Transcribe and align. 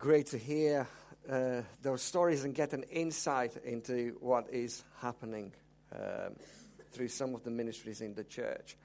great 0.00 0.28
to 0.28 0.38
hear 0.38 0.88
uh, 1.30 1.60
those 1.82 2.00
stories 2.00 2.44
and 2.44 2.54
get 2.54 2.72
an 2.72 2.84
insight 2.84 3.54
into 3.66 4.16
what 4.20 4.48
is 4.50 4.82
happening 4.98 5.52
um, 5.94 6.34
through 6.90 7.08
some 7.08 7.34
of 7.34 7.44
the 7.44 7.50
ministries 7.50 8.00
in 8.00 8.14
the 8.14 8.24
church. 8.24 8.78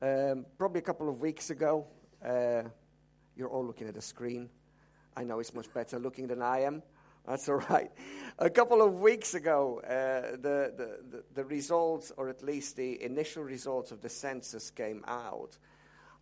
Um, 0.00 0.46
probably 0.56 0.78
a 0.78 0.82
couple 0.82 1.10
of 1.10 1.20
weeks 1.20 1.50
ago, 1.50 1.86
uh, 2.24 2.62
you're 3.36 3.50
all 3.50 3.66
looking 3.66 3.88
at 3.88 3.96
a 3.98 4.00
screen. 4.00 4.48
I 5.14 5.22
know 5.22 5.38
it's 5.38 5.52
much 5.52 5.70
better 5.74 5.98
looking 5.98 6.28
than 6.28 6.40
I 6.40 6.60
am. 6.60 6.82
That's 7.28 7.46
all 7.50 7.62
right. 7.68 7.90
A 8.38 8.48
couple 8.48 8.80
of 8.80 8.94
weeks 8.94 9.34
ago, 9.34 9.82
uh, 9.84 10.30
the, 10.36 10.72
the, 10.74 10.98
the, 11.10 11.24
the 11.34 11.44
results, 11.44 12.10
or 12.16 12.30
at 12.30 12.42
least 12.42 12.76
the 12.76 13.02
initial 13.02 13.42
results 13.42 13.92
of 13.92 14.00
the 14.00 14.08
census, 14.08 14.70
came 14.70 15.04
out. 15.06 15.58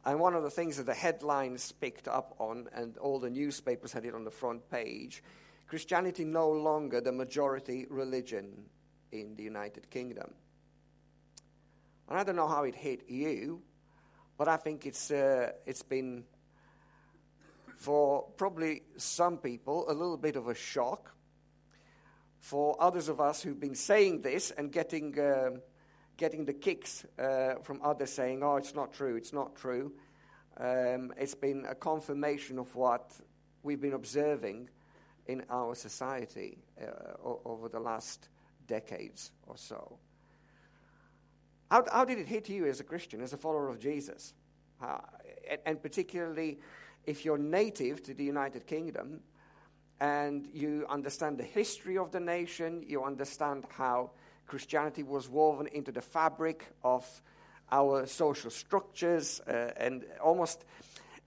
And 0.07 0.21
one 0.21 0.35
of 0.35 0.43
the 0.43 0.51
things 0.51 0.77
that 0.77 0.87
the 0.87 0.95
headlines 0.95 1.73
picked 1.73 2.09
up 2.09 2.35
on, 2.39 2.69
and 2.75 2.97
all 2.99 3.19
the 3.19 3.31
newspapers 3.31 3.93
had 3.93 4.05
it 4.05 4.15
on 4.15 4.25
the 4.25 4.31
front 4.31 4.69
page 4.71 5.23
Christianity 5.67 6.25
no 6.25 6.51
longer 6.51 7.01
the 7.01 7.11
majority 7.11 7.87
religion 7.89 8.67
in 9.13 9.35
the 9.35 9.43
United 9.43 9.91
Kingdom. 9.91 10.31
And 12.09 12.19
I 12.19 12.23
don't 12.23 12.37
know 12.37 12.47
how 12.47 12.65
it 12.65 12.75
hit 12.75 13.09
you, 13.09 13.63
but 14.37 14.47
I 14.47 14.59
think 14.59 14.85
it's, 14.85 15.11
uh, 15.11 15.53
it's 15.65 15.83
been, 15.83 16.25
for 17.77 18.25
probably 18.37 18.83
some 18.99 19.39
people, 19.39 19.87
a 19.89 19.95
little 19.95 20.19
bit 20.19 20.37
of 20.37 20.49
a 20.49 20.55
shock. 20.55 21.15
For 22.41 22.77
others 22.79 23.09
of 23.09 23.21
us 23.21 23.43
who've 23.43 23.59
been 23.59 23.75
saying 23.75 24.21
this 24.21 24.51
and 24.51 24.71
getting. 24.71 25.19
Uh, 25.19 25.51
getting 26.17 26.45
the 26.45 26.53
kicks 26.53 27.05
uh, 27.19 27.55
from 27.63 27.81
others 27.83 28.11
saying, 28.11 28.43
oh, 28.43 28.57
it's 28.57 28.75
not 28.75 28.93
true, 28.93 29.17
it's 29.17 29.33
not 29.33 29.57
true. 29.57 29.93
Um, 30.59 31.13
it's 31.19 31.35
been 31.35 31.67
a 31.69 31.75
confirmation 31.75 32.59
of 32.59 32.75
what 32.77 33.13
we've 33.63 33.81
been 33.81 33.95
observing 33.95 34.69
in 35.27 35.43
our 35.51 35.75
society 35.75 36.59
uh, 36.81 36.87
over 37.45 37.69
the 37.69 37.81
last 37.81 38.29
decades 38.67 39.33
or 39.47 39.57
so. 39.57 39.99
How, 41.71 41.85
how, 41.91 42.05
did 42.05 42.19
it 42.19 42.29
hit 42.29 42.49
you 42.49 42.67
as 42.67 42.79
a 42.79 42.85
Christian, 42.85 43.21
as 43.21 43.33
a 43.33 43.37
follower 43.37 43.69
of 43.69 43.81
Jesus? 43.81 44.35
Uh, 44.81 44.99
and, 45.51 45.61
and 45.67 45.83
particularly 45.83 46.59
if 47.07 47.25
you're 47.25 47.39
native 47.39 48.03
to 48.05 48.15
the 48.15 48.25
United 48.25 48.67
Kingdom 48.67 49.21
and 50.01 50.47
you 50.53 50.87
understand 50.89 51.39
the 51.39 51.45
history 51.45 51.99
of 51.99 52.11
the 52.13 52.21
nation, 52.21 52.85
you 52.87 53.03
understand 53.03 53.65
how 53.71 54.11
Christianity 54.47 55.03
was 55.03 55.29
woven 55.29 55.67
into 55.69 55.93
the 55.93 56.01
fabric 56.01 56.67
of 56.83 57.05
our 57.73 58.07
social 58.07 58.51
structures, 58.51 59.41
uh, 59.49 59.71
and 59.77 60.05
almost 60.23 60.65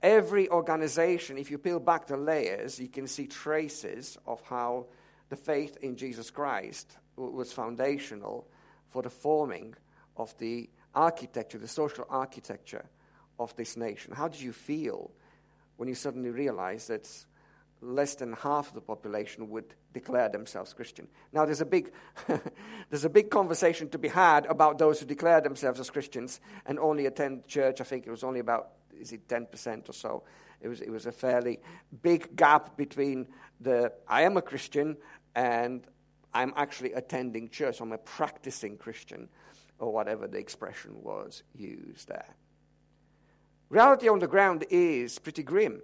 every 0.01 0.49
organization, 0.49 1.37
if 1.37 1.49
you 1.49 1.57
peel 1.57 1.79
back 1.79 2.07
the 2.07 2.17
layers, 2.17 2.79
you 2.79 2.87
can 2.87 3.07
see 3.07 3.27
traces 3.27 4.17
of 4.25 4.41
how 4.41 4.85
the 5.29 5.35
faith 5.35 5.77
in 5.81 5.95
Jesus 5.95 6.29
Christ 6.29 6.97
was 7.15 7.51
foundational 7.51 8.47
for 8.89 9.01
the 9.01 9.09
forming 9.09 9.73
of 10.15 10.37
the 10.37 10.69
architecture, 10.93 11.57
the 11.57 11.67
social 11.67 12.05
architecture 12.09 12.85
of 13.39 13.55
this 13.55 13.75
nation. 13.75 14.13
How 14.13 14.27
did 14.27 14.41
you 14.41 14.53
feel 14.53 15.11
when 15.77 15.89
you 15.89 15.95
suddenly 15.95 16.29
realized 16.29 16.87
that 16.89 17.09
less 17.81 18.15
than 18.15 18.33
half 18.33 18.69
of 18.69 18.73
the 18.73 18.81
population 18.81 19.49
would 19.49 19.73
declare 19.93 20.29
themselves 20.29 20.73
Christian. 20.73 21.07
Now, 21.31 21.45
there's 21.45 21.61
a 21.61 21.65
big, 21.65 21.91
there's 22.89 23.05
a 23.05 23.09
big 23.09 23.29
conversation 23.29 23.89
to 23.89 23.97
be 23.97 24.07
had 24.07 24.45
about 24.47 24.77
those 24.77 24.99
who 24.99 25.05
declare 25.05 25.41
themselves 25.41 25.79
as 25.79 25.89
Christians 25.89 26.39
and 26.65 26.79
only 26.79 27.05
attend 27.05 27.47
church. 27.47 27.81
I 27.81 27.83
think 27.83 28.07
it 28.07 28.11
was 28.11 28.23
only 28.23 28.39
about, 28.39 28.69
is 28.99 29.11
it 29.11 29.27
10% 29.27 29.89
or 29.89 29.93
so? 29.93 30.23
It 30.59 30.67
was, 30.67 30.81
it 30.81 30.89
was 30.89 31.05
a 31.05 31.11
fairly 31.11 31.59
big 32.01 32.35
gap 32.35 32.77
between 32.77 33.27
the 33.59 33.93
I 34.07 34.23
am 34.23 34.37
a 34.37 34.41
Christian 34.41 34.97
and 35.35 35.85
I'm 36.33 36.53
actually 36.55 36.93
attending 36.93 37.49
church. 37.49 37.79
I'm 37.79 37.91
a 37.93 37.97
practicing 37.97 38.77
Christian, 38.77 39.29
or 39.79 39.91
whatever 39.93 40.27
the 40.27 40.37
expression 40.37 41.01
was 41.01 41.43
used 41.55 42.07
there. 42.07 42.35
Reality 43.69 44.07
on 44.07 44.19
the 44.19 44.27
ground 44.27 44.65
is 44.69 45.19
pretty 45.19 45.43
grim. 45.43 45.81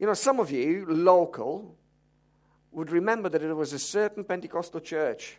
You 0.00 0.06
know, 0.06 0.14
some 0.14 0.40
of 0.40 0.50
you, 0.50 0.86
local, 0.88 1.76
would 2.72 2.90
remember 2.90 3.28
that 3.28 3.42
there 3.42 3.54
was 3.54 3.74
a 3.74 3.78
certain 3.78 4.24
Pentecostal 4.24 4.80
church 4.80 5.36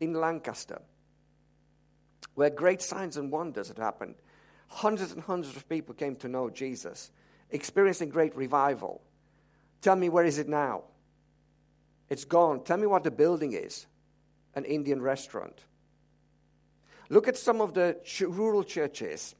in 0.00 0.12
Lancaster 0.12 0.82
where 2.34 2.50
great 2.50 2.82
signs 2.82 3.16
and 3.16 3.32
wonders 3.32 3.68
had 3.68 3.78
happened. 3.78 4.16
Hundreds 4.68 5.12
and 5.12 5.22
hundreds 5.22 5.56
of 5.56 5.66
people 5.66 5.94
came 5.94 6.14
to 6.16 6.28
know 6.28 6.50
Jesus, 6.50 7.10
experiencing 7.50 8.10
great 8.10 8.36
revival. 8.36 9.00
Tell 9.80 9.96
me, 9.96 10.10
where 10.10 10.26
is 10.26 10.38
it 10.38 10.48
now? 10.48 10.82
It's 12.10 12.26
gone. 12.26 12.64
Tell 12.64 12.76
me 12.76 12.86
what 12.86 13.02
the 13.02 13.10
building 13.10 13.54
is 13.54 13.86
an 14.54 14.66
Indian 14.66 15.00
restaurant. 15.00 15.58
Look 17.08 17.28
at 17.28 17.38
some 17.38 17.62
of 17.62 17.72
the 17.72 17.96
rural 18.20 18.62
churches 18.62 19.34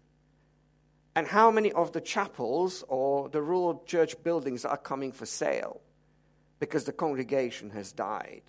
and 1.17 1.27
how 1.27 1.51
many 1.51 1.73
of 1.73 1.93
the 1.93 2.01
chapels 2.01 2.85
or 2.89 3.31
the 3.31 3.41
rural 3.41 3.83
church 3.87 4.23
buildings 4.23 4.67
are 4.67 4.77
coming 4.77 5.13
for 5.13 5.25
sale 5.25 5.81
because 6.61 6.85
the 6.85 6.93
congregation 6.93 7.71
has 7.71 7.91
died. 7.91 8.43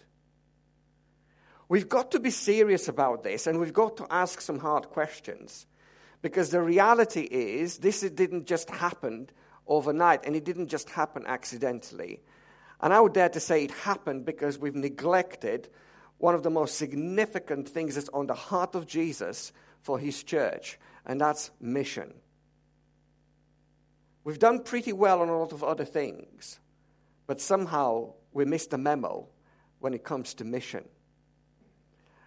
We've 1.70 1.88
got 1.88 2.12
to 2.12 2.20
be 2.20 2.30
serious 2.30 2.90
about 2.90 3.24
this 3.24 3.48
and 3.48 3.60
we've 3.62 3.74
got 3.74 3.96
to 3.98 4.08
ask 4.10 4.42
some 4.42 4.60
hard 4.60 4.90
questions 4.90 5.66
because 6.22 6.50
the 6.50 6.62
reality 6.62 7.22
is 7.22 7.78
this 7.78 8.02
didn't 8.02 8.48
just 8.48 8.70
happen 8.70 9.30
overnight 9.66 10.26
and 10.26 10.36
it 10.36 10.44
didn't 10.44 10.68
just 10.68 10.90
happen 10.90 11.26
accidentally. 11.26 12.20
And 12.82 12.94
I 12.94 13.00
would 13.00 13.14
dare 13.14 13.30
to 13.30 13.40
say 13.40 13.64
it 13.64 13.72
happened 13.72 14.26
because 14.26 14.60
we've 14.60 14.76
neglected 14.76 15.70
one 16.18 16.36
of 16.36 16.44
the 16.44 16.50
most 16.50 16.76
significant 16.76 17.70
things 17.70 17.96
that's 17.96 18.10
on 18.10 18.28
the 18.28 18.34
heart 18.34 18.76
of 18.76 18.88
Jesus 18.88 19.54
for 19.82 20.00
his 20.00 20.24
church, 20.24 20.80
and 21.06 21.22
that's 21.22 21.52
mission. 21.62 22.14
We've 24.28 24.38
done 24.38 24.60
pretty 24.60 24.92
well 24.92 25.22
on 25.22 25.30
a 25.30 25.40
lot 25.40 25.54
of 25.54 25.64
other 25.64 25.86
things, 25.86 26.60
but 27.28 27.40
somehow 27.40 28.16
we 28.34 28.44
missed 28.44 28.72
the 28.72 28.78
memo 28.78 29.30
when 29.80 29.94
it 29.94 30.04
comes 30.04 30.34
to 30.34 30.44
mission. 30.44 30.84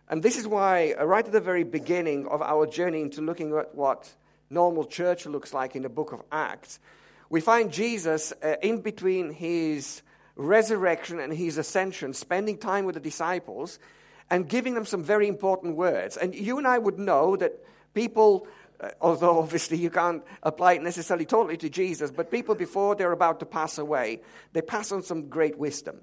And 0.09 0.23
this 0.23 0.39
is 0.39 0.49
why, 0.49 0.95
uh, 0.99 1.05
right 1.05 1.27
at 1.27 1.31
the 1.31 1.43
very 1.43 1.63
beginning 1.63 2.27
of 2.27 2.41
our 2.41 2.67
journey 2.67 3.03
into 3.03 3.21
looking 3.21 3.55
at 3.55 3.75
what 3.75 4.15
normal 4.49 4.87
church 4.87 5.27
looks 5.27 5.53
like 5.53 5.77
in 5.77 5.83
the 5.83 5.91
book 5.91 6.13
of 6.13 6.23
Acts, 6.33 6.79
we 7.29 7.43
find 7.43 7.71
Jesus 7.71 8.33
uh, 8.43 8.55
in 8.63 8.81
between 8.81 9.31
his 9.31 10.01
resurrection 10.37 11.21
and 11.21 11.35
his 11.35 11.59
ascension, 11.59 12.15
spending 12.15 12.57
time 12.57 12.87
with 12.87 12.95
the 12.95 13.01
disciples 13.03 13.79
and 14.31 14.49
giving 14.49 14.73
them 14.73 14.87
some 14.87 15.05
very 15.05 15.29
important 15.29 15.77
words. 15.77 16.17
And 16.17 16.35
you 16.35 16.57
and 16.57 16.67
I 16.67 16.79
would 16.79 16.99
know 16.99 17.37
that 17.37 17.63
people 17.93 18.47
uh, 18.81 18.91
although 19.01 19.39
obviously 19.39 19.77
you 19.77 19.91
can't 19.91 20.23
apply 20.43 20.75
it 20.75 20.83
necessarily 20.83 21.27
totally 21.27 21.57
to 21.59 21.69
Jesus, 21.69 22.11
but 22.11 22.31
people 22.31 22.55
before 22.55 22.95
they're 22.95 23.13
about 23.13 23.41
to 23.41 23.47
pass 23.47 23.79
away, 23.79 24.21
they 24.53 24.63
pass 24.63 24.91
on 24.93 25.03
some 25.03 25.29
great 25.29 25.59
wisdom. 25.59 26.01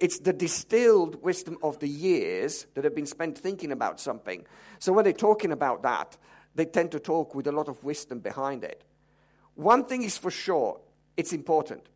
It's 0.00 0.20
the 0.20 0.32
distilled 0.32 1.22
wisdom 1.22 1.58
of 1.62 1.80
the 1.80 1.88
years 1.88 2.66
that 2.74 2.84
have 2.84 2.94
been 2.94 3.06
spent 3.06 3.36
thinking 3.36 3.72
about 3.72 4.00
something. 4.00 4.46
So 4.78 4.92
when 4.92 5.04
they're 5.04 5.12
talking 5.12 5.52
about 5.52 5.82
that, 5.82 6.16
they 6.54 6.64
tend 6.64 6.92
to 6.92 7.00
talk 7.00 7.34
with 7.34 7.46
a 7.46 7.52
lot 7.52 7.68
of 7.68 7.82
wisdom 7.84 8.20
behind 8.20 8.64
it. 8.64 8.84
One 9.54 9.84
thing 9.84 10.02
is 10.02 10.16
for 10.16 10.30
sure, 10.30 10.80
it's 11.16 11.32
important. 11.32 11.88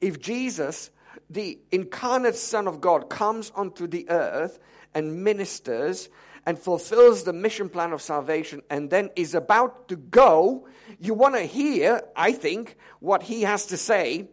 If 0.00 0.20
Jesus, 0.20 0.90
the 1.28 1.58
incarnate 1.72 2.36
Son 2.36 2.68
of 2.68 2.80
God, 2.80 3.10
comes 3.10 3.50
onto 3.54 3.86
the 3.86 4.08
earth 4.08 4.58
and 4.94 5.24
ministers 5.24 6.08
and 6.46 6.58
fulfills 6.58 7.24
the 7.24 7.32
mission 7.32 7.68
plan 7.68 7.92
of 7.92 8.00
salvation 8.00 8.62
and 8.70 8.88
then 8.88 9.10
is 9.16 9.34
about 9.34 9.88
to 9.88 9.96
go, 9.96 10.66
you 11.00 11.12
want 11.12 11.34
to 11.34 11.42
hear, 11.42 12.00
I 12.14 12.32
think, 12.32 12.76
what 13.00 13.24
he 13.24 13.42
has 13.42 13.66
to 13.66 13.76
say 13.76 14.30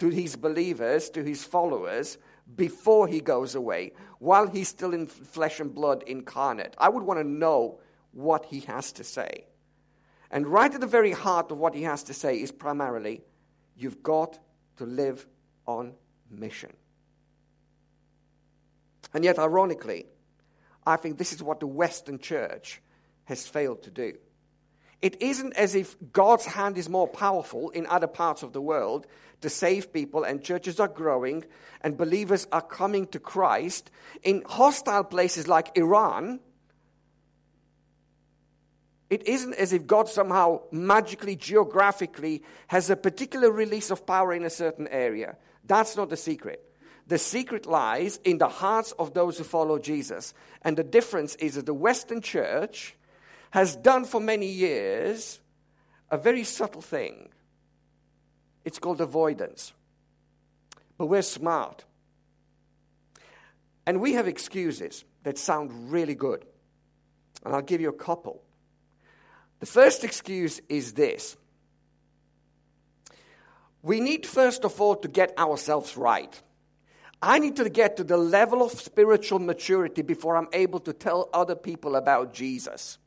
to 0.00 0.08
his 0.08 0.34
believers, 0.34 1.08
to 1.10 1.22
his 1.22 1.44
followers, 1.44 2.18
before 2.54 3.06
he 3.06 3.20
goes 3.20 3.54
away, 3.54 3.92
while 4.18 4.48
he's 4.48 4.68
still 4.68 4.92
in 4.92 5.06
flesh 5.06 5.60
and 5.60 5.72
blood 5.72 6.02
incarnate. 6.06 6.74
I 6.78 6.88
would 6.88 7.04
want 7.04 7.20
to 7.20 7.26
know 7.26 7.80
what 8.12 8.46
he 8.46 8.60
has 8.60 8.92
to 8.92 9.04
say. 9.04 9.46
And 10.30 10.46
right 10.46 10.74
at 10.74 10.80
the 10.80 10.86
very 10.86 11.12
heart 11.12 11.52
of 11.52 11.58
what 11.58 11.74
he 11.74 11.82
has 11.82 12.02
to 12.04 12.14
say 12.14 12.40
is 12.40 12.50
primarily, 12.50 13.22
you've 13.76 14.02
got 14.02 14.38
to 14.78 14.84
live 14.84 15.26
on 15.66 15.94
mission. 16.30 16.72
And 19.14 19.24
yet, 19.24 19.38
ironically, 19.38 20.06
I 20.86 20.96
think 20.96 21.18
this 21.18 21.32
is 21.32 21.42
what 21.42 21.60
the 21.60 21.66
Western 21.66 22.18
church 22.18 22.80
has 23.24 23.46
failed 23.46 23.82
to 23.82 23.90
do. 23.90 24.14
It 25.02 25.20
isn't 25.20 25.54
as 25.54 25.74
if 25.74 25.96
God's 26.12 26.46
hand 26.46 26.78
is 26.78 26.88
more 26.88 27.08
powerful 27.08 27.70
in 27.70 27.86
other 27.86 28.06
parts 28.06 28.42
of 28.42 28.52
the 28.52 28.62
world 28.62 29.06
to 29.42 29.50
save 29.50 29.92
people, 29.92 30.24
and 30.24 30.42
churches 30.42 30.80
are 30.80 30.88
growing, 30.88 31.44
and 31.82 31.98
believers 31.98 32.46
are 32.52 32.62
coming 32.62 33.06
to 33.08 33.18
Christ. 33.18 33.90
In 34.22 34.42
hostile 34.46 35.04
places 35.04 35.46
like 35.46 35.76
Iran, 35.76 36.40
It 39.08 39.28
isn't 39.28 39.54
as 39.54 39.72
if 39.72 39.86
God 39.86 40.08
somehow 40.08 40.62
magically, 40.72 41.36
geographically 41.36 42.42
has 42.66 42.90
a 42.90 42.96
particular 42.96 43.50
release 43.50 43.90
of 43.90 44.04
power 44.04 44.32
in 44.32 44.44
a 44.44 44.50
certain 44.50 44.88
area. 44.88 45.36
That's 45.64 45.96
not 45.96 46.10
the 46.10 46.16
secret. 46.16 46.65
The 47.06 47.18
secret 47.18 47.66
lies 47.66 48.18
in 48.24 48.38
the 48.38 48.48
hearts 48.48 48.92
of 48.98 49.14
those 49.14 49.38
who 49.38 49.44
follow 49.44 49.78
Jesus. 49.78 50.34
And 50.62 50.76
the 50.76 50.84
difference 50.84 51.36
is 51.36 51.54
that 51.54 51.66
the 51.66 51.74
Western 51.74 52.20
church 52.20 52.96
has 53.50 53.76
done 53.76 54.04
for 54.04 54.20
many 54.20 54.48
years 54.48 55.40
a 56.10 56.18
very 56.18 56.44
subtle 56.44 56.82
thing. 56.82 57.28
It's 58.64 58.80
called 58.80 59.00
avoidance. 59.00 59.72
But 60.98 61.06
we're 61.06 61.22
smart. 61.22 61.84
And 63.86 64.00
we 64.00 64.14
have 64.14 64.26
excuses 64.26 65.04
that 65.22 65.38
sound 65.38 65.92
really 65.92 66.16
good. 66.16 66.44
And 67.44 67.54
I'll 67.54 67.62
give 67.62 67.80
you 67.80 67.88
a 67.88 67.92
couple. 67.92 68.42
The 69.60 69.66
first 69.66 70.02
excuse 70.02 70.60
is 70.68 70.94
this 70.94 71.36
we 73.82 74.00
need, 74.00 74.26
first 74.26 74.64
of 74.64 74.80
all, 74.80 74.96
to 74.96 75.06
get 75.06 75.38
ourselves 75.38 75.96
right. 75.96 76.42
I 77.22 77.38
need 77.38 77.56
to 77.56 77.68
get 77.70 77.96
to 77.96 78.04
the 78.04 78.16
level 78.16 78.62
of 78.62 78.72
spiritual 78.72 79.38
maturity 79.38 80.02
before 80.02 80.36
I'm 80.36 80.48
able 80.52 80.80
to 80.80 80.92
tell 80.92 81.28
other 81.32 81.54
people 81.54 81.96
about 81.96 82.34
Jesus. 82.34 82.98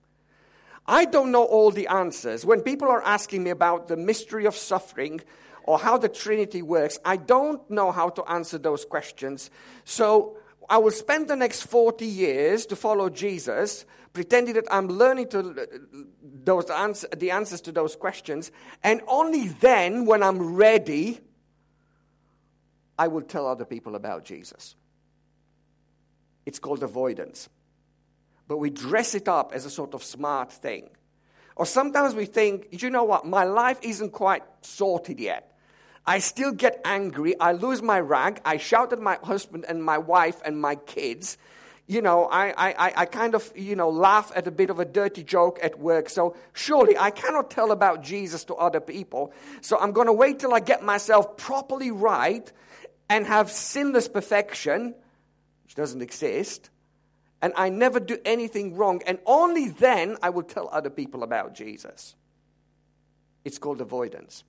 I 0.88 1.06
don't 1.06 1.32
know 1.32 1.44
all 1.44 1.70
the 1.70 1.88
answers. 1.88 2.46
When 2.46 2.62
people 2.62 2.88
are 2.88 3.04
asking 3.04 3.44
me 3.44 3.52
about 3.52 3.88
the 3.88 3.98
mystery 3.98 4.46
of 4.46 4.56
suffering 4.56 5.22
or 5.64 5.78
how 5.78 6.00
the 6.00 6.10
Trinity 6.10 6.64
works, 6.64 6.98
I 7.06 7.18
don't 7.18 7.70
know 7.70 7.92
how 7.92 8.10
to 8.10 8.24
answer 8.24 8.58
those 8.58 8.86
questions. 8.86 9.52
So 9.84 10.38
I 10.68 10.80
will 10.80 10.92
spend 10.92 11.28
the 11.28 11.36
next 11.36 11.64
40 11.64 12.06
years 12.06 12.66
to 12.68 12.76
follow 12.76 13.10
Jesus, 13.10 13.86
pretending 14.14 14.56
that 14.56 14.66
I'm 14.72 14.88
learning 14.88 15.30
to, 15.30 15.68
those 16.44 16.66
the 16.66 17.32
answers 17.32 17.62
to 17.62 17.72
those 17.72 17.96
questions. 17.96 18.52
And 18.84 19.02
only 19.08 19.50
then, 19.50 20.06
when 20.06 20.24
I'm 20.24 20.56
ready, 20.56 21.20
I 23.00 23.08
will 23.08 23.22
tell 23.22 23.48
other 23.48 23.64
people 23.64 23.96
about 23.96 24.26
Jesus. 24.26 24.76
It's 26.46 26.60
called 26.60 26.84
avoidance. 26.84 27.48
But 28.46 28.58
we 28.58 28.70
dress 28.70 29.16
it 29.16 29.30
up 29.30 29.54
as 29.54 29.64
a 29.64 29.70
sort 29.70 29.94
of 29.94 30.04
smart 30.04 30.52
thing. 30.52 30.90
Or 31.56 31.66
sometimes 31.66 32.14
we 32.14 32.26
think, 32.26 32.68
you 32.84 32.90
know 32.90 33.06
what, 33.06 33.26
my 33.26 33.46
life 33.46 33.80
isn't 33.84 34.12
quite 34.12 34.44
sorted 34.62 35.18
yet. 35.18 35.58
I 36.06 36.20
still 36.20 36.52
get 36.52 36.82
angry. 36.84 37.40
I 37.40 37.54
lose 37.54 37.82
my 37.82 38.02
rag. 38.02 38.42
I 38.44 38.58
shout 38.58 38.92
at 38.92 39.00
my 39.00 39.18
husband 39.24 39.66
and 39.70 39.82
my 39.82 39.98
wife 39.98 40.42
and 40.44 40.60
my 40.60 40.76
kids. 40.76 41.38
You 41.88 42.02
know, 42.02 42.26
I, 42.26 42.54
I, 42.58 42.94
I 42.98 43.06
kind 43.06 43.34
of, 43.34 43.50
you 43.56 43.78
know, 43.78 43.90
laugh 43.90 44.32
at 44.36 44.46
a 44.46 44.52
bit 44.52 44.70
of 44.70 44.80
a 44.80 44.86
dirty 44.86 45.24
joke 45.24 45.58
at 45.64 45.80
work. 45.80 46.10
So 46.10 46.36
surely 46.52 46.98
I 46.98 47.12
cannot 47.12 47.50
tell 47.50 47.72
about 47.72 48.04
Jesus 48.04 48.44
to 48.46 48.56
other 48.56 48.82
people. 48.82 49.32
So 49.62 49.78
I'm 49.80 49.94
going 49.94 50.08
to 50.08 50.14
wait 50.14 50.40
till 50.40 50.54
I 50.54 50.60
get 50.60 50.84
myself 50.84 51.38
properly 51.38 51.92
right 51.92 52.52
and 53.10 53.26
have 53.26 53.52
sinless 53.52 54.08
perfection, 54.08 54.94
which 55.64 55.76
doesn't 55.76 56.02
exist. 56.02 56.70
And 57.42 57.54
I 57.56 57.70
never 57.70 58.00
do 58.00 58.18
anything 58.26 58.76
wrong. 58.76 59.02
And 59.08 59.18
only 59.26 59.70
then 59.70 60.18
I 60.22 60.30
will 60.30 60.44
tell 60.44 60.70
other 60.72 60.90
people 60.90 61.24
about 61.24 61.56
Jesus. 61.56 62.16
It's 63.44 63.58
called 63.58 63.82
avoidance. 63.82 64.44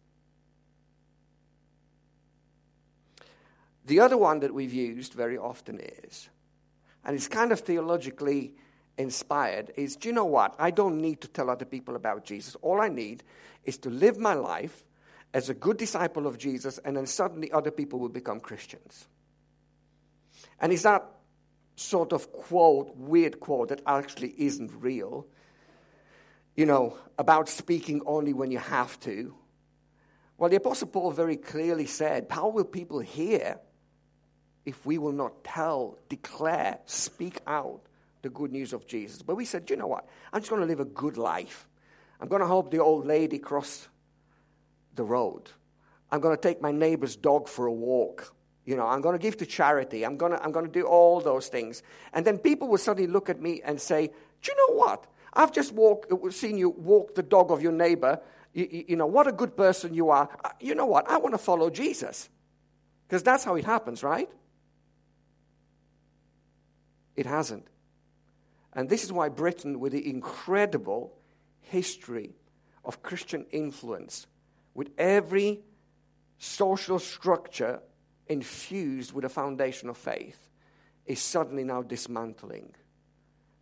The 3.87 4.01
other 4.01 4.19
one 4.19 4.41
that 4.41 4.53
we've 4.53 4.75
used 4.75 5.15
very 5.15 5.39
often 5.39 5.81
is, 5.81 6.29
and 7.05 7.17
it's 7.17 7.29
kind 7.29 7.51
of 7.51 7.61
theologically 7.61 8.53
inspired, 8.99 9.73
is 9.77 9.97
do 9.97 10.09
you 10.09 10.15
know 10.15 10.27
what? 10.27 10.55
I 10.59 10.71
don't 10.71 11.01
need 11.01 11.23
to 11.23 11.29
tell 11.29 11.49
other 11.49 11.65
people 11.65 11.97
about 11.97 12.25
Jesus. 12.25 12.57
All 12.63 12.81
I 12.81 12.89
need 12.89 13.23
is 13.65 13.79
to 13.79 13.91
live 13.91 14.19
my 14.19 14.35
life 14.35 14.85
as 15.33 15.49
a 15.49 15.55
good 15.55 15.77
disciple 15.77 16.27
of 16.27 16.39
Jesus, 16.39 16.79
and 16.79 16.97
then 16.97 17.07
suddenly 17.07 17.53
other 17.53 17.71
people 17.71 17.99
will 17.99 18.09
become 18.09 18.41
Christians. 18.41 19.07
And 20.61 20.73
is 20.73 20.83
that 20.83 21.07
sort 21.77 22.13
of 22.13 22.31
quote, 22.33 22.97
weird 22.97 23.41
quote 23.41 23.69
that 23.69 23.81
actually 23.87 24.35
isn't 24.39 24.71
real, 24.81 25.27
you 26.57 26.67
know, 26.67 26.97
about 27.19 27.49
speaking 27.49 28.03
only 28.07 28.33
when 28.33 28.51
you 28.51 28.59
have 28.59 28.99
to. 29.01 29.35
Well, 30.37 30.51
the 30.51 30.57
Apostle 30.57 30.89
Paul 30.89 31.13
very 31.13 31.37
clearly 31.37 31.87
said, 31.87 32.27
How 32.31 32.49
will 32.49 32.65
people 32.65 33.01
hear 33.01 33.59
if 34.65 34.85
we 34.85 34.99
will 34.99 35.13
not 35.13 35.45
tell, 35.45 35.99
declare, 36.09 36.79
speak 36.87 37.41
out 37.47 37.81
the 38.23 38.31
good 38.31 38.53
news 38.53 38.73
of 38.73 38.87
Jesus. 38.87 39.23
But 39.23 39.37
we 39.37 39.45
said, 39.45 39.69
you 39.71 39.77
know 39.77 39.87
what? 39.87 40.07
I'm 40.33 40.41
just 40.41 40.51
going 40.51 40.63
to 40.63 40.67
live 40.67 40.81
a 40.81 40.85
good 40.85 41.17
life. 41.17 41.67
I'm 42.21 42.29
going 42.29 42.43
to 42.43 42.47
help 42.47 42.71
the 42.71 42.79
old 42.79 43.07
lady 43.07 43.39
cross 43.39 43.89
the 45.01 45.05
road. 45.05 45.51
I'm 46.13 46.21
going 46.21 46.37
to 46.37 46.43
take 46.43 46.61
my 46.61 46.73
neighbor's 46.73 47.17
dog 47.17 47.49
for 47.49 47.65
a 47.65 47.73
walk. 47.73 48.35
You 48.67 48.77
know, 48.77 48.87
I'm 48.87 49.01
going 49.01 49.17
to 49.19 49.23
give 49.23 49.39
to 49.39 49.47
charity. 49.47 50.05
I'm 50.05 50.19
going 50.19 50.33
to, 50.33 50.43
I'm 50.45 50.53
going 50.53 50.67
to 50.67 50.71
do 50.71 50.85
all 50.85 51.23
those 51.23 51.49
things. 51.49 51.83
And 52.13 52.27
then 52.27 52.37
people 52.37 52.69
will 52.69 52.79
suddenly 52.79 53.11
look 53.11 53.31
at 53.31 53.41
me 53.41 53.63
and 53.65 53.81
say, 53.81 54.09
do 54.43 54.53
you 54.53 54.57
know 54.57 54.77
what? 54.77 55.07
I've 55.33 55.53
just 55.53 55.73
walk, 55.73 56.07
seen 56.33 56.59
you 56.59 56.69
walk 56.69 57.15
the 57.15 57.23
dog 57.23 57.51
of 57.51 57.63
your 57.63 57.73
neighbor. 57.73 58.21
You, 58.53 58.85
you 58.89 58.97
know, 58.97 59.07
what 59.07 59.27
a 59.27 59.33
good 59.33 59.57
person 59.57 59.95
you 59.95 60.11
are. 60.11 60.29
Uh, 60.45 60.51
you 60.61 60.75
know 60.75 60.87
what? 60.87 61.09
I 61.09 61.17
want 61.17 61.33
to 61.33 61.39
follow 61.39 61.71
Jesus. 61.71 62.29
Because 63.09 63.23
that's 63.23 63.43
how 63.43 63.55
it 63.55 63.65
happens, 63.65 64.03
right? 64.03 64.29
It 67.17 67.25
hasn't. 67.25 67.67
And 68.75 68.91
this 68.91 69.05
is 69.05 69.13
why 69.13 69.31
Britain, 69.31 69.81
with 69.81 69.93
the 69.93 70.07
incredible 70.09 71.17
history 71.63 72.35
of 72.85 73.03
Christian 73.03 73.47
influence, 73.51 74.27
with 74.81 74.93
every 74.97 75.61
social 76.39 76.99
structure 76.99 77.81
infused 78.29 79.13
with 79.13 79.27
a 79.27 79.29
foundation 79.29 79.91
of 79.91 79.97
faith, 79.99 80.49
is 81.05 81.21
suddenly 81.21 81.65
now 81.65 81.83
dismantling 81.83 82.75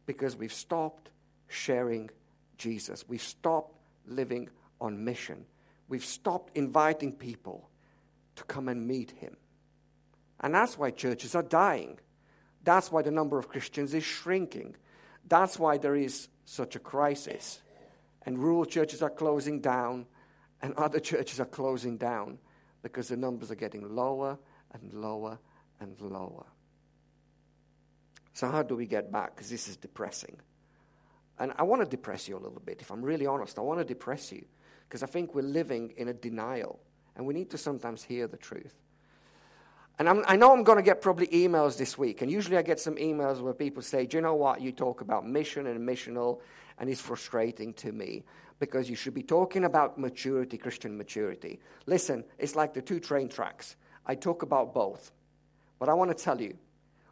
because 0.07 0.37
we've 0.37 0.53
stopped 0.53 1.11
sharing 1.49 2.09
Jesus. 2.57 3.05
We've 3.09 3.21
stopped 3.21 3.75
living 4.07 4.49
on 4.81 5.05
mission. 5.05 5.45
We've 5.89 6.05
stopped 6.05 6.57
inviting 6.57 7.11
people 7.11 7.69
to 8.37 8.45
come 8.45 8.69
and 8.69 8.87
meet 8.87 9.11
him. 9.11 9.37
And 10.39 10.55
that's 10.55 10.79
why 10.79 10.93
churches 10.93 11.35
are 11.35 11.43
dying. 11.43 11.99
That's 12.63 12.93
why 12.93 13.03
the 13.03 13.11
number 13.11 13.41
of 13.41 13.49
Christians 13.49 13.93
is 13.93 14.05
shrinking. 14.05 14.77
That's 15.27 15.59
why 15.59 15.79
there 15.79 15.97
is 15.97 16.29
such 16.45 16.77
a 16.77 16.79
crisis. 16.79 17.61
And 18.23 18.39
rural 18.39 18.67
churches 18.67 19.03
are 19.03 19.11
closing 19.11 19.61
down, 19.61 20.07
and 20.63 20.75
other 20.75 21.01
churches 21.01 21.41
are 21.41 21.47
closing 21.47 21.97
down 21.97 22.39
because 22.83 23.09
the 23.09 23.17
numbers 23.17 23.51
are 23.51 23.57
getting 23.57 23.95
lower 23.95 24.39
and 24.73 24.93
lower 24.93 25.39
and 25.81 26.01
lower. 26.01 26.47
So, 28.33 28.49
how 28.49 28.63
do 28.63 28.77
we 28.77 28.87
get 28.87 29.11
back? 29.11 29.35
Because 29.35 29.51
this 29.51 29.69
is 29.69 29.77
depressing. 29.77 30.37
And 31.39 31.53
I 31.57 31.63
want 31.63 31.83
to 31.83 31.89
depress 31.89 32.29
you 32.29 32.37
a 32.37 32.41
little 32.41 32.63
bit. 32.65 32.81
If 32.81 32.91
I'm 32.91 33.03
really 33.03 33.27
honest, 33.27 33.59
I 33.59 33.63
want 33.63 33.81
to 33.81 33.85
depress 33.85 34.33
you 34.33 34.45
because 34.89 35.03
I 35.03 35.07
think 35.07 35.35
we're 35.35 35.43
living 35.43 35.93
in 35.97 36.09
a 36.09 36.15
denial, 36.15 36.81
and 37.17 37.27
we 37.27 37.35
need 37.35 37.51
to 37.51 37.59
sometimes 37.59 38.03
hear 38.03 38.27
the 38.27 38.37
truth. 38.37 38.75
And 39.99 40.09
I'm, 40.09 40.25
i 40.29 40.37
know 40.37 40.53
I'm 40.53 40.63
going 40.63 40.79
to 40.79 40.83
get 40.83 41.03
probably 41.03 41.27
emails 41.29 41.77
this 41.77 41.99
week. 41.99 42.23
And 42.23 42.31
usually 42.31 42.57
I 42.57 42.63
get 42.63 42.79
some 42.79 42.95
emails 42.97 43.41
where 43.41 43.53
people 43.53 43.83
say, 43.83 44.07
Do 44.07 44.17
you 44.17 44.21
know 44.21 44.35
what? 44.35 44.61
You 44.61 44.73
talk 44.73 45.01
about 45.01 45.27
mission 45.27 45.67
and 45.67 45.81
missional, 45.81 46.41
and 46.79 46.89
it's 46.89 47.01
frustrating 47.01 47.75
to 47.75 47.93
me 47.93 48.25
because 48.59 48.91
you 48.91 48.97
should 48.97 49.15
be 49.15 49.23
talking 49.23 49.65
about 49.65 49.99
maturity, 49.99 50.59
Christian 50.59 50.97
maturity. 50.97 51.61
Listen, 51.87 52.25
it's 52.39 52.57
like 52.57 52.75
the 52.75 52.83
two 52.83 53.01
train 53.01 53.29
tracks. 53.29 53.77
I 54.07 54.15
talk 54.15 54.43
about 54.43 54.75
both. 54.75 55.13
But 55.79 55.89
I 55.89 55.95
want 55.95 56.17
to 56.17 56.25
tell 56.25 56.41
you 56.41 56.57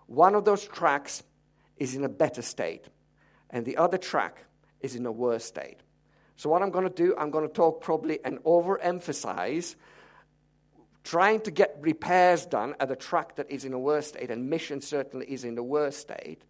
one 0.07 0.35
of 0.35 0.45
those 0.45 0.65
tracks 0.65 1.23
is 1.77 1.95
in 1.95 2.05
a 2.05 2.09
better 2.09 2.43
state, 2.43 2.89
and 3.51 3.65
the 3.65 3.77
other 3.77 3.99
track 3.99 4.45
is 4.81 4.95
in 4.95 5.05
a 5.07 5.13
worse 5.13 5.45
state. 5.45 5.79
So, 6.37 6.51
what 6.51 6.63
I'm 6.63 6.71
going 6.71 6.89
to 6.89 6.95
do, 6.95 7.15
I'm 7.17 7.31
going 7.31 7.47
to 7.47 7.53
talk 7.53 7.81
probably 7.81 8.19
and 8.25 8.39
overemphasize 8.45 9.77
trying 11.05 11.41
to 11.41 11.51
get 11.53 11.77
repairs 11.81 12.47
done 12.47 12.75
at 12.81 12.91
a 12.91 12.97
track 12.97 13.37
that 13.37 13.49
is 13.51 13.65
in 13.65 13.73
a 13.73 13.79
worse 13.79 14.09
state, 14.09 14.31
and 14.31 14.51
mission 14.51 14.81
certainly 14.81 15.27
is 15.27 15.45
in 15.45 15.57
a 15.57 15.63
worse 15.63 15.97
state. 15.97 16.43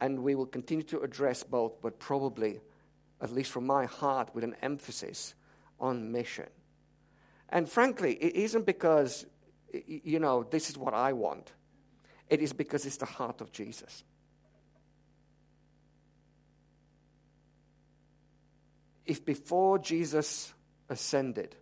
And 0.00 0.22
we 0.22 0.34
will 0.34 0.46
continue 0.46 0.84
to 0.84 1.00
address 1.00 1.42
both, 1.42 1.80
but 1.82 1.98
probably, 1.98 2.60
at 3.20 3.32
least 3.32 3.50
from 3.50 3.66
my 3.66 3.86
heart, 3.86 4.34
with 4.34 4.44
an 4.44 4.54
emphasis 4.62 5.34
on 5.80 6.12
mission. 6.12 6.48
And 7.48 7.68
frankly, 7.68 8.14
it 8.14 8.36
isn't 8.36 8.66
because, 8.66 9.26
you 9.72 10.18
know, 10.18 10.44
this 10.44 10.70
is 10.70 10.78
what 10.78 10.94
I 10.94 11.12
want. 11.12 11.52
It 12.28 12.42
is 12.42 12.52
because 12.52 12.84
it's 12.84 12.98
the 12.98 13.06
heart 13.06 13.40
of 13.40 13.52
Jesus. 13.52 14.04
If 19.06 19.24
before 19.24 19.78
Jesus 19.78 20.52
ascended, 20.90 21.56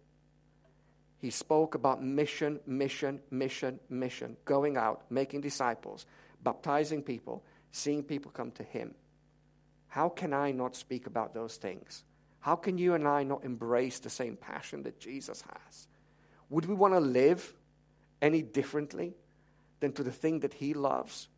he 1.19 1.31
spoke 1.31 1.75
about 1.77 2.03
mission, 2.03 2.61
mission, 2.67 3.21
mission, 3.31 3.79
mission, 3.89 4.37
going 4.45 4.77
out, 4.77 5.05
making 5.11 5.43
disciples, 5.43 6.07
baptizing 6.43 7.03
people, 7.03 7.45
seeing 7.77 8.03
people 8.03 8.31
come 8.31 8.51
to 8.53 8.63
him. 8.63 8.95
how 9.89 10.09
can 10.09 10.33
I 10.35 10.53
not 10.53 10.77
speak 10.77 11.07
about 11.07 11.33
those 11.33 11.57
things? 11.57 12.05
How 12.41 12.57
can 12.57 12.79
you 12.79 12.95
and 12.95 13.09
I 13.09 13.23
not 13.23 13.45
embrace 13.45 13.99
the 13.99 14.11
same 14.11 14.37
passion 14.37 14.83
that 14.83 15.01
Jesus 15.01 15.43
has? 15.43 15.89
Would 16.51 16.67
we 16.67 16.75
want 16.75 16.95
to 16.95 17.01
live 17.01 17.55
any 18.21 18.43
differently 18.43 19.15
than 19.81 19.93
to 19.93 20.03
the 20.03 20.13
thing 20.13 20.41
that 20.41 20.55
he 20.55 20.75
loves? 20.75 21.29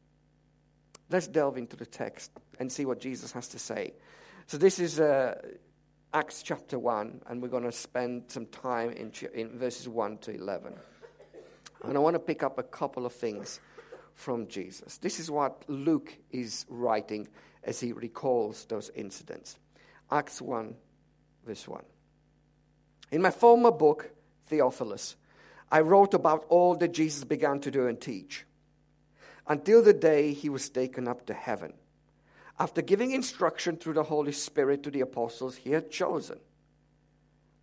Let's 1.09 1.27
delve 1.27 1.57
into 1.57 1.77
the 1.77 1.87
text 1.87 2.31
and 2.59 2.71
see 2.71 2.85
what 2.85 3.01
Jesus 3.01 3.33
has 3.33 3.49
to 3.49 3.59
say. 3.59 3.95
So, 4.47 4.59
this 4.59 4.79
is 4.79 5.01
uh, 5.01 5.35
Acts 6.13 6.43
chapter 6.43 6.79
1, 6.79 7.23
and 7.27 7.41
we're 7.41 7.49
going 7.49 7.65
to 7.65 7.73
spend 7.73 8.25
some 8.29 8.47
time 8.47 8.91
in, 8.91 9.13
in 9.35 9.59
verses 9.59 9.89
1 9.89 10.19
to 10.19 10.35
11. 10.35 10.75
And 11.85 11.97
I 11.97 12.01
want 12.01 12.15
to 12.15 12.21
pick 12.21 12.43
up 12.43 12.59
a 12.59 12.63
couple 12.63 13.07
of 13.07 13.13
things 13.13 13.61
from 14.19 14.49
Jesus. 14.49 14.99
This 14.99 15.21
is 15.21 15.31
what 15.31 15.63
Luke 15.69 16.13
is 16.33 16.67
writing 16.69 17.29
as 17.63 17.79
he 17.79 17.93
recalls 17.93 18.65
those 18.65 18.91
incidents. 18.97 19.59
Acts 20.11 20.43
1, 20.43 20.75
verse 21.47 21.69
1. 21.69 21.85
In 23.13 23.23
my 23.23 23.31
former 23.31 23.71
book, 23.71 24.11
Theophilus, 24.49 25.15
I 25.71 25.83
wrote 25.83 26.15
about 26.15 26.45
all 26.49 26.75
that 26.77 26.93
Jesus 26.93 27.23
began 27.23 27.61
to 27.61 27.71
do 27.71 27.87
and 27.87 28.01
teach 28.01 28.45
until 29.47 29.83
the 29.83 29.95
day 29.95 30.33
he 30.33 30.49
was 30.49 30.69
taken 30.69 31.07
up 31.07 31.25
to 31.27 31.33
heaven, 31.33 31.73
after 32.59 32.83
giving 32.83 33.13
instruction 33.13 33.77
through 33.77 33.95
the 33.95 34.03
Holy 34.03 34.33
Spirit 34.33 34.83
to 34.83 34.91
the 34.91 35.01
apostles 35.01 35.55
he 35.55 35.71
had 35.71 35.93
chosen. 35.93 36.41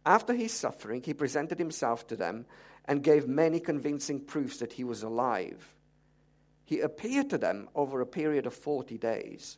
After 0.05 0.33
his 0.33 0.53
suffering, 0.53 1.03
he 1.03 1.13
presented 1.13 1.59
himself 1.59 2.07
to 2.07 2.15
them 2.15 2.45
and 2.85 3.03
gave 3.03 3.27
many 3.27 3.59
convincing 3.59 4.21
proofs 4.21 4.57
that 4.57 4.73
he 4.73 4.85
was 4.85 5.03
alive. 5.03 5.74
He 6.65 6.79
appeared 6.79 7.29
to 7.29 7.37
them 7.37 7.69
over 7.75 8.01
a 8.01 8.05
period 8.05 8.45
of 8.47 8.53
40 8.53 8.97
days 8.97 9.57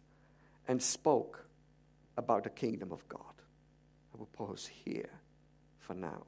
and 0.68 0.82
spoke 0.84 1.46
about 2.18 2.44
the 2.44 2.50
kingdom 2.50 2.92
of 2.92 3.08
God. 3.08 3.22
I 4.14 4.18
will 4.18 4.28
pause 4.28 4.70
here 4.86 5.10
for 5.80 5.94
now. 5.94 6.24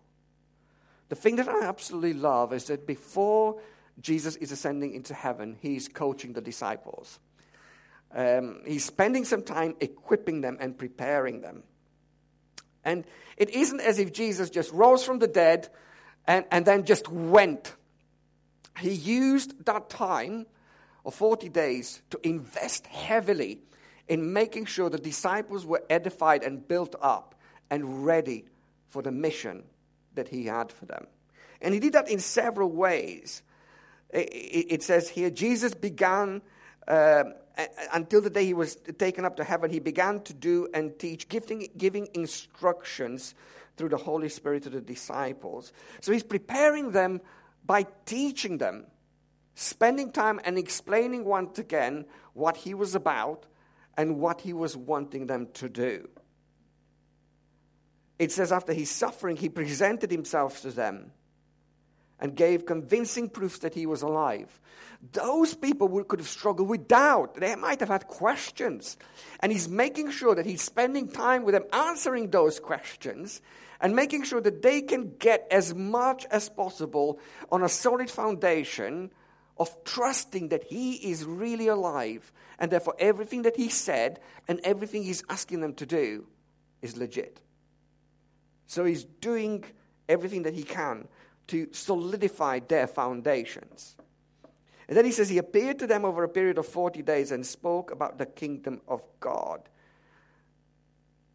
The 1.10 1.16
thing 1.16 1.36
that 1.36 1.50
I 1.50 1.66
absolutely 1.66 2.14
love 2.14 2.54
is 2.54 2.66
that 2.66 2.88
before 2.88 3.60
Jesus 4.00 4.36
is 4.38 4.52
ascending 4.52 4.94
into 4.94 5.14
heaven, 5.14 5.58
he's 5.60 5.90
coaching 5.90 6.34
the 6.34 6.42
disciples. 6.42 7.20
Um, 8.14 8.62
he's 8.66 8.86
spending 8.86 9.26
some 9.26 9.44
time 9.44 9.76
equipping 9.82 10.42
them 10.42 10.58
and 10.60 10.78
preparing 10.78 11.42
them. 11.42 11.64
And 12.86 13.04
it 13.38 13.50
isn't 13.50 13.82
as 13.82 14.00
if 14.00 14.14
Jesus 14.14 14.50
just 14.50 14.72
rose 14.72 15.04
from 15.04 15.20
the 15.20 15.28
dead 15.28 15.68
and, 16.26 16.46
and 16.52 16.66
then 16.66 16.86
just 16.86 17.10
went. 17.10 17.76
He 18.80 18.92
used 18.92 19.66
that 19.66 19.90
time 19.90 20.46
of 21.10 21.16
40 21.16 21.50
days 21.50 22.04
to 22.12 22.20
invest 22.24 22.86
heavily 22.86 23.60
in 24.08 24.32
making 24.32 24.66
sure 24.66 24.92
the 24.92 25.00
disciples 25.00 25.66
were 25.66 25.82
edified 25.90 26.44
and 26.44 26.68
built 26.68 26.96
up 27.02 27.34
and 27.72 28.06
ready 28.06 28.46
for 28.90 29.02
the 29.02 29.12
mission 29.12 29.64
that 30.14 30.28
he 30.28 30.46
had 30.46 30.72
for 30.72 30.86
them. 30.86 31.08
And 31.62 31.74
he 31.74 31.80
did 31.80 31.94
that 31.94 32.10
in 32.10 32.20
several 32.20 32.70
ways. 32.70 33.42
It 34.12 34.84
says 34.84 35.10
here 35.10 35.32
Jesus 35.32 35.74
began, 35.74 36.44
uh, 36.88 37.24
until 37.92 38.22
the 38.22 38.30
day 38.30 38.46
he 38.46 38.54
was 38.54 38.76
taken 39.00 39.26
up 39.26 39.36
to 39.38 39.44
heaven, 39.44 39.72
he 39.72 39.80
began 39.80 40.22
to 40.22 40.34
do 40.34 40.68
and 40.76 40.98
teach, 41.00 41.28
giving, 41.28 41.70
giving 41.76 42.08
instructions 42.14 43.34
through 43.78 43.90
the 43.90 43.98
Holy 43.98 44.30
Spirit 44.30 44.62
to 44.64 44.70
the 44.70 44.82
disciples. 44.82 45.74
So 46.02 46.12
he's 46.12 46.24
preparing 46.24 46.92
them 46.92 47.22
by 47.66 47.88
teaching 48.06 48.60
them, 48.60 48.86
spending 49.60 50.10
time 50.12 50.40
and 50.46 50.58
explaining 50.58 51.26
once 51.26 51.60
again 51.60 52.06
what 52.34 52.56
he 52.56 52.74
was 52.74 52.96
about 52.96 53.46
and 53.98 54.18
what 54.18 54.40
he 54.40 54.54
was 54.54 54.78
wanting 54.78 55.28
them 55.28 55.48
to 55.54 55.68
do. 55.68 56.08
It 58.18 58.32
says, 58.32 58.54
after 58.54 58.74
his 58.74 58.90
suffering, 58.90 59.36
he 59.36 59.50
presented 59.50 60.12
himself 60.12 60.62
to 60.62 60.72
them 60.72 61.12
and 62.22 62.36
gave 62.36 62.66
convincing 62.66 63.30
proofs 63.30 63.60
that 63.60 63.74
he 63.74 63.86
was 63.86 64.02
alive. 64.02 64.62
Those 65.12 65.54
people 65.54 66.04
could 66.06 66.20
have 66.20 66.28
struggled 66.28 66.70
with 66.70 66.88
doubt. 66.88 67.36
They 67.36 67.56
might 67.56 67.82
have 67.82 67.90
had 67.90 68.08
questions. 68.08 68.98
And 69.42 69.52
he's 69.52 69.68
making 69.68 70.12
sure 70.12 70.36
that 70.36 70.46
he's 70.46 70.62
spending 70.62 71.10
time 71.10 71.44
with 71.44 71.54
them 71.54 71.66
answering 71.74 72.30
those 72.30 72.62
questions 72.62 73.42
and 73.82 73.94
making 73.94 74.24
sure 74.24 74.42
that 74.42 74.62
they 74.62 74.82
can 74.82 75.16
get 75.18 75.48
as 75.52 75.76
much 75.76 76.26
as 76.32 76.50
possible 76.50 77.20
on 77.52 77.64
a 77.64 77.70
solid 77.70 78.10
foundation 78.10 79.12
of 79.60 79.84
trusting 79.84 80.50
that 80.50 80.64
he 80.64 80.94
is 81.12 81.26
really 81.26 81.68
alive 81.68 82.32
and 82.58 82.72
therefore 82.72 82.96
everything 82.98 83.42
that 83.42 83.58
he 83.58 83.70
said 83.70 84.20
and 84.48 84.60
everything 84.64 85.04
he's 85.04 85.24
asking 85.30 85.60
them 85.60 85.74
to 85.74 85.86
do 85.86 86.26
is 86.82 86.96
legit. 86.96 87.42
So 88.68 88.86
he's 88.86 89.04
doing 89.04 89.66
everything 90.08 90.44
that 90.44 90.54
he 90.54 90.64
can 90.64 91.08
to 91.48 91.68
solidify 91.72 92.60
their 92.60 92.88
foundations. 92.88 93.96
And 94.88 94.98
then 94.98 95.06
he 95.06 95.12
says 95.12 95.30
he 95.30 95.38
appeared 95.38 95.80
to 95.80 95.88
them 95.88 96.06
over 96.06 96.24
a 96.24 96.30
period 96.30 96.58
of 96.58 96.66
40 96.66 97.02
days 97.04 97.32
and 97.32 97.46
spoke 97.46 97.92
about 97.92 98.18
the 98.18 98.26
kingdom 98.26 98.82
of 98.88 99.04
God. 99.20 99.68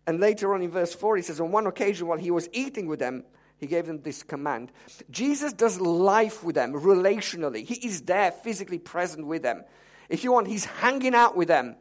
And 0.06 0.20
later 0.20 0.54
on 0.54 0.62
in 0.62 0.70
verse 0.70 0.94
4, 0.94 1.16
he 1.16 1.22
says, 1.22 1.40
On 1.40 1.50
one 1.50 1.66
occasion 1.66 2.06
while 2.06 2.18
he 2.18 2.30
was 2.30 2.48
eating 2.52 2.86
with 2.86 2.98
them, 2.98 3.24
he 3.64 3.68
gave 3.68 3.86
them 3.86 4.02
this 4.02 4.22
command. 4.22 4.70
Jesus 5.10 5.52
does 5.52 5.80
life 5.80 6.44
with 6.44 6.54
them 6.54 6.74
relationally. 6.74 7.64
He 7.64 7.74
is 7.86 8.02
there 8.02 8.30
physically 8.30 8.78
present 8.78 9.26
with 9.26 9.42
them. 9.42 9.64
If 10.08 10.22
you 10.22 10.32
want, 10.32 10.48
he's 10.48 10.66
hanging 10.66 11.14
out 11.14 11.34
with 11.34 11.48
them, 11.48 11.76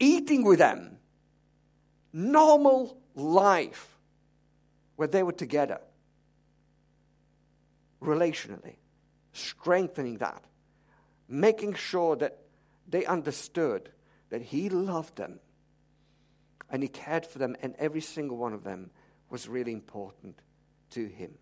eating 0.00 0.44
with 0.44 0.58
them. 0.58 0.96
Normal 2.12 2.98
life 3.14 3.96
where 4.96 5.06
they 5.06 5.22
were 5.22 5.32
together. 5.32 5.80
Relationally. 8.02 8.76
Strengthening 9.32 10.18
that. 10.18 10.42
Making 11.28 11.74
sure 11.74 12.16
that 12.16 12.38
they 12.88 13.04
understood 13.04 13.90
that 14.30 14.42
he 14.42 14.68
loved 14.68 15.16
them 15.16 15.38
and 16.70 16.82
he 16.82 16.88
cared 16.88 17.24
for 17.24 17.38
them, 17.38 17.56
and 17.62 17.74
every 17.78 18.00
single 18.00 18.36
one 18.36 18.52
of 18.52 18.64
them 18.64 18.90
was 19.30 19.48
really 19.48 19.72
important 19.72 20.38
to 20.90 21.06
him. 21.06 21.34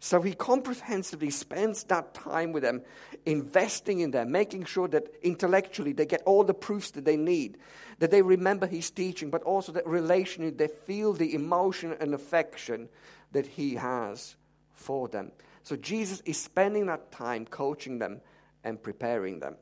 So 0.00 0.20
he 0.20 0.34
comprehensively 0.34 1.30
spends 1.30 1.84
that 1.84 2.12
time 2.12 2.52
with 2.52 2.62
them, 2.62 2.82
investing 3.24 4.00
in 4.00 4.10
them, 4.10 4.30
making 4.30 4.66
sure 4.66 4.86
that 4.88 5.08
intellectually 5.22 5.94
they 5.94 6.04
get 6.04 6.22
all 6.26 6.44
the 6.44 6.52
proofs 6.52 6.90
that 6.90 7.06
they 7.06 7.16
need, 7.16 7.56
that 8.00 8.10
they 8.10 8.20
remember 8.20 8.66
his 8.66 8.90
teaching, 8.90 9.30
but 9.30 9.42
also 9.44 9.72
that 9.72 9.86
relationally 9.86 10.54
they 10.54 10.68
feel 10.68 11.14
the 11.14 11.34
emotion 11.34 11.96
and 11.98 12.12
affection 12.12 12.90
that 13.32 13.46
he 13.46 13.76
has 13.76 14.36
for 14.74 15.08
them. 15.08 15.32
So 15.62 15.74
Jesus 15.74 16.20
is 16.26 16.38
spending 16.38 16.84
that 16.86 17.10
time 17.10 17.46
coaching 17.46 17.98
them 17.98 18.20
and 18.62 18.82
preparing 18.82 19.40
them. 19.40 19.56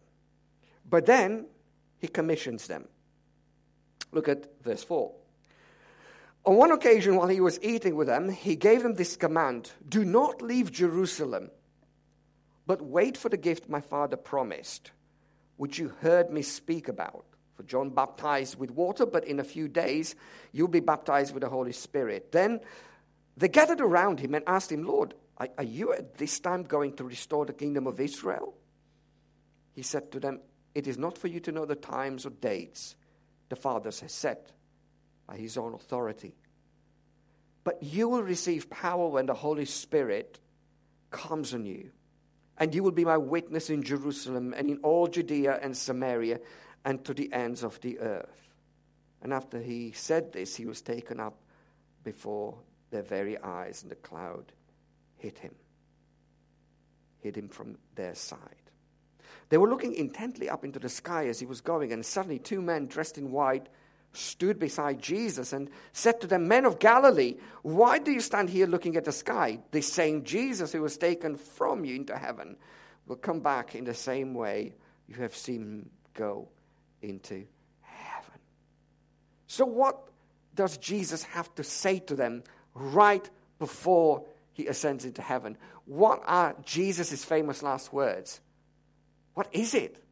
But 0.89 1.07
then 1.07 1.47
he 2.01 2.09
commissions 2.09 2.67
them. 2.67 2.89
Look 4.11 4.29
at 4.29 4.61
verse 4.63 4.83
4. 4.83 5.13
On 6.45 6.57
one 6.57 6.73
occasion, 6.73 7.17
while 7.17 7.29
he 7.29 7.41
was 7.41 7.61
eating 7.63 7.95
with 7.95 8.09
them, 8.09 8.29
he 8.29 8.57
gave 8.57 8.83
them 8.83 8.95
this 8.95 9.17
command 9.17 9.71
Do 9.89 10.05
not 10.05 10.43
leave 10.43 10.73
Jerusalem, 10.73 11.51
but 12.67 12.83
wait 12.83 13.17
for 13.17 13.29
the 13.29 13.37
gift 13.37 13.69
my 13.69 13.81
father 13.81 14.17
promised, 14.17 14.91
which 15.57 15.79
you 15.79 15.93
heard 16.01 16.31
me 16.31 16.43
speak 16.43 16.89
about. 16.89 17.25
For 17.55 17.63
John 17.63 17.91
baptized 17.91 18.59
with 18.59 18.71
water, 18.71 19.07
but 19.07 19.25
in 19.25 19.39
a 19.39 19.45
few 19.45 19.69
days 19.69 20.17
you'll 20.51 20.69
be 20.69 20.81
baptized 20.81 21.33
with 21.33 21.43
the 21.43 21.49
Holy 21.49 21.73
Spirit. 21.73 22.33
Then 22.33 22.61
they 23.37 23.49
gathered 23.49 23.81
around 23.81 24.19
him 24.19 24.35
and 24.35 24.43
asked 24.47 24.73
him, 24.73 24.83
Lord, 24.83 25.15
are, 25.39 25.65
you 25.65 25.93
at 25.93 26.19
this 26.19 26.41
time 26.41 26.63
going 26.63 26.95
to 26.95 27.05
restore 27.05 27.47
the 27.47 27.53
kingdom 27.53 27.87
of 27.87 28.01
Israel? 28.01 28.55
He 29.75 29.83
said 29.83 30.11
to 30.13 30.21
them, 30.21 30.41
It 30.75 30.87
is 30.87 30.99
not 30.99 31.19
for 31.19 31.29
you 31.29 31.41
to 31.41 31.53
know 31.53 31.67
the 31.67 31.75
times 31.75 32.27
or 32.27 32.31
dates 32.31 32.97
the 33.49 33.57
Father 33.57 33.91
has 33.91 34.13
set 34.13 34.53
by 35.27 35.37
his 35.37 35.57
own 35.57 35.75
authority. 35.75 36.35
But 37.65 37.83
you 37.83 38.09
will 38.09 38.23
receive 38.23 38.69
power 38.71 39.09
when 39.09 39.27
the 39.27 39.35
Holy 39.35 39.65
Spirit 39.65 40.41
comes 41.11 41.55
on 41.55 41.65
you. 41.65 41.91
And 42.59 42.75
you 42.75 42.83
will 42.83 42.93
be 42.93 43.05
my 43.05 43.17
witness 43.17 43.71
in 43.71 43.83
Jerusalem 43.83 44.55
and 44.57 44.69
in 44.69 44.79
all 44.79 45.07
Judea 45.07 45.59
and 45.63 45.77
Samaria 45.77 46.41
and 46.85 47.05
to 47.05 47.15
the 47.15 47.33
ends 47.33 47.63
of 47.63 47.81
the 47.81 47.99
earth. 48.01 48.49
And 49.23 49.33
after 49.33 49.61
he 49.61 49.93
said 49.93 50.33
this, 50.33 50.57
he 50.57 50.67
was 50.67 50.83
taken 50.83 51.21
up 51.21 51.39
before 52.03 52.59
their 52.91 53.03
very 53.03 53.39
eyes, 53.39 53.83
and 53.83 53.91
the 53.91 53.97
cloud 53.97 54.53
hid 55.17 55.39
him, 55.39 55.55
hid 57.21 57.37
him 57.37 57.49
from 57.49 57.79
their 57.95 58.15
sight. 58.15 58.39
They 59.49 59.59
were 59.59 59.71
looking 59.71 59.95
intently 59.95 60.49
up 60.49 60.65
into 60.65 60.79
the 60.79 60.89
sky 60.89 61.29
as 61.29 61.39
he 61.39 61.47
was 61.47 61.61
going, 61.61 61.93
and 61.93 62.05
suddenly 62.05 62.39
two 62.39 62.61
men 62.61 62.87
dressed 62.87 63.17
in 63.17 63.31
white 63.31 63.69
stood 64.13 64.59
beside 64.59 65.01
Jesus 65.01 65.53
and 65.53 65.71
said 65.93 66.21
to 66.21 66.27
them, 66.27 66.49
Men 66.49 66.67
of 66.67 66.79
Galilee, 66.79 67.37
why 67.63 67.99
do 67.99 68.11
you 68.11 68.21
stand 68.21 68.51
here 68.51 68.67
looking 68.67 68.97
at 68.97 69.05
the 69.05 69.13
sky? 69.13 69.59
The 69.71 69.81
same 69.81 70.25
Jesus 70.25 70.73
who 70.73 70.83
was 70.83 70.97
taken 70.97 71.37
from 71.37 71.85
you 71.85 71.97
into 71.97 72.17
heaven 72.17 72.57
will 73.07 73.17
come 73.17 73.41
back 73.41 73.75
in 73.75 73.85
the 73.85 73.95
same 73.95 74.35
way 74.35 74.75
you 75.07 75.17
have 75.17 75.35
seen 75.35 75.63
him 75.63 75.91
go 76.15 76.49
into 77.01 77.45
heaven. 77.81 78.39
So, 79.47 79.65
what 79.65 80.09
does 80.55 80.77
Jesus 80.77 81.23
have 81.25 81.55
to 81.57 81.65
say 81.65 81.99
to 82.01 82.15
them 82.15 82.45
right 82.75 83.29
before 83.59 84.25
he 84.53 84.67
ascends 84.67 85.05
into 85.05 85.23
heaven? 85.23 85.57
What 85.87 86.23
are 86.27 86.55
Jesus' 86.65 87.25
famous 87.25 87.63
last 87.63 87.93
words? 87.93 88.41
What 89.35 89.49
is 89.53 89.75
it? 89.75 90.03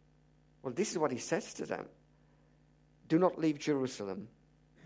Well, 0.62 0.72
this 0.72 0.90
is 0.90 0.98
what 0.98 1.12
he 1.12 1.18
says 1.18 1.54
to 1.54 1.66
them 1.66 1.86
Do 3.10 3.18
not 3.18 3.40
leave 3.40 3.58
Jerusalem, 3.58 4.28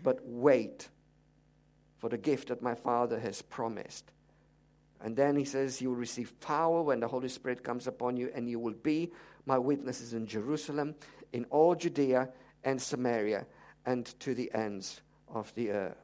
but 0.01 0.19
wait 0.23 0.89
for 1.99 2.09
the 2.09 2.17
gift 2.17 2.47
that 2.47 2.61
my 2.61 2.73
Father 2.73 3.19
has 3.19 3.43
promised. 3.43 4.11
And 4.99 5.15
then 5.15 5.35
he 5.35 5.45
says, 5.45 5.79
You 5.79 5.89
will 5.89 5.95
receive 5.95 6.37
power 6.39 6.81
when 6.81 6.99
the 6.99 7.07
Holy 7.07 7.29
Spirit 7.29 7.63
comes 7.63 7.85
upon 7.85 8.17
you, 8.17 8.31
and 8.33 8.49
you 8.49 8.59
will 8.59 8.73
be 8.73 9.11
my 9.45 9.59
witnesses 9.59 10.15
in 10.15 10.25
Jerusalem, 10.25 10.95
in 11.33 11.45
all 11.51 11.75
Judea 11.75 12.29
and 12.63 12.81
Samaria, 12.81 13.45
and 13.85 14.07
to 14.21 14.33
the 14.33 14.51
ends 14.55 15.01
of 15.31 15.53
the 15.53 15.69
earth. 15.69 16.03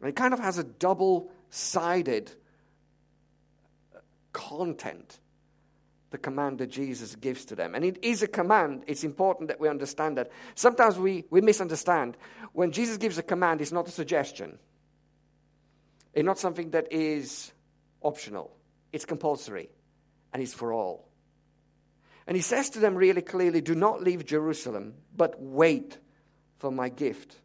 And 0.00 0.10
it 0.10 0.16
kind 0.16 0.34
of 0.34 0.40
has 0.40 0.58
a 0.58 0.64
double 0.64 1.32
sided 1.48 2.30
content, 4.34 5.18
the 6.12 6.18
command 6.18 6.58
that 6.58 6.70
Jesus 6.70 7.16
gives 7.16 7.44
to 7.46 7.56
them. 7.56 7.74
And 7.74 7.84
it 7.84 7.98
is 8.04 8.22
a 8.22 8.28
command. 8.28 8.84
It's 8.86 9.02
important 9.02 9.48
that 9.48 9.58
we 9.58 9.68
understand 9.68 10.18
that. 10.18 10.30
Sometimes 10.54 10.98
we, 10.98 11.24
we 11.30 11.40
misunderstand. 11.40 12.16
When 12.52 12.70
Jesus 12.70 12.98
gives 12.98 13.18
a 13.18 13.22
command, 13.22 13.60
it's 13.60 13.72
not 13.72 13.88
a 13.88 13.90
suggestion, 13.90 14.58
it's 16.12 16.24
not 16.24 16.38
something 16.38 16.70
that 16.70 16.92
is 16.92 17.52
optional, 18.02 18.54
it's 18.92 19.06
compulsory, 19.06 19.70
and 20.32 20.42
it's 20.42 20.54
for 20.54 20.72
all. 20.72 21.08
And 22.26 22.36
he 22.36 22.42
says 22.42 22.70
to 22.70 22.78
them 22.78 22.94
really 22.94 23.22
clearly 23.22 23.60
do 23.60 23.74
not 23.74 24.02
leave 24.02 24.24
Jerusalem, 24.24 24.94
but 25.16 25.40
wait 25.40 25.98
for 26.58 26.70
my 26.70 26.88
gift, 26.88 27.36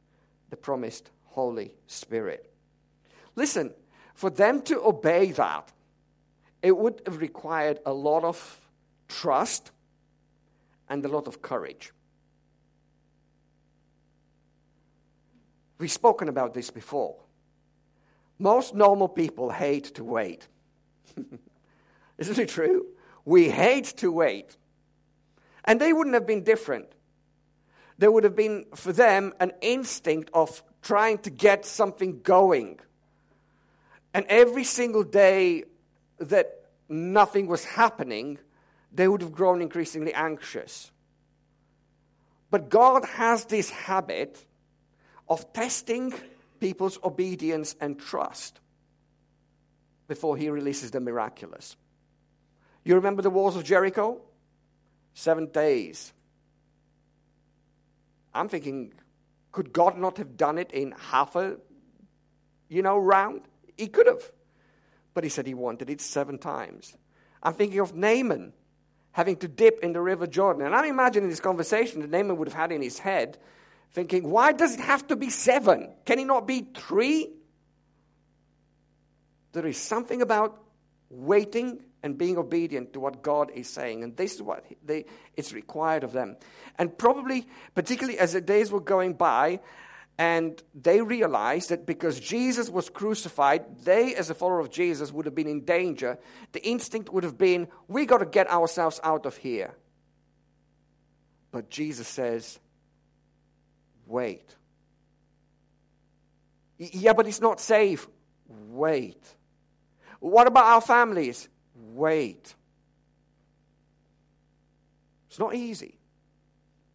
the 0.49 0.57
promised 0.57 1.09
Holy 1.23 1.73
Spirit. 1.87 2.51
Listen, 3.35 3.73
for 4.13 4.29
them 4.29 4.61
to 4.63 4.83
obey 4.83 5.31
that, 5.31 5.71
it 6.61 6.75
would 6.75 7.01
have 7.05 7.17
required 7.17 7.79
a 7.85 7.93
lot 7.93 8.23
of 8.23 8.61
trust 9.07 9.71
and 10.89 11.03
a 11.05 11.07
lot 11.07 11.27
of 11.27 11.41
courage. 11.41 11.91
We've 15.77 15.91
spoken 15.91 16.27
about 16.29 16.53
this 16.53 16.71
before. 16.71 17.17
Most 18.39 18.73
normal 18.73 19.07
people 19.07 19.49
hate 19.49 19.95
to 19.95 20.03
wait. 20.03 20.47
Isn't 22.17 22.39
it 22.39 22.49
true? 22.49 22.87
We 23.25 23.49
hate 23.49 23.85
to 23.97 24.11
wait. 24.11 24.57
And 25.65 25.79
they 25.79 25.93
wouldn't 25.93 26.13
have 26.13 26.25
been 26.25 26.43
different. 26.43 26.87
There 27.97 28.11
would 28.11 28.23
have 28.23 28.35
been, 28.35 28.65
for 28.75 28.93
them, 28.93 29.33
an 29.39 29.51
instinct 29.61 30.29
of 30.33 30.63
trying 30.81 31.17
to 31.19 31.29
get 31.29 31.65
something 31.65 32.21
going. 32.21 32.79
And 34.13 34.25
every 34.29 34.63
single 34.63 35.03
day 35.03 35.63
that 36.19 36.65
nothing 36.89 37.47
was 37.47 37.63
happening, 37.63 38.39
they 38.91 39.07
would 39.07 39.21
have 39.21 39.31
grown 39.31 39.61
increasingly 39.61 40.13
anxious. 40.13 40.91
But 42.49 42.69
God 42.69 43.05
has 43.05 43.45
this 43.45 43.69
habit 43.69 44.45
of 45.27 45.51
testing 45.53 46.13
people's 46.59 46.97
obedience 47.03 47.75
and 47.79 47.99
trust 47.99 48.59
before 50.07 50.37
He 50.37 50.49
releases 50.49 50.91
the 50.91 50.99
miraculous. 50.99 51.75
You 52.83 52.95
remember 52.95 53.21
the 53.21 53.29
walls 53.29 53.55
of 53.55 53.63
Jericho? 53.63 54.21
Seven 55.13 55.47
days. 55.47 56.13
I'm 58.33 58.47
thinking, 58.47 58.93
could 59.51 59.73
God 59.73 59.97
not 59.97 60.17
have 60.17 60.37
done 60.37 60.57
it 60.57 60.71
in 60.71 60.93
half 61.09 61.35
a, 61.35 61.57
you 62.69 62.81
know, 62.81 62.97
round? 62.97 63.41
He 63.75 63.87
could 63.87 64.07
have. 64.07 64.31
But 65.17 65.23
he 65.23 65.31
said 65.31 65.47
he 65.47 65.55
wanted 65.55 65.89
it 65.89 65.99
seven 65.99 66.37
times. 66.37 66.95
I'm 67.41 67.55
thinking 67.55 67.79
of 67.79 67.95
Naaman 67.95 68.53
having 69.13 69.35
to 69.37 69.47
dip 69.47 69.79
in 69.81 69.91
the 69.91 69.99
river 69.99 70.27
Jordan. 70.27 70.63
And 70.63 70.75
I'm 70.75 70.85
imagining 70.85 71.27
this 71.27 71.39
conversation 71.39 72.01
that 72.01 72.11
Naaman 72.11 72.37
would 72.37 72.47
have 72.47 72.53
had 72.53 72.71
in 72.71 72.83
his 72.83 72.99
head, 72.99 73.39
thinking, 73.93 74.29
why 74.29 74.51
does 74.51 74.75
it 74.75 74.79
have 74.79 75.07
to 75.07 75.15
be 75.15 75.31
seven? 75.31 75.89
Can 76.05 76.19
it 76.19 76.25
not 76.25 76.45
be 76.45 76.67
three? 76.75 77.31
There 79.53 79.65
is 79.65 79.79
something 79.79 80.21
about 80.21 80.61
waiting 81.09 81.81
and 82.03 82.15
being 82.15 82.37
obedient 82.37 82.93
to 82.93 82.99
what 82.99 83.23
God 83.23 83.49
is 83.55 83.67
saying. 83.67 84.03
And 84.03 84.15
this 84.15 84.35
is 84.35 84.43
what 84.43 84.65
they, 84.85 85.05
it's 85.35 85.51
required 85.51 86.03
of 86.03 86.11
them. 86.11 86.37
And 86.77 86.95
probably, 86.95 87.47
particularly 87.73 88.19
as 88.19 88.33
the 88.33 88.41
days 88.41 88.69
were 88.69 88.81
going 88.81 89.13
by, 89.13 89.61
and 90.17 90.61
they 90.73 91.01
realized 91.01 91.69
that 91.69 91.85
because 91.85 92.19
Jesus 92.19 92.69
was 92.69 92.89
crucified, 92.89 93.83
they, 93.83 94.15
as 94.15 94.29
a 94.29 94.33
follower 94.33 94.59
of 94.59 94.71
Jesus, 94.71 95.11
would 95.11 95.25
have 95.25 95.35
been 95.35 95.47
in 95.47 95.63
danger. 95.63 96.17
The 96.53 96.65
instinct 96.67 97.13
would 97.13 97.23
have 97.23 97.37
been, 97.37 97.67
we 97.87 98.05
got 98.07 98.19
to 98.19 98.25
get 98.25 98.49
ourselves 98.49 98.99
out 99.03 99.27
of 99.27 99.37
here. 99.37 99.75
But 101.51 101.69
Jesus 101.69 102.07
says, 102.07 102.59
wait. 104.07 104.55
Yeah, 106.79 107.13
but 107.13 107.27
it's 107.27 107.41
not 107.41 107.59
safe. 107.59 108.07
Wait. 108.47 109.23
What 110.19 110.47
about 110.47 110.65
our 110.65 110.81
families? 110.81 111.47
Wait. 111.75 112.55
It's 115.29 115.39
not 115.39 115.53
easy. 115.53 115.96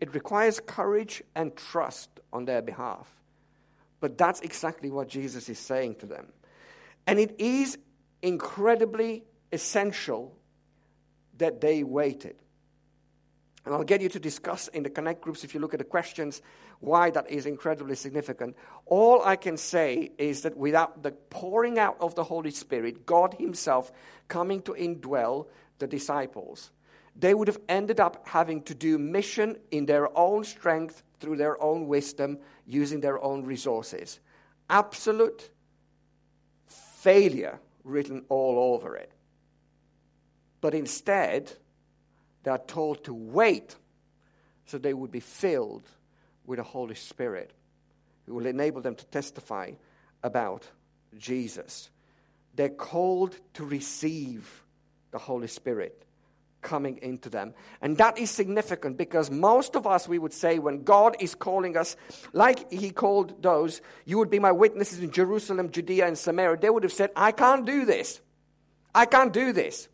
It 0.03 0.15
requires 0.15 0.59
courage 0.59 1.23
and 1.37 1.55
trust 1.55 2.11
on 2.33 2.45
their 2.45 2.61
behalf. 2.61 3.09
But 4.01 4.19
that's 4.19 4.41
exactly 4.41 4.91
what 4.91 5.07
Jesus 5.07 5.49
is 5.49 5.61
saying 5.61 5.95
to 6.01 6.07
them. 6.07 6.33
And 7.07 7.21
it 7.21 7.37
is 7.39 7.79
incredibly 8.21 9.23
essential 9.53 10.37
that 11.39 11.61
they 11.61 11.85
waited. 11.85 12.35
And 13.65 13.77
I'll 13.77 13.85
get 13.85 14.01
you 14.01 14.09
to 14.09 14.19
discuss 14.19 14.67
in 14.67 14.83
the 14.83 14.91
Connect 14.91 15.21
groups, 15.21 15.45
if 15.45 15.55
you 15.55 15.61
look 15.61 15.73
at 15.73 15.79
the 15.79 15.85
questions, 15.85 16.43
why 16.81 17.11
that 17.11 17.31
is 17.31 17.47
incredibly 17.47 17.95
significant. 17.95 18.57
All 18.87 19.23
I 19.25 19.37
can 19.37 19.57
say 19.57 20.11
is 20.19 20.43
that 20.43 20.57
without 20.57 21.05
the 21.05 21.13
pouring 21.13 21.79
out 21.79 21.97
of 22.01 22.17
the 22.17 22.25
Holy 22.25 22.51
Spirit, 22.51 23.07
God 23.07 23.37
Himself 23.39 23.93
coming 24.27 24.63
to 24.63 24.73
indwell 24.73 25.47
the 25.79 25.87
disciples, 25.87 26.73
they 27.15 27.35
would 27.35 27.49
have 27.49 27.61
ended 27.69 28.01
up 28.01 28.27
having 28.27 28.63
to 28.63 28.75
do 28.75 28.99
mission 28.99 29.57
in 29.71 29.87
their 29.87 30.17
own 30.17 30.45
strength, 30.45 31.03
through 31.21 31.37
their 31.37 31.63
own 31.63 31.87
wisdom, 31.87 32.39
using 32.67 33.01
their 33.01 33.23
own 33.23 33.45
resources. 33.45 34.19
Absolute 34.71 35.51
failure 36.67 37.59
written 37.85 38.25
all 38.29 38.75
over 38.75 38.97
it. 38.97 39.13
But 40.61 40.75
instead, 40.75 41.53
they 42.43 42.51
are 42.51 42.59
told 42.59 43.05
to 43.05 43.15
wait 43.15 43.77
so 44.67 44.79
they 44.79 44.95
would 44.95 45.11
be 45.11 45.21
filled 45.21 45.89
with 46.47 46.59
the 46.59 46.65
Holy 46.65 46.95
Spirit 46.95 47.53
who 48.27 48.35
will 48.35 48.47
enable 48.47 48.81
them 48.81 48.95
to 48.95 49.05
testify 49.07 49.73
about 50.23 50.67
Jesus. 51.19 51.91
They're 52.55 52.69
called 52.69 53.37
to 53.55 53.65
receive 53.65 54.65
the 55.11 55.19
Holy 55.19 55.49
Spirit 55.49 56.05
coming 56.63 56.99
into 57.03 57.29
them. 57.29 57.55
And 57.81 57.99
that 57.99 58.19
is 58.19 58.31
significant 58.31 58.97
because 58.97 59.31
most 59.31 59.77
of 59.77 59.87
us, 59.87 60.09
we 60.09 60.19
would 60.19 60.33
say, 60.33 60.59
when 60.59 60.85
God 60.85 61.17
is 61.21 61.35
calling 61.35 61.77
us, 61.77 61.97
like 62.33 62.73
He 62.73 62.91
called 62.91 63.43
those, 63.43 63.83
you 64.05 64.19
would 64.19 64.31
be 64.31 64.39
my 64.39 64.53
witnesses 64.53 65.01
in 65.01 65.11
Jerusalem, 65.11 65.71
Judea, 65.71 66.07
and 66.07 66.17
Samaria, 66.17 66.59
they 66.59 66.71
would 66.71 66.85
have 66.85 66.93
said, 66.93 67.11
I 67.17 67.33
can't 67.33 67.67
do 67.67 67.85
this. 67.85 68.21
I 68.95 69.07
can't 69.07 69.33
do 69.33 69.53
this. 69.53 69.89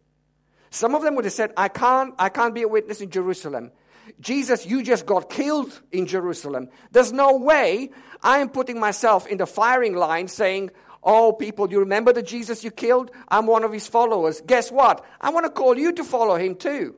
Some 0.71 0.95
of 0.95 1.03
them 1.03 1.15
would 1.17 1.25
have 1.25 1.35
said, 1.35 1.53
I 1.57 1.69
can't, 1.69 2.15
I 2.19 2.29
can't 2.29 2.55
be 2.55 2.63
a 2.63 2.69
witness 2.69 3.01
in 3.01 3.11
Jerusalem. 3.11 3.73
Jesus, 4.21 4.67
you 4.67 4.83
just 4.83 5.07
got 5.07 5.31
killed 5.31 5.81
in 5.93 6.07
Jerusalem. 6.07 6.69
There's 6.93 7.13
no 7.13 7.37
way 7.37 7.91
I 8.23 8.39
am 8.39 8.49
putting 8.49 8.81
myself 8.81 9.27
in 9.27 9.39
the 9.39 9.47
firing 9.47 9.95
line 9.95 10.29
saying, 10.29 10.71
Oh, 11.11 11.33
people, 11.33 11.71
you 11.71 11.79
remember 11.81 12.13
the 12.13 12.23
Jesus 12.23 12.63
you 12.63 12.71
killed? 12.71 13.11
I'm 13.29 13.47
one 13.47 13.65
of 13.65 13.73
his 13.73 13.87
followers. 13.87 14.43
Guess 14.43 14.71
what? 14.71 15.03
I 15.23 15.31
want 15.31 15.47
to 15.47 15.51
call 15.51 15.79
you 15.79 15.91
to 15.95 16.05
follow 16.05 16.37
him 16.37 16.55
too. 16.55 16.97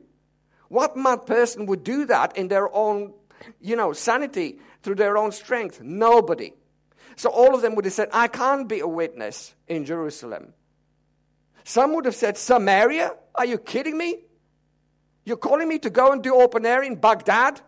What 0.66 0.96
mad 0.96 1.26
person 1.26 1.66
would 1.66 1.84
do 1.84 2.06
that 2.06 2.36
in 2.36 2.48
their 2.48 2.74
own, 2.74 3.12
you 3.60 3.76
know, 3.76 3.92
sanity, 3.92 4.58
through 4.82 4.96
their 4.96 5.16
own 5.16 5.30
strength? 5.30 5.80
Nobody. 5.80 6.54
So 7.14 7.30
all 7.30 7.54
of 7.54 7.62
them 7.62 7.76
would 7.76 7.84
have 7.84 7.94
said, 7.94 8.08
I 8.12 8.26
can't 8.26 8.68
be 8.68 8.80
a 8.80 8.88
witness 8.88 9.54
in 9.68 9.84
Jerusalem. 9.84 10.54
Some 11.62 11.94
would 11.94 12.04
have 12.04 12.16
said, 12.16 12.36
Samaria? 12.36 13.12
Are 13.36 13.46
you 13.46 13.58
kidding 13.58 13.96
me? 13.96 14.24
You're 15.24 15.36
calling 15.36 15.68
me 15.68 15.78
to 15.78 15.90
go 15.90 16.10
and 16.10 16.20
do 16.20 16.34
open 16.34 16.66
air 16.66 16.82
in 16.82 16.96
Baghdad 16.96 17.60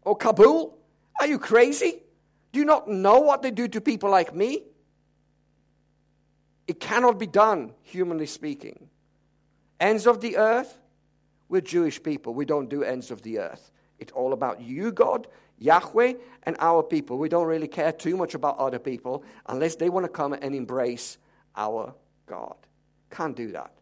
or 0.00 0.16
Kabul? 0.16 0.74
Are 1.20 1.26
you 1.26 1.38
crazy? 1.38 2.02
Do 2.50 2.60
you 2.60 2.64
not 2.64 2.88
know 2.88 3.20
what 3.20 3.42
they 3.42 3.50
do 3.50 3.68
to 3.68 3.82
people 3.82 4.08
like 4.08 4.34
me? 4.34 4.62
It 6.66 6.80
cannot 6.80 7.18
be 7.18 7.26
done, 7.26 7.72
humanly 7.82 8.26
speaking. 8.26 8.88
Ends 9.80 10.06
of 10.06 10.20
the 10.20 10.36
earth, 10.36 10.78
we're 11.48 11.60
Jewish 11.60 12.02
people. 12.02 12.34
We 12.34 12.44
don't 12.44 12.70
do 12.70 12.82
ends 12.82 13.10
of 13.10 13.22
the 13.22 13.40
earth. 13.40 13.70
It's 13.98 14.12
all 14.12 14.32
about 14.32 14.60
you, 14.60 14.92
God, 14.92 15.26
Yahweh, 15.58 16.14
and 16.44 16.56
our 16.58 16.82
people. 16.82 17.18
We 17.18 17.28
don't 17.28 17.46
really 17.46 17.68
care 17.68 17.92
too 17.92 18.16
much 18.16 18.34
about 18.34 18.58
other 18.58 18.78
people 18.78 19.24
unless 19.46 19.76
they 19.76 19.88
want 19.88 20.04
to 20.04 20.08
come 20.08 20.32
and 20.32 20.54
embrace 20.54 21.18
our 21.56 21.94
God. 22.26 22.56
Can't 23.10 23.36
do 23.36 23.52
that. 23.52 23.72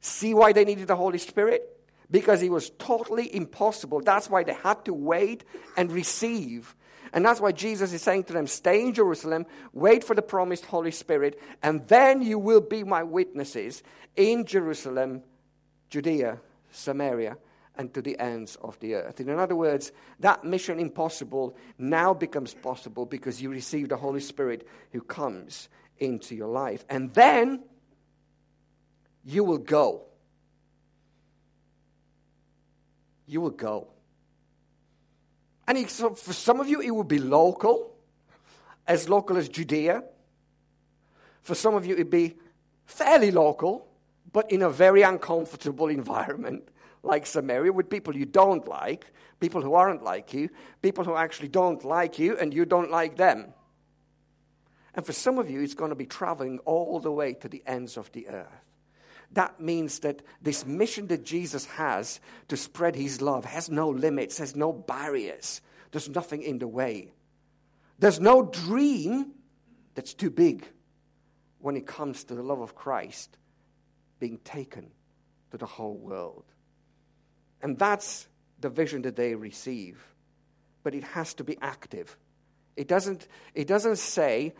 See 0.00 0.34
why 0.34 0.52
they 0.52 0.64
needed 0.64 0.86
the 0.86 0.96
Holy 0.96 1.18
Spirit? 1.18 1.62
Because 2.10 2.42
it 2.42 2.50
was 2.50 2.70
totally 2.78 3.34
impossible. 3.34 4.00
That's 4.00 4.30
why 4.30 4.44
they 4.44 4.54
had 4.54 4.84
to 4.84 4.94
wait 4.94 5.44
and 5.76 5.90
receive. 5.90 6.74
And 7.12 7.24
that's 7.24 7.40
why 7.40 7.52
Jesus 7.52 7.92
is 7.92 8.02
saying 8.02 8.24
to 8.24 8.32
them, 8.32 8.46
Stay 8.46 8.82
in 8.82 8.92
Jerusalem, 8.92 9.46
wait 9.72 10.04
for 10.04 10.14
the 10.14 10.22
promised 10.22 10.64
Holy 10.66 10.90
Spirit, 10.90 11.40
and 11.62 11.86
then 11.88 12.22
you 12.22 12.38
will 12.38 12.60
be 12.60 12.84
my 12.84 13.02
witnesses 13.02 13.82
in 14.16 14.44
Jerusalem, 14.44 15.22
Judea, 15.90 16.40
Samaria, 16.70 17.38
and 17.76 17.94
to 17.94 18.02
the 18.02 18.18
ends 18.18 18.56
of 18.56 18.78
the 18.80 18.94
earth. 18.94 19.20
In 19.20 19.30
other 19.30 19.54
words, 19.54 19.92
that 20.20 20.44
mission 20.44 20.80
impossible 20.80 21.56
now 21.78 22.12
becomes 22.12 22.52
possible 22.52 23.06
because 23.06 23.40
you 23.40 23.50
receive 23.50 23.88
the 23.88 23.96
Holy 23.96 24.20
Spirit 24.20 24.66
who 24.92 25.00
comes 25.00 25.68
into 25.98 26.34
your 26.34 26.48
life. 26.48 26.84
And 26.90 27.14
then 27.14 27.62
you 29.24 29.44
will 29.44 29.58
go. 29.58 30.02
You 33.26 33.40
will 33.40 33.50
go. 33.50 33.88
And 35.68 35.88
so 35.90 36.14
for 36.14 36.32
some 36.32 36.60
of 36.60 36.68
you, 36.68 36.80
it 36.80 36.90
will 36.90 37.04
be 37.04 37.18
local, 37.18 37.94
as 38.86 39.06
local 39.06 39.36
as 39.36 39.50
Judea. 39.50 40.02
For 41.42 41.54
some 41.54 41.74
of 41.74 41.84
you, 41.84 41.92
it'd 41.92 42.08
be 42.08 42.36
fairly 42.86 43.30
local, 43.30 43.86
but 44.32 44.50
in 44.50 44.62
a 44.62 44.70
very 44.70 45.02
uncomfortable 45.02 45.88
environment 45.88 46.66
like 47.02 47.26
Samaria 47.26 47.70
with 47.70 47.90
people 47.90 48.16
you 48.16 48.24
don't 48.24 48.66
like, 48.66 49.12
people 49.40 49.60
who 49.60 49.74
aren't 49.74 50.02
like 50.02 50.32
you, 50.32 50.48
people 50.80 51.04
who 51.04 51.14
actually 51.14 51.48
don't 51.48 51.84
like 51.84 52.18
you 52.18 52.38
and 52.38 52.54
you 52.54 52.64
don't 52.64 52.90
like 52.90 53.18
them. 53.18 53.52
And 54.94 55.04
for 55.04 55.12
some 55.12 55.38
of 55.38 55.50
you, 55.50 55.60
it's 55.60 55.74
going 55.74 55.90
to 55.90 55.94
be 55.94 56.06
traveling 56.06 56.60
all 56.60 56.98
the 56.98 57.12
way 57.12 57.34
to 57.34 57.48
the 57.48 57.62
ends 57.66 57.98
of 57.98 58.10
the 58.12 58.26
earth. 58.28 58.67
That 59.32 59.60
means 59.60 60.00
that 60.00 60.22
this 60.40 60.64
mission 60.64 61.08
that 61.08 61.24
Jesus 61.24 61.66
has 61.66 62.20
to 62.48 62.56
spread 62.56 62.96
his 62.96 63.20
love 63.20 63.44
has 63.44 63.68
no 63.68 63.88
limits, 63.90 64.38
has 64.38 64.56
no 64.56 64.72
barriers. 64.72 65.60
There's 65.90 66.08
nothing 66.08 66.42
in 66.42 66.58
the 66.58 66.68
way. 66.68 67.12
There's 67.98 68.20
no 68.20 68.42
dream 68.42 69.32
that's 69.94 70.14
too 70.14 70.30
big 70.30 70.66
when 71.58 71.76
it 71.76 71.86
comes 71.86 72.24
to 72.24 72.34
the 72.34 72.42
love 72.42 72.60
of 72.60 72.74
Christ 72.74 73.36
being 74.18 74.38
taken 74.38 74.90
to 75.50 75.58
the 75.58 75.66
whole 75.66 75.96
world. 75.96 76.44
And 77.62 77.78
that's 77.78 78.28
the 78.60 78.68
vision 78.68 79.02
that 79.02 79.16
they 79.16 79.34
receive. 79.34 80.02
But 80.82 80.94
it 80.94 81.04
has 81.04 81.34
to 81.34 81.44
be 81.44 81.58
active. 81.60 82.16
It 82.76 82.86
doesn't, 82.86 83.26
it 83.54 83.66
doesn't 83.66 83.98
say 83.98 84.54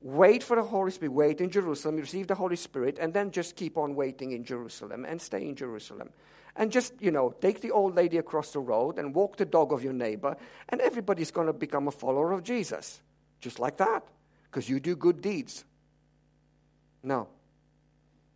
wait 0.00 0.42
for 0.42 0.56
the 0.56 0.62
Holy 0.62 0.90
Spirit, 0.90 1.12
wait 1.12 1.40
in 1.40 1.50
Jerusalem, 1.50 1.96
receive 1.96 2.26
the 2.26 2.34
Holy 2.34 2.56
Spirit, 2.56 2.98
and 3.00 3.12
then 3.12 3.30
just 3.30 3.56
keep 3.56 3.76
on 3.76 3.94
waiting 3.94 4.32
in 4.32 4.44
Jerusalem 4.44 5.04
and 5.04 5.20
stay 5.20 5.46
in 5.46 5.54
Jerusalem. 5.54 6.10
And 6.56 6.72
just, 6.72 6.94
you 7.00 7.10
know, 7.10 7.34
take 7.40 7.60
the 7.60 7.70
old 7.70 7.94
lady 7.94 8.16
across 8.16 8.52
the 8.52 8.60
road 8.60 8.98
and 8.98 9.14
walk 9.14 9.36
the 9.36 9.44
dog 9.44 9.72
of 9.72 9.84
your 9.84 9.92
neighbor, 9.92 10.36
and 10.68 10.80
everybody's 10.80 11.30
going 11.30 11.46
to 11.46 11.52
become 11.52 11.86
a 11.88 11.92
follower 11.92 12.32
of 12.32 12.42
Jesus. 12.42 13.00
Just 13.40 13.58
like 13.58 13.76
that, 13.78 14.02
because 14.44 14.68
you 14.68 14.80
do 14.80 14.96
good 14.96 15.20
deeds. 15.20 15.64
No. 17.02 17.28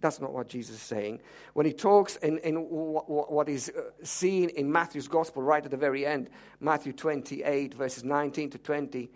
That's 0.01 0.21
not 0.21 0.33
what 0.33 0.49
Jesus 0.49 0.77
is 0.77 0.83
saying. 0.83 1.21
When 1.55 1.65
he 1.65 1.73
talks 1.73 2.17
in, 2.17 2.37
in 2.39 2.57
what 2.57 3.49
is 3.49 3.71
uh, 3.71 3.85
seen 4.03 4.51
in 4.51 4.71
Matthew's 4.71 5.09
gospel 5.09 5.43
right 5.43 5.65
at 5.65 5.71
the 5.71 5.79
very 5.79 6.05
end, 6.05 6.29
Matthew 6.61 6.93
28, 6.93 7.73
verses 7.73 8.05
19 8.05 8.51
to 8.51 8.59
20, 8.59 9.09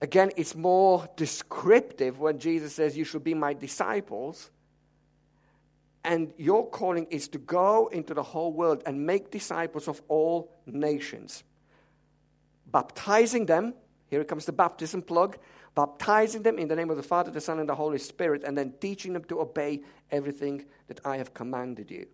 Again, 0.00 0.30
it's 0.36 0.54
more 0.54 1.08
descriptive 1.16 2.18
when 2.18 2.38
Jesus 2.38 2.74
says, 2.74 2.96
You 2.96 3.04
should 3.04 3.24
be 3.24 3.34
my 3.34 3.54
disciples. 3.54 4.50
And 6.04 6.34
your 6.36 6.68
calling 6.68 7.06
is 7.06 7.28
to 7.28 7.38
go 7.38 7.88
into 7.88 8.12
the 8.12 8.22
whole 8.22 8.52
world 8.52 8.82
and 8.84 9.06
make 9.06 9.30
disciples 9.30 9.88
of 9.88 10.02
all 10.08 10.52
nations, 10.66 11.44
baptizing 12.66 13.46
them. 13.46 13.72
Here 14.08 14.22
comes 14.22 14.44
the 14.44 14.52
baptism 14.52 15.00
plug 15.00 15.38
baptizing 15.74 16.42
them 16.42 16.58
in 16.58 16.68
the 16.68 16.76
name 16.76 16.90
of 16.90 16.96
the 16.96 17.02
Father, 17.02 17.30
the 17.30 17.40
Son, 17.40 17.58
and 17.58 17.68
the 17.68 17.74
Holy 17.74 17.98
Spirit, 17.98 18.44
and 18.44 18.56
then 18.56 18.74
teaching 18.80 19.12
them 19.12 19.24
to 19.24 19.40
obey 19.40 19.82
everything 20.10 20.64
that 20.86 21.00
I 21.04 21.16
have 21.16 21.34
commanded 21.34 21.90
you. 21.90 22.06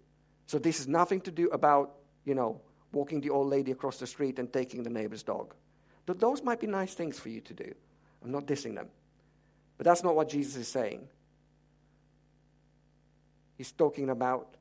So 0.47 0.59
this 0.59 0.81
is 0.81 0.88
nothing 0.88 1.21
to 1.23 1.31
do 1.31 1.49
about, 1.49 1.97
you 2.25 2.35
know, 2.35 2.61
walking 2.93 3.21
the 3.21 3.31
old 3.31 3.49
lady 3.49 3.71
across 3.71 3.99
the 3.99 4.07
street 4.07 4.38
and 4.38 4.53
taking 4.53 4.83
the 4.83 4.90
neighbor's 4.90 5.23
dog. 5.23 5.55
Those 6.14 6.42
might 6.42 6.61
be 6.61 6.66
nice 6.66 6.94
things 6.94 7.18
for 7.18 7.29
you 7.29 7.40
to 7.42 7.55
do. 7.55 7.75
I'm 8.25 8.33
not 8.33 8.46
dissing 8.46 8.75
them. 8.75 8.88
But 9.77 9.85
that's 9.85 10.03
not 10.03 10.14
what 10.14 10.29
Jesus 10.29 10.57
is 10.57 10.68
saying. 10.68 11.09
He's 13.57 13.73
talking 13.73 14.11
about 14.11 14.57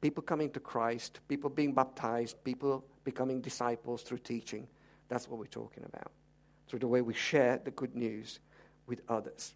people 0.00 0.22
coming 0.22 0.50
to 0.50 0.60
Christ, 0.60 1.20
people 1.28 1.50
being 1.50 1.72
baptized, 1.72 2.42
people 2.44 2.84
becoming 3.04 3.40
disciples 3.40 4.02
through 4.02 4.18
teaching. 4.18 4.66
That's 5.08 5.28
what 5.28 5.38
we're 5.38 5.46
talking 5.46 5.84
about. 5.84 6.10
Through 6.68 6.80
the 6.80 6.88
way 6.88 7.00
we 7.00 7.14
share 7.14 7.60
the 7.62 7.70
good 7.70 7.94
news 7.94 8.40
with 8.86 9.00
others. 9.08 9.54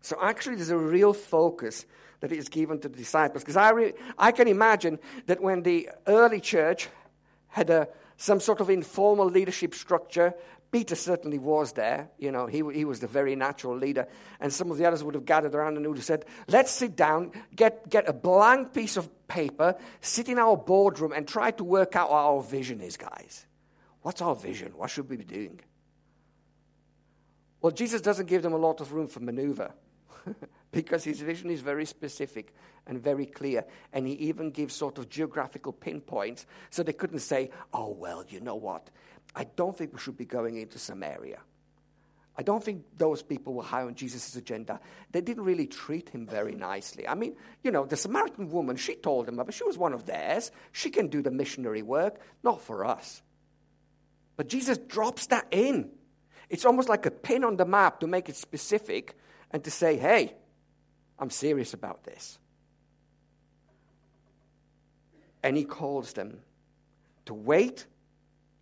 So 0.00 0.16
actually, 0.22 0.56
there's 0.56 0.70
a 0.70 0.76
real 0.76 1.12
focus 1.12 1.86
that 2.20 2.32
is 2.32 2.48
given 2.48 2.78
to 2.80 2.88
the 2.88 2.96
disciples. 2.96 3.42
Because 3.42 3.56
I, 3.56 3.70
re- 3.70 3.94
I 4.18 4.32
can 4.32 4.48
imagine 4.48 4.98
that 5.26 5.40
when 5.40 5.62
the 5.62 5.90
early 6.06 6.40
church 6.40 6.88
had 7.48 7.70
a, 7.70 7.88
some 8.16 8.40
sort 8.40 8.60
of 8.60 8.70
informal 8.70 9.26
leadership 9.26 9.74
structure. 9.74 10.34
Peter 10.70 10.94
certainly 10.94 11.38
was 11.38 11.72
there. 11.72 12.10
You 12.18 12.32
know, 12.32 12.46
he, 12.46 12.62
he 12.72 12.84
was 12.84 13.00
the 13.00 13.06
very 13.06 13.36
natural 13.36 13.76
leader. 13.76 14.06
And 14.40 14.52
some 14.52 14.70
of 14.70 14.78
the 14.78 14.86
others 14.86 15.04
would 15.04 15.14
have 15.14 15.24
gathered 15.24 15.54
around 15.54 15.76
and 15.76 15.86
would 15.86 15.98
have 15.98 16.04
said, 16.04 16.24
let's 16.48 16.70
sit 16.70 16.96
down, 16.96 17.32
get, 17.54 17.88
get 17.88 18.08
a 18.08 18.12
blank 18.12 18.72
piece 18.72 18.96
of 18.96 19.08
paper, 19.28 19.76
sit 20.00 20.28
in 20.28 20.38
our 20.38 20.56
boardroom 20.56 21.12
and 21.12 21.26
try 21.28 21.50
to 21.52 21.64
work 21.64 21.96
out 21.96 22.10
what 22.10 22.18
our 22.18 22.42
vision 22.42 22.80
is, 22.80 22.96
guys. 22.96 23.46
What's 24.02 24.22
our 24.22 24.34
vision? 24.34 24.72
What 24.76 24.90
should 24.90 25.08
we 25.08 25.16
be 25.16 25.24
doing? 25.24 25.60
Well, 27.60 27.72
Jesus 27.72 28.00
doesn't 28.00 28.26
give 28.26 28.42
them 28.42 28.52
a 28.52 28.58
lot 28.58 28.80
of 28.80 28.92
room 28.92 29.08
for 29.08 29.20
maneuver 29.20 29.72
because 30.76 31.04
his 31.04 31.22
vision 31.22 31.48
is 31.48 31.62
very 31.62 31.86
specific 31.86 32.54
and 32.86 33.02
very 33.02 33.24
clear. 33.24 33.64
And 33.94 34.06
he 34.06 34.12
even 34.12 34.50
gives 34.50 34.74
sort 34.74 34.98
of 34.98 35.08
geographical 35.08 35.72
pinpoints 35.72 36.44
so 36.68 36.82
they 36.82 36.92
couldn't 36.92 37.20
say, 37.20 37.50
oh, 37.72 37.96
well, 37.98 38.22
you 38.28 38.40
know 38.40 38.56
what? 38.56 38.90
I 39.34 39.44
don't 39.44 39.74
think 39.74 39.94
we 39.94 39.98
should 39.98 40.18
be 40.18 40.26
going 40.26 40.58
into 40.58 40.78
Samaria. 40.78 41.38
I 42.36 42.42
don't 42.42 42.62
think 42.62 42.84
those 42.98 43.22
people 43.22 43.54
were 43.54 43.62
high 43.62 43.84
on 43.84 43.94
Jesus' 43.94 44.36
agenda. 44.36 44.78
They 45.12 45.22
didn't 45.22 45.44
really 45.44 45.66
treat 45.66 46.10
him 46.10 46.26
very 46.26 46.54
nicely. 46.54 47.08
I 47.08 47.14
mean, 47.14 47.36
you 47.62 47.70
know, 47.70 47.86
the 47.86 47.96
Samaritan 47.96 48.50
woman, 48.50 48.76
she 48.76 48.96
told 48.96 49.26
him, 49.26 49.36
but 49.36 49.54
she 49.54 49.64
was 49.64 49.78
one 49.78 49.94
of 49.94 50.04
theirs. 50.04 50.50
She 50.72 50.90
can 50.90 51.08
do 51.08 51.22
the 51.22 51.30
missionary 51.30 51.80
work, 51.80 52.20
not 52.44 52.60
for 52.60 52.84
us. 52.84 53.22
But 54.36 54.50
Jesus 54.50 54.76
drops 54.76 55.28
that 55.28 55.46
in. 55.50 55.88
It's 56.50 56.66
almost 56.66 56.90
like 56.90 57.06
a 57.06 57.10
pin 57.10 57.44
on 57.44 57.56
the 57.56 57.64
map 57.64 58.00
to 58.00 58.06
make 58.06 58.28
it 58.28 58.36
specific 58.36 59.16
and 59.50 59.64
to 59.64 59.70
say, 59.70 59.96
hey, 59.96 60.34
I'm 61.18 61.30
serious 61.30 61.74
about 61.74 62.04
this. 62.04 62.38
And 65.42 65.56
he 65.56 65.64
calls 65.64 66.12
them 66.12 66.40
to 67.26 67.34
wait 67.34 67.86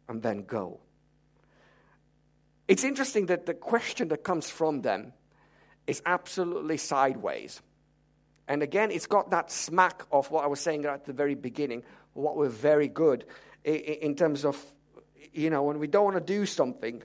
and 0.08 0.22
then 0.22 0.44
go. 0.44 0.80
It's 2.68 2.84
interesting 2.84 3.26
that 3.26 3.46
the 3.46 3.54
question 3.54 4.08
that 4.08 4.24
comes 4.24 4.48
from 4.48 4.82
them 4.82 5.12
is 5.86 6.02
absolutely 6.06 6.78
sideways. 6.78 7.60
And 8.48 8.62
again, 8.62 8.90
it's 8.90 9.06
got 9.06 9.30
that 9.30 9.50
smack 9.50 10.02
of 10.12 10.30
what 10.30 10.44
I 10.44 10.46
was 10.46 10.60
saying 10.60 10.84
at 10.84 11.04
the 11.04 11.12
very 11.12 11.34
beginning, 11.34 11.82
what 12.12 12.36
we're 12.36 12.48
very 12.48 12.88
good 12.88 13.24
in 13.64 14.14
terms 14.14 14.44
of, 14.44 14.62
you 15.32 15.50
know, 15.50 15.62
when 15.62 15.78
we 15.78 15.86
don't 15.86 16.04
want 16.04 16.16
to 16.16 16.32
do 16.32 16.44
something, 16.44 17.02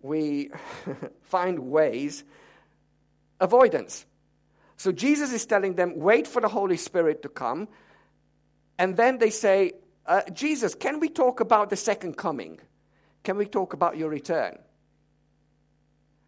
we 0.00 0.50
find 1.22 1.58
ways, 1.58 2.24
avoidance. 3.40 4.06
So 4.76 4.92
Jesus 4.92 5.32
is 5.32 5.46
telling 5.46 5.74
them, 5.74 5.98
wait 5.98 6.26
for 6.26 6.40
the 6.40 6.48
Holy 6.48 6.76
Spirit 6.76 7.22
to 7.22 7.28
come. 7.28 7.68
And 8.78 8.96
then 8.96 9.18
they 9.18 9.30
say, 9.30 9.72
uh, 10.06 10.22
Jesus, 10.32 10.74
can 10.74 11.00
we 11.00 11.08
talk 11.08 11.40
about 11.40 11.70
the 11.70 11.76
second 11.76 12.16
coming? 12.16 12.60
Can 13.22 13.36
we 13.36 13.46
talk 13.46 13.72
about 13.72 13.96
your 13.96 14.10
return? 14.10 14.58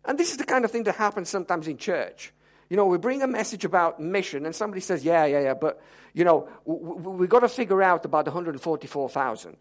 And 0.05 0.19
this 0.19 0.31
is 0.31 0.37
the 0.37 0.45
kind 0.45 0.65
of 0.65 0.71
thing 0.71 0.85
that 0.85 0.95
happens 0.95 1.29
sometimes 1.29 1.67
in 1.67 1.77
church. 1.77 2.33
You 2.71 2.77
know, 2.77 2.87
we 2.87 2.99
bring 2.99 3.23
a 3.23 3.27
message 3.27 3.65
about 3.65 4.01
mission, 4.01 4.47
and 4.47 4.55
somebody 4.55 4.81
says, 4.81 5.05
Yeah, 5.05 5.25
yeah, 5.27 5.41
yeah, 5.41 5.55
but, 5.55 5.81
you 6.15 6.25
know, 6.25 6.49
we've 6.65 7.05
we 7.05 7.27
got 7.27 7.41
to 7.41 7.49
figure 7.49 7.83
out 7.83 8.05
about 8.05 8.25
the 8.25 8.31
144,000. 8.31 9.57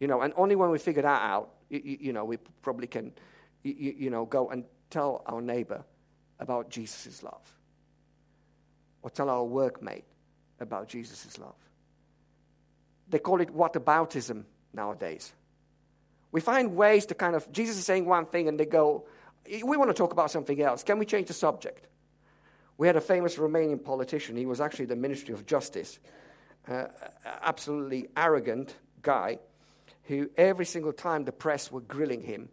You 0.00 0.08
know, 0.08 0.20
and 0.20 0.34
only 0.36 0.56
when 0.56 0.70
we 0.70 0.78
figure 0.78 1.02
that 1.02 1.22
out, 1.22 1.50
you, 1.70 1.80
you 2.00 2.12
know, 2.12 2.24
we 2.24 2.38
probably 2.62 2.86
can, 2.86 3.12
you, 3.62 3.94
you 3.96 4.10
know, 4.10 4.26
go 4.26 4.48
and 4.48 4.64
tell 4.90 5.22
our 5.26 5.40
neighbor 5.40 5.84
about 6.40 6.68
Jesus' 6.68 7.22
love. 7.22 7.40
Or 9.04 9.10
tell 9.10 9.28
our 9.28 9.44
workmate 9.44 10.04
about 10.60 10.88
Jesus' 10.88 11.38
love. 11.38 11.54
They 13.10 13.18
call 13.18 13.42
it 13.42 13.54
whataboutism 13.54 14.44
nowadays. 14.72 15.30
We 16.32 16.40
find 16.40 16.74
ways 16.74 17.04
to 17.06 17.14
kind 17.14 17.36
of, 17.36 17.52
Jesus 17.52 17.76
is 17.76 17.84
saying 17.84 18.06
one 18.06 18.24
thing 18.24 18.48
and 18.48 18.58
they 18.58 18.64
go, 18.64 19.06
we 19.46 19.76
want 19.76 19.90
to 19.90 19.94
talk 19.94 20.12
about 20.12 20.30
something 20.30 20.58
else. 20.62 20.82
Can 20.82 20.98
we 20.98 21.04
change 21.04 21.28
the 21.28 21.34
subject? 21.34 21.86
We 22.78 22.86
had 22.86 22.96
a 22.96 23.00
famous 23.02 23.36
Romanian 23.36 23.84
politician. 23.84 24.36
He 24.36 24.46
was 24.46 24.58
actually 24.58 24.86
the 24.86 24.96
Ministry 24.96 25.34
of 25.34 25.44
Justice. 25.44 25.98
Uh, 26.66 26.86
absolutely 27.42 28.08
arrogant 28.16 28.74
guy 29.02 29.38
who, 30.04 30.30
every 30.38 30.64
single 30.64 30.94
time 30.94 31.26
the 31.26 31.32
press 31.32 31.70
were 31.70 31.82
grilling 31.82 32.22
him, 32.22 32.48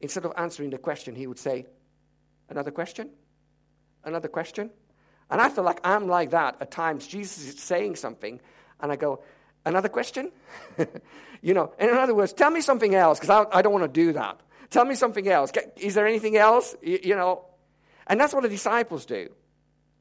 instead 0.00 0.24
of 0.24 0.32
answering 0.38 0.70
the 0.70 0.78
question, 0.78 1.14
he 1.14 1.26
would 1.26 1.38
say, 1.38 1.66
Another 2.48 2.70
question? 2.70 3.10
Another 4.02 4.28
question? 4.28 4.70
And 5.30 5.40
I 5.40 5.48
feel 5.48 5.64
like 5.64 5.80
I'm 5.84 6.08
like 6.08 6.30
that 6.30 6.56
at 6.60 6.70
times. 6.70 7.06
Jesus 7.06 7.46
is 7.46 7.60
saying 7.60 7.96
something, 7.96 8.40
and 8.80 8.92
I 8.92 8.96
go, 8.96 9.20
Another 9.64 9.88
question? 9.88 10.32
you 11.42 11.54
know, 11.54 11.72
and 11.78 11.90
in 11.90 11.96
other 11.96 12.14
words, 12.14 12.32
tell 12.32 12.50
me 12.50 12.60
something 12.60 12.94
else, 12.94 13.18
because 13.18 13.30
I, 13.30 13.58
I, 13.58 13.62
don't 13.62 13.72
want 13.72 13.84
to 13.84 14.00
do 14.00 14.14
that. 14.14 14.40
Tell 14.70 14.84
me 14.84 14.94
something 14.94 15.28
else. 15.28 15.52
Is 15.76 15.94
there 15.94 16.06
anything 16.06 16.36
else? 16.36 16.74
You, 16.82 16.98
you 17.02 17.14
know, 17.14 17.44
and 18.06 18.18
that's 18.18 18.32
what 18.32 18.42
the 18.42 18.48
disciples 18.48 19.04
do. 19.04 19.28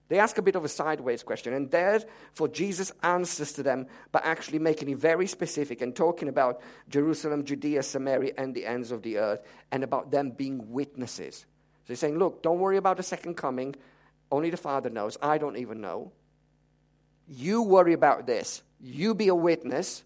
They 0.07 0.17
ask 0.17 0.37
a 0.39 0.41
bit 0.41 0.55
of 0.55 0.65
a 0.65 0.67
sideways 0.67 1.21
question, 1.21 1.53
and 1.53 1.69
therefore 1.69 2.47
Jesus 2.47 2.91
answers 3.03 3.53
to 3.53 3.63
them 3.63 3.85
by 4.11 4.21
actually 4.23 4.57
making 4.57 4.89
it 4.89 4.97
very 4.97 5.27
specific 5.27 5.81
and 5.81 5.95
talking 5.95 6.29
about 6.29 6.61
Jerusalem, 6.89 7.45
Judea, 7.45 7.83
Samaria, 7.83 8.33
and 8.35 8.55
the 8.55 8.65
ends 8.65 8.91
of 8.91 9.03
the 9.03 9.19
earth, 9.19 9.41
and 9.71 9.83
about 9.83 10.09
them 10.09 10.31
being 10.31 10.71
witnesses. 10.71 11.45
So 11.85 11.93
he's 11.93 11.99
saying, 11.99 12.17
Look, 12.17 12.41
don't 12.41 12.59
worry 12.59 12.77
about 12.77 12.97
the 12.97 13.03
second 13.03 13.35
coming. 13.35 13.75
Only 14.31 14.49
the 14.49 14.57
Father 14.57 14.89
knows. 14.89 15.17
I 15.21 15.37
don't 15.37 15.57
even 15.57 15.81
know. 15.81 16.11
You 17.27 17.61
worry 17.61 17.93
about 17.93 18.25
this. 18.25 18.61
You 18.79 19.13
be 19.13 19.27
a 19.27 19.35
witness 19.35 20.03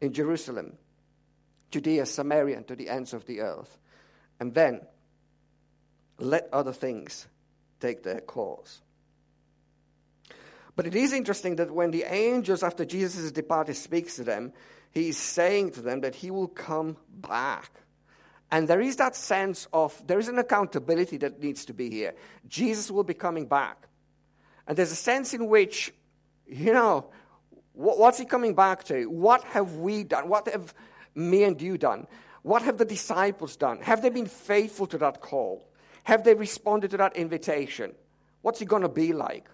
in 0.00 0.12
Jerusalem, 0.12 0.76
Judea, 1.70 2.06
Samaria, 2.06 2.56
and 2.56 2.68
to 2.68 2.76
the 2.76 2.88
ends 2.88 3.12
of 3.12 3.26
the 3.26 3.40
earth. 3.40 3.78
And 4.40 4.54
then 4.54 4.80
let 6.18 6.48
other 6.52 6.72
things 6.72 7.26
take 7.80 8.02
their 8.02 8.20
course. 8.20 8.80
But 10.76 10.86
it 10.86 10.94
is 10.94 11.12
interesting 11.12 11.56
that 11.56 11.70
when 11.70 11.90
the 11.90 12.04
angels, 12.04 12.62
after 12.62 12.84
Jesus' 12.84 13.30
departed, 13.30 13.76
speaks 13.76 14.16
to 14.16 14.24
them, 14.24 14.52
he's 14.90 15.16
saying 15.16 15.72
to 15.72 15.82
them 15.82 16.00
that 16.00 16.16
he 16.16 16.30
will 16.30 16.48
come 16.48 16.96
back. 17.08 17.70
And 18.54 18.68
there 18.68 18.80
is 18.80 18.94
that 18.96 19.16
sense 19.16 19.66
of, 19.72 20.00
there 20.06 20.20
is 20.20 20.28
an 20.28 20.38
accountability 20.38 21.16
that 21.16 21.42
needs 21.42 21.64
to 21.64 21.74
be 21.74 21.90
here. 21.90 22.14
Jesus 22.46 22.88
will 22.88 23.02
be 23.02 23.12
coming 23.12 23.46
back. 23.46 23.88
And 24.68 24.78
there's 24.78 24.92
a 24.92 24.94
sense 25.10 25.34
in 25.34 25.48
which, 25.48 25.92
you 26.46 26.72
know, 26.72 27.06
what's 27.72 28.16
he 28.16 28.24
coming 28.24 28.54
back 28.54 28.84
to? 28.84 29.06
What 29.06 29.42
have 29.42 29.78
we 29.78 30.04
done? 30.04 30.28
What 30.28 30.46
have 30.46 30.72
me 31.16 31.42
and 31.42 31.60
you 31.60 31.76
done? 31.76 32.06
What 32.42 32.62
have 32.62 32.78
the 32.78 32.84
disciples 32.84 33.56
done? 33.56 33.80
Have 33.80 34.02
they 34.02 34.10
been 34.10 34.26
faithful 34.26 34.86
to 34.86 34.98
that 34.98 35.20
call? 35.20 35.68
Have 36.04 36.22
they 36.22 36.34
responded 36.34 36.92
to 36.92 36.96
that 36.98 37.16
invitation? 37.16 37.92
What's 38.42 38.62
it 38.62 38.66
going 38.66 38.82
to 38.82 38.88
be 38.88 39.12
like? 39.12 39.48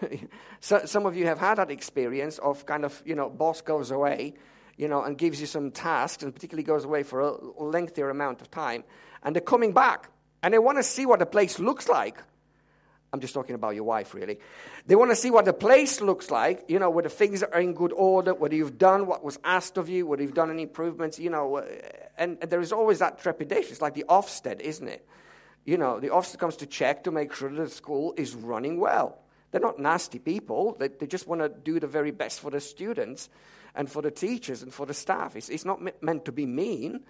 so, 0.60 0.86
some 0.86 1.04
of 1.04 1.14
you 1.16 1.26
have 1.26 1.38
had 1.38 1.56
that 1.56 1.70
experience 1.70 2.38
of 2.38 2.64
kind 2.64 2.86
of, 2.86 3.02
you 3.04 3.14
know, 3.14 3.28
boss 3.28 3.60
goes 3.60 3.90
away, 3.90 4.36
you 4.80 4.88
know, 4.88 5.02
and 5.02 5.18
gives 5.18 5.40
you 5.40 5.46
some 5.46 5.70
tasks, 5.70 6.22
and 6.22 6.34
particularly 6.34 6.64
goes 6.64 6.84
away 6.84 7.02
for 7.02 7.20
a 7.20 7.62
lengthier 7.62 8.10
amount 8.10 8.40
of 8.40 8.50
time, 8.50 8.82
and 9.22 9.36
they're 9.36 9.40
coming 9.40 9.72
back, 9.72 10.10
and 10.42 10.54
they 10.54 10.58
want 10.58 10.78
to 10.78 10.82
see 10.82 11.06
what 11.06 11.18
the 11.18 11.26
place 11.26 11.58
looks 11.58 11.88
like. 11.88 12.22
I'm 13.12 13.20
just 13.20 13.34
talking 13.34 13.54
about 13.56 13.74
your 13.74 13.84
wife, 13.84 14.14
really. 14.14 14.38
They 14.86 14.94
want 14.94 15.10
to 15.10 15.16
see 15.16 15.30
what 15.30 15.44
the 15.44 15.52
place 15.52 16.00
looks 16.00 16.30
like, 16.30 16.64
you 16.68 16.78
know, 16.78 16.90
whether 16.90 17.08
things 17.08 17.42
are 17.42 17.60
in 17.60 17.74
good 17.74 17.92
order, 17.92 18.32
whether 18.32 18.54
you've 18.54 18.78
done 18.78 19.06
what 19.06 19.24
was 19.24 19.38
asked 19.44 19.76
of 19.76 19.88
you, 19.88 20.06
whether 20.06 20.22
you've 20.22 20.34
done 20.34 20.50
any 20.50 20.62
improvements, 20.62 21.18
you 21.18 21.28
know. 21.28 21.58
And, 22.16 22.38
and 22.40 22.50
there 22.50 22.60
is 22.60 22.72
always 22.72 23.00
that 23.00 23.20
trepidation. 23.20 23.72
It's 23.72 23.82
like 23.82 23.94
the 23.94 24.04
Ofsted, 24.08 24.60
isn't 24.60 24.86
it? 24.86 25.06
you 25.64 25.76
know, 25.76 26.00
the 26.00 26.10
officer 26.10 26.38
comes 26.38 26.56
to 26.56 26.66
check 26.66 27.04
to 27.04 27.10
make 27.10 27.34
sure 27.34 27.50
that 27.50 27.62
the 27.62 27.70
school 27.70 28.14
is 28.16 28.34
running 28.34 28.78
well. 28.78 29.18
They're 29.50 29.60
not 29.60 29.78
nasty 29.78 30.18
people. 30.18 30.76
They, 30.78 30.88
they 30.88 31.06
just 31.06 31.26
want 31.26 31.40
to 31.40 31.48
do 31.48 31.80
the 31.80 31.86
very 31.86 32.10
best 32.10 32.40
for 32.40 32.50
the 32.50 32.60
students 32.60 33.28
and 33.74 33.90
for 33.90 34.02
the 34.02 34.10
teachers 34.10 34.62
and 34.62 34.72
for 34.72 34.86
the 34.86 34.94
staff. 34.94 35.36
It's, 35.36 35.48
it's 35.48 35.64
not 35.64 35.80
meant 36.02 36.24
to 36.26 36.32
be 36.32 36.46
mean. 36.46 37.00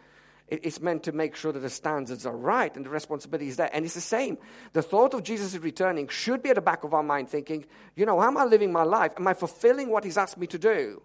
It's 0.48 0.80
meant 0.80 1.04
to 1.04 1.12
make 1.12 1.36
sure 1.36 1.52
that 1.52 1.60
the 1.60 1.70
standards 1.70 2.26
are 2.26 2.36
right 2.36 2.74
and 2.74 2.84
the 2.84 2.90
responsibility 2.90 3.48
is 3.48 3.56
there. 3.56 3.70
And 3.72 3.84
it's 3.84 3.94
the 3.94 4.00
same. 4.00 4.36
The 4.72 4.82
thought 4.82 5.14
of 5.14 5.22
Jesus 5.22 5.56
returning 5.56 6.08
should 6.08 6.42
be 6.42 6.48
at 6.48 6.56
the 6.56 6.60
back 6.60 6.82
of 6.82 6.92
our 6.92 7.04
mind, 7.04 7.28
thinking, 7.28 7.66
you 7.94 8.04
know, 8.04 8.18
how 8.18 8.26
am 8.28 8.36
I 8.36 8.44
living 8.44 8.72
my 8.72 8.82
life? 8.82 9.12
Am 9.16 9.28
I 9.28 9.34
fulfilling 9.34 9.90
what 9.90 10.02
he's 10.02 10.18
asked 10.18 10.38
me 10.38 10.48
to 10.48 10.58
do? 10.58 11.02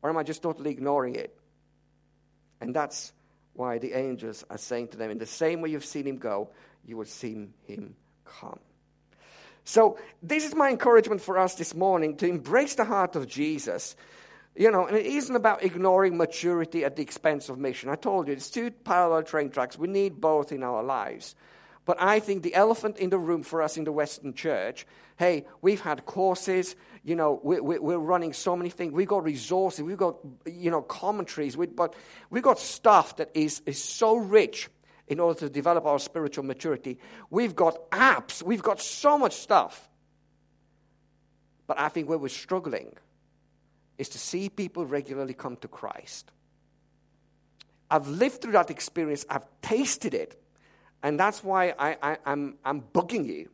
Or 0.00 0.10
am 0.10 0.16
I 0.16 0.22
just 0.22 0.42
totally 0.42 0.70
ignoring 0.70 1.16
it? 1.16 1.36
And 2.60 2.74
that's 2.74 3.12
why 3.52 3.78
the 3.78 3.92
angels 3.92 4.44
are 4.48 4.58
saying 4.58 4.88
to 4.88 4.96
them, 4.96 5.10
in 5.10 5.18
the 5.18 5.26
same 5.26 5.60
way 5.60 5.70
you've 5.70 5.84
seen 5.84 6.06
him 6.06 6.16
go, 6.16 6.50
you 6.86 6.96
will 6.96 7.04
see 7.04 7.48
him 7.66 7.94
come. 8.24 8.58
So, 9.64 9.98
this 10.22 10.44
is 10.44 10.54
my 10.54 10.70
encouragement 10.70 11.20
for 11.20 11.38
us 11.38 11.54
this 11.54 11.74
morning 11.74 12.16
to 12.16 12.26
embrace 12.26 12.74
the 12.74 12.84
heart 12.84 13.16
of 13.16 13.28
Jesus. 13.28 13.96
You 14.54 14.70
know, 14.70 14.86
and 14.86 14.96
it 14.96 15.06
isn't 15.06 15.34
about 15.34 15.62
ignoring 15.62 16.18
maturity 16.18 16.84
at 16.84 16.96
the 16.96 17.02
expense 17.02 17.48
of 17.48 17.58
mission. 17.58 17.88
I 17.88 17.94
told 17.94 18.26
you, 18.26 18.34
it's 18.34 18.50
two 18.50 18.70
parallel 18.70 19.22
train 19.22 19.48
tracks. 19.48 19.78
We 19.78 19.88
need 19.88 20.20
both 20.20 20.52
in 20.52 20.62
our 20.62 20.82
lives. 20.82 21.34
But 21.86 22.00
I 22.00 22.20
think 22.20 22.42
the 22.42 22.54
elephant 22.54 22.98
in 22.98 23.08
the 23.08 23.18
room 23.18 23.42
for 23.42 23.62
us 23.62 23.76
in 23.76 23.84
the 23.84 23.92
Western 23.92 24.34
church 24.34 24.86
hey, 25.22 25.44
we've 25.60 25.80
had 25.80 26.04
courses, 26.04 26.74
you 27.04 27.14
know, 27.14 27.40
we, 27.44 27.58
are 27.58 27.62
we, 27.62 27.94
running 27.94 28.32
so 28.32 28.56
many 28.56 28.70
things. 28.70 28.92
We've 28.92 29.06
got 29.06 29.22
resources, 29.22 29.82
we've 29.82 29.96
got, 29.96 30.16
you 30.46 30.68
know, 30.68 30.82
commentaries, 30.82 31.56
we, 31.56 31.66
but 31.66 31.94
we've 32.30 32.42
got 32.42 32.58
stuff 32.58 33.16
that 33.16 33.30
is, 33.34 33.62
is 33.64 33.82
so 33.82 34.16
rich 34.16 34.68
in 35.08 35.20
order 35.20 35.40
to 35.40 35.48
develop 35.48 35.84
our 35.84 35.98
spiritual 35.98 36.44
maturity. 36.44 36.98
We've 37.30 37.54
got 37.54 37.90
apps, 37.90 38.42
we've 38.42 38.62
got 38.62 38.80
so 38.80 39.18
much 39.18 39.34
stuff. 39.34 39.88
But 41.66 41.78
I 41.78 41.88
think 41.88 42.08
where 42.08 42.18
we're 42.18 42.28
struggling 42.28 42.96
is 43.98 44.08
to 44.10 44.18
see 44.18 44.48
people 44.48 44.86
regularly 44.86 45.34
come 45.34 45.56
to 45.56 45.68
Christ. 45.68 46.30
I've 47.90 48.08
lived 48.08 48.40
through 48.40 48.52
that 48.52 48.70
experience, 48.70 49.24
I've 49.28 49.46
tasted 49.60 50.14
it, 50.14 50.40
and 51.02 51.18
that's 51.18 51.44
why 51.44 51.74
I, 51.78 51.96
I, 52.02 52.18
I'm, 52.24 52.56
I'm 52.64 52.80
bugging 52.80 53.26
you, 53.26 53.50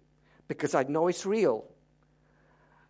because 0.46 0.74
I 0.74 0.84
know 0.84 1.08
it's 1.08 1.26
real. 1.26 1.64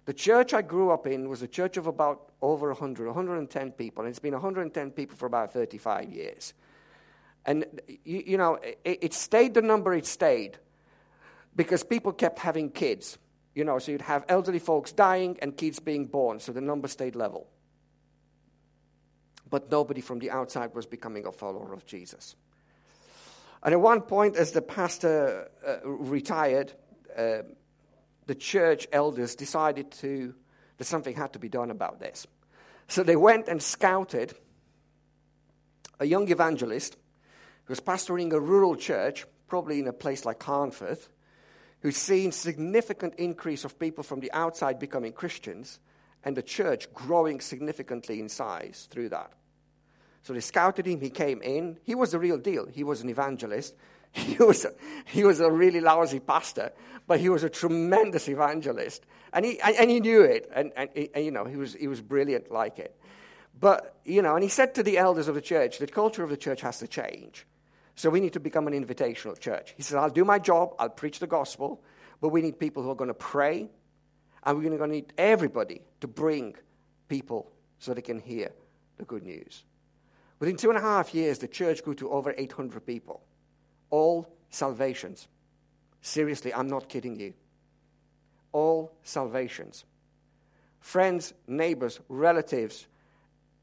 The 0.05 0.13
church 0.13 0.53
I 0.53 0.63
grew 0.63 0.91
up 0.91 1.07
in 1.07 1.29
was 1.29 1.43
a 1.43 1.49
church 1.49 1.77
of 1.77 1.87
about 1.87 2.33
over 2.43 2.69
100, 2.69 3.07
110 3.07 3.73
people, 3.73 4.05
and 4.05 4.11
it's 4.11 4.19
been 4.19 4.33
110 4.33 4.91
people 4.91 5.17
for 5.17 5.27
about 5.27 5.53
35 5.53 6.11
years. 6.13 6.55
And, 7.45 7.65
you, 8.05 8.23
you 8.27 8.37
know, 8.37 8.59
it, 8.85 8.99
it 9.03 9.15
stayed 9.15 9.55
the 9.55 9.63
number 9.63 9.95
it 9.95 10.07
stayed 10.07 10.59
because 11.57 11.83
people 11.83 12.13
kept 12.13 12.39
having 12.39 12.71
kids. 12.71 13.19
You 13.55 13.65
know, 13.65 13.79
so 13.79 13.93
you'd 13.93 14.03
have 14.03 14.25
elderly 14.29 14.59
folks 14.59 14.93
dying 14.93 15.39
and 15.43 15.57
kids 15.57 15.81
being 15.81 16.07
born, 16.07 16.39
so 16.39 16.53
the 16.53 16.61
number 16.61 16.87
stayed 16.87 17.17
level. 17.17 17.49
But 19.51 19.71
nobody 19.71 20.01
from 20.01 20.19
the 20.19 20.31
outside 20.31 20.75
was 20.75 20.87
becoming 20.87 21.27
a 21.27 21.33
follower 21.33 21.73
of 21.73 21.87
Jesus. 21.87 22.37
And 23.63 23.75
at 23.75 23.81
one 23.81 24.03
point, 24.03 24.37
as 24.37 24.53
the 24.53 24.63
pastor 24.63 25.51
uh, 25.67 25.89
retired, 25.89 26.73
uh, 27.17 27.39
the 28.27 28.35
church 28.35 28.87
elders 28.93 29.35
decided 29.35 29.91
to, 29.93 30.35
that 30.77 30.85
something 30.85 31.17
had 31.17 31.33
to 31.33 31.39
be 31.39 31.49
done 31.49 31.71
about 31.71 31.99
this. 31.99 32.27
So 32.87 33.03
they 33.03 33.17
went 33.17 33.49
and 33.49 33.61
scouted 33.61 34.35
a 35.99 36.05
young 36.05 36.31
evangelist 36.31 36.97
who's 37.69 37.81
pastoring 37.81 38.33
a 38.33 38.41
rural 38.41 38.75
church, 38.75 39.27
probably 39.47 39.79
in 39.79 39.87
a 39.87 39.93
place 39.93 40.25
like 40.25 40.41
Carnforth, 40.41 41.09
who's 41.83 41.97
seen 41.97 42.33
significant 42.33 43.15
increase 43.17 43.65
of 43.65 43.79
people 43.79 44.03
from 44.03 44.21
the 44.21 44.33
outside 44.33 44.79
becoming 44.79 45.13
Christians 45.13 45.79
and 46.25 46.37
the 46.37 46.43
church 46.43 46.93
growing 46.93 47.41
significantly 47.41 48.21
in 48.21 48.29
size 48.29 48.89
through 48.91 49.11
that. 49.11 49.33
So 50.23 50.33
they 50.33 50.41
scouted 50.41 50.87
him, 50.87 51.01
he 51.01 51.11
came 51.11 51.41
in. 51.43 51.79
He 51.85 51.95
was 51.95 52.11
the 52.11 52.19
real 52.19 52.39
deal. 52.39 52.67
He 52.67 52.83
was 52.85 53.03
an 53.03 53.09
evangelist. 53.09 53.75
He 54.13 54.43
was 54.43 54.65
a, 54.65 54.73
he 55.05 55.23
was 55.23 55.39
a 55.39 55.51
really 55.51 55.81
lousy 55.81 56.19
pastor, 56.19 56.73
but 57.07 57.21
he 57.21 57.29
was 57.29 57.45
a 57.45 57.51
tremendous 57.51 58.27
evangelist. 58.27 59.05
And 59.35 59.45
he, 59.45 59.61
and, 59.61 59.77
and 59.77 59.91
he 59.91 60.01
knew 60.01 60.23
it. 60.23 60.51
And, 60.55 60.73
and, 60.75 60.89
and, 61.15 61.25
you 61.27 61.31
know, 61.31 61.45
he 61.45 61.57
was, 61.57 61.75
he 61.75 61.89
was 61.89 62.01
brilliant 62.01 62.51
like 62.51 62.79
it. 62.79 62.99
But, 63.61 63.97
you 64.07 64.23
know, 64.23 64.35
and 64.35 64.43
he 64.43 64.49
said 64.49 64.75
to 64.77 64.83
the 64.83 64.97
elders 64.97 65.29
of 65.29 65.35
the 65.35 65.43
church, 65.43 65.79
the 65.79 65.87
culture 65.87 66.25
of 66.25 66.31
the 66.31 66.39
church 66.39 66.63
has 66.63 66.79
to 66.79 66.89
change. 66.89 67.47
So 67.99 68.11
we 68.11 68.21
need 68.21 68.35
to 68.35 68.41
become 68.41 68.69
an 68.69 68.75
invitational 68.75 69.37
church. 69.37 69.75
He 69.77 69.83
says, 69.83 69.97
I'll 69.97 70.09
do 70.09 70.25
my 70.25 70.39
job, 70.39 70.73
I'll 70.79 70.89
preach 70.89 71.19
the 71.19 71.27
gospel, 71.27 71.83
but 72.21 72.29
we 72.29 72.43
need 72.43 72.57
people 72.57 72.85
who 72.85 72.93
are 72.93 72.95
going 72.95 73.09
to 73.09 73.15
pray, 73.15 73.69
and 74.45 74.57
we're 74.57 74.69
going 74.69 74.79
to 74.79 74.87
need 74.87 75.13
everybody 75.19 75.81
to 76.01 76.07
bring 76.07 76.55
people 77.09 77.51
so 77.81 77.93
they 77.93 78.01
can 78.01 78.21
hear 78.21 78.53
the 78.99 79.05
good 79.05 79.25
news. 79.25 79.65
Within 80.39 80.57
two 80.57 80.69
and 80.69 80.79
a 80.79 80.81
half 80.81 81.13
years, 81.13 81.41
the 81.41 81.49
church 81.49 81.83
grew 81.83 81.97
to 81.97 82.09
over 82.11 82.33
800 82.39 82.87
people, 82.87 83.21
all 83.91 84.33
salvations. 84.49 85.27
Seriously, 86.01 86.55
I'm 86.55 86.69
not 86.69 86.89
kidding 86.89 87.19
you. 87.19 87.35
All 88.53 88.93
salvations. 89.03 89.85
friends, 90.81 91.35
neighbors, 91.49 91.99
relatives, 92.09 92.87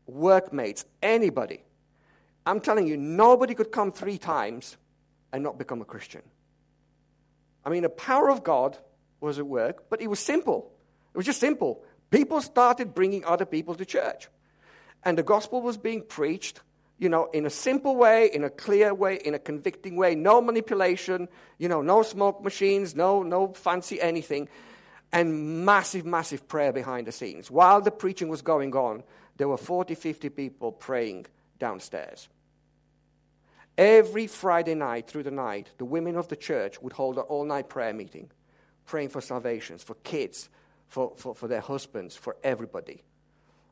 workmates, 0.06 0.86
anybody. 1.02 1.65
I'm 2.46 2.60
telling 2.60 2.88
you, 2.88 2.98
nobody 2.98 3.56
could 3.56 3.72
come 3.72 3.92
three 3.92 4.18
times 4.18 4.78
and 5.34 5.44
not 5.44 5.58
become 5.58 5.82
a 5.82 5.86
Christian. 5.86 6.22
I 7.66 7.70
mean, 7.70 7.82
the 7.84 7.90
power 7.90 8.30
of 8.30 8.44
God 8.44 8.78
was 9.20 9.40
at 9.40 9.48
work, 9.48 9.90
but 9.90 10.02
it 10.02 10.08
was 10.08 10.20
simple. 10.20 10.72
It 11.14 11.18
was 11.18 11.26
just 11.26 11.40
simple. 11.40 11.84
People 12.12 12.42
started 12.42 12.94
bringing 12.94 13.26
other 13.26 13.46
people 13.46 13.74
to 13.76 13.86
church. 13.86 14.28
And 15.04 15.18
the 15.18 15.24
gospel 15.24 15.62
was 15.62 15.78
being 15.78 16.04
preached, 16.04 16.62
you 17.00 17.10
know, 17.10 17.26
in 17.34 17.46
a 17.46 17.50
simple 17.50 17.96
way, 17.96 18.30
in 18.32 18.44
a 18.44 18.50
clear 18.50 18.94
way, 18.94 19.16
in 19.24 19.34
a 19.34 19.40
convicting 19.40 19.96
way, 19.96 20.16
no 20.16 20.42
manipulation, 20.42 21.28
you 21.58 21.68
know, 21.68 21.82
no 21.82 22.04
smoke 22.04 22.44
machines, 22.44 22.96
no, 22.96 23.24
no 23.24 23.54
fancy 23.54 24.00
anything, 24.00 24.48
and 25.12 25.66
massive, 25.66 26.06
massive 26.06 26.48
prayer 26.48 26.72
behind 26.72 27.08
the 27.08 27.12
scenes. 27.12 27.50
While 27.50 27.82
the 27.82 27.92
preaching 27.92 28.30
was 28.30 28.42
going 28.42 28.76
on, 28.76 29.04
there 29.38 29.48
were 29.48 29.58
40, 29.58 29.96
50 29.96 30.30
people 30.30 30.72
praying 30.72 31.26
downstairs. 31.60 32.30
Every 33.78 34.28
Friday 34.28 34.76
night 34.76 35.08
through 35.08 35.24
the 35.24 35.32
night, 35.32 35.70
the 35.78 35.86
women 35.86 36.16
of 36.16 36.30
the 36.30 36.36
church 36.36 36.82
would 36.82 36.94
hold 36.94 37.18
an 37.18 37.24
all 37.24 37.44
night 37.44 37.68
prayer 37.68 37.94
meeting, 37.94 38.32
praying 38.86 39.10
for 39.10 39.20
salvations, 39.20 39.84
for 39.84 39.96
kids, 39.96 40.50
for, 40.88 41.14
for, 41.18 41.36
for 41.36 41.48
their 41.48 41.62
husbands, 41.62 42.16
for 42.16 42.38
everybody. 42.44 43.04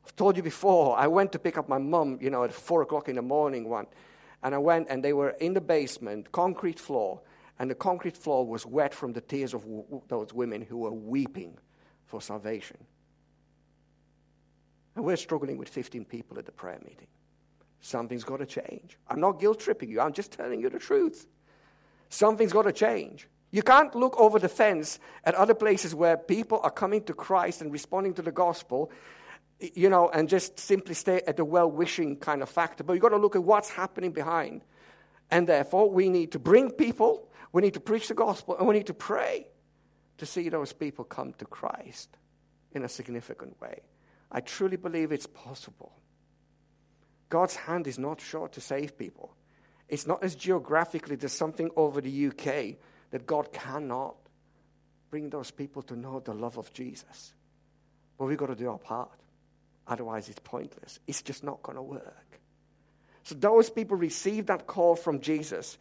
I've 0.06 0.16
told 0.16 0.36
you 0.36 0.44
before, 0.44 0.98
I 0.98 1.08
went 1.08 1.32
to 1.32 1.40
pick 1.40 1.58
up 1.58 1.70
my 1.70 1.78
mum, 1.78 2.20
you 2.22 2.30
know, 2.30 2.44
at 2.44 2.52
four 2.52 2.82
o'clock 2.82 3.08
in 3.08 3.16
the 3.16 3.22
morning 3.22 3.70
one. 3.70 3.88
And 4.42 4.54
I 4.54 4.58
went 4.58 4.88
and 4.90 5.02
they 5.02 5.14
were 5.14 5.30
in 5.30 5.54
the 5.54 5.62
basement, 5.62 6.34
concrete 6.34 6.80
floor, 6.80 7.22
and 7.60 7.72
the 7.72 7.76
concrete 7.76 8.18
floor 8.18 8.46
was 8.46 8.66
wet 8.66 8.94
from 8.94 9.14
the 9.14 9.22
tears 9.22 9.54
of 9.54 9.62
w- 9.62 10.02
those 10.10 10.34
women 10.34 10.62
who 10.62 10.80
were 10.80 10.92
weeping 10.92 11.58
for 12.08 12.22
salvation. 12.22 12.78
And 14.96 15.06
we're 15.06 15.16
struggling 15.16 15.58
with 15.58 15.70
15 15.70 16.04
people 16.06 16.38
at 16.38 16.46
the 16.46 16.52
prayer 16.52 16.80
meeting. 16.84 17.08
Something's 17.84 18.24
got 18.24 18.38
to 18.38 18.46
change. 18.46 18.98
I'm 19.10 19.20
not 19.20 19.42
guilt 19.42 19.60
tripping 19.60 19.90
you, 19.90 20.00
I'm 20.00 20.14
just 20.14 20.32
telling 20.32 20.62
you 20.62 20.70
the 20.70 20.80
truth. 20.80 21.28
Something's 22.08 22.54
got 22.54 22.62
to 22.62 22.72
change. 22.72 23.28
You 23.52 23.62
can't 23.62 23.94
look 23.94 24.18
over 24.18 24.40
the 24.40 24.48
fence 24.48 25.00
at 25.26 25.36
other 25.36 25.54
places 25.54 25.94
where 25.94 26.16
people 26.16 26.62
are 26.64 26.72
coming 26.72 27.04
to 27.04 27.14
Christ 27.14 27.62
and 27.62 27.74
responding 27.74 28.14
to 28.14 28.22
the 28.22 28.32
gospel, 28.32 28.90
you 29.60 29.90
know, 29.90 30.08
and 30.10 30.30
just 30.30 30.58
simply 30.58 30.94
stay 30.94 31.22
at 31.28 31.36
the 31.36 31.44
well 31.44 31.70
wishing 31.70 32.16
kind 32.16 32.42
of 32.42 32.48
factor. 32.48 32.86
But 32.86 32.94
you've 32.94 33.02
got 33.02 33.10
to 33.10 33.18
look 33.18 33.36
at 33.36 33.44
what's 33.44 33.70
happening 33.70 34.14
behind. 34.14 34.64
And 35.30 35.46
therefore, 35.46 35.90
we 35.90 36.08
need 36.08 36.32
to 36.32 36.40
bring 36.40 36.72
people, 36.72 37.28
we 37.52 37.62
need 37.62 37.74
to 37.74 37.82
preach 37.82 38.08
the 38.08 38.14
gospel, 38.14 38.58
and 38.58 38.66
we 38.66 38.76
need 38.76 38.88
to 38.88 38.94
pray 38.94 39.48
to 40.20 40.26
see 40.26 40.48
those 40.48 40.72
people 40.72 41.04
come 41.04 41.34
to 41.34 41.46
Christ 41.46 42.16
in 42.72 42.86
a 42.86 42.90
significant 42.90 43.60
way. 43.60 43.82
I 44.32 44.40
truly 44.40 44.78
believe 44.78 45.12
it's 45.12 45.28
possible. 45.28 45.92
God's 47.34 47.56
hand 47.56 47.88
is 47.88 47.98
not 47.98 48.22
short 48.22 48.52
to 48.52 48.62
save 48.62 48.96
people. 48.96 49.34
It's 49.90 50.06
not 50.06 50.24
as 50.24 50.36
geographically 50.36 51.16
there's 51.16 51.34
something 51.34 51.72
over 51.76 52.00
the 52.00 52.28
UK 52.28 52.76
that 53.10 53.26
God 53.26 53.52
cannot 53.52 54.14
bring 55.10 55.32
those 55.32 55.50
people 55.50 55.82
to 55.82 55.96
know 55.96 56.20
the 56.20 56.36
love 56.36 56.60
of 56.60 56.72
Jesus. 56.74 57.34
But 58.20 58.26
we've 58.26 58.38
got 58.38 58.50
to 58.50 58.56
do 58.56 58.70
our 58.70 58.78
part. 58.78 59.10
Otherwise, 59.88 60.30
it's 60.30 60.42
pointless. 60.44 61.00
It's 61.08 61.24
just 61.24 61.44
not 61.44 61.64
going 61.64 61.76
to 61.76 61.82
work. 61.82 62.40
So 63.24 63.34
those 63.34 63.68
people 63.68 63.98
received 63.98 64.46
that 64.50 64.68
call 64.68 64.96
from 64.96 65.20
Jesus. 65.20 65.80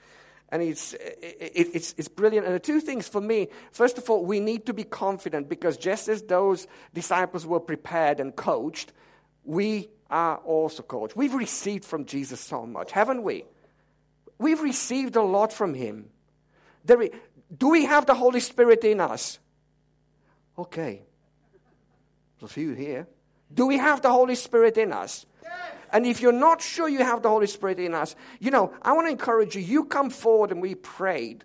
And 0.48 0.62
it's, 0.62 0.94
it, 0.94 1.68
it's, 1.74 1.94
it's 1.98 2.08
brilliant. 2.08 2.46
And 2.46 2.54
the 2.54 2.60
two 2.60 2.80
things 2.80 3.08
for 3.08 3.20
me, 3.20 3.48
first 3.72 3.98
of 3.98 4.08
all, 4.08 4.24
we 4.24 4.40
need 4.40 4.64
to 4.64 4.72
be 4.72 4.84
confident 4.84 5.50
because 5.50 5.76
just 5.76 6.08
as 6.08 6.22
those 6.22 6.66
disciples 6.94 7.44
were 7.44 7.60
prepared 7.60 8.20
and 8.20 8.34
coached, 8.34 8.94
we 9.44 9.90
are 10.12 10.36
also 10.36 10.82
called. 10.82 11.14
We've 11.16 11.32
received 11.32 11.84
from 11.84 12.04
Jesus 12.04 12.38
so 12.38 12.66
much, 12.66 12.92
haven't 12.92 13.22
we? 13.22 13.44
We've 14.38 14.60
received 14.60 15.16
a 15.16 15.22
lot 15.22 15.52
from 15.52 15.72
Him. 15.72 16.10
There, 16.84 17.08
do 17.56 17.70
we 17.70 17.86
have 17.86 18.04
the 18.04 18.14
Holy 18.14 18.40
Spirit 18.40 18.84
in 18.84 19.00
us? 19.00 19.38
Okay. 20.58 21.02
There's 22.38 22.50
a 22.50 22.54
few 22.54 22.74
here. 22.74 23.08
Do 23.52 23.66
we 23.66 23.78
have 23.78 24.02
the 24.02 24.10
Holy 24.10 24.34
Spirit 24.34 24.76
in 24.76 24.92
us? 24.92 25.24
And 25.92 26.06
if 26.06 26.20
you're 26.20 26.32
not 26.32 26.62
sure 26.62 26.88
you 26.88 27.00
have 27.00 27.22
the 27.22 27.28
Holy 27.28 27.46
Spirit 27.46 27.78
in 27.78 27.94
us, 27.94 28.14
you 28.38 28.50
know, 28.50 28.72
I 28.82 28.92
want 28.92 29.06
to 29.06 29.10
encourage 29.10 29.56
you. 29.56 29.62
You 29.62 29.84
come 29.84 30.10
forward 30.10 30.50
and 30.50 30.60
we 30.62 30.74
prayed 30.74 31.44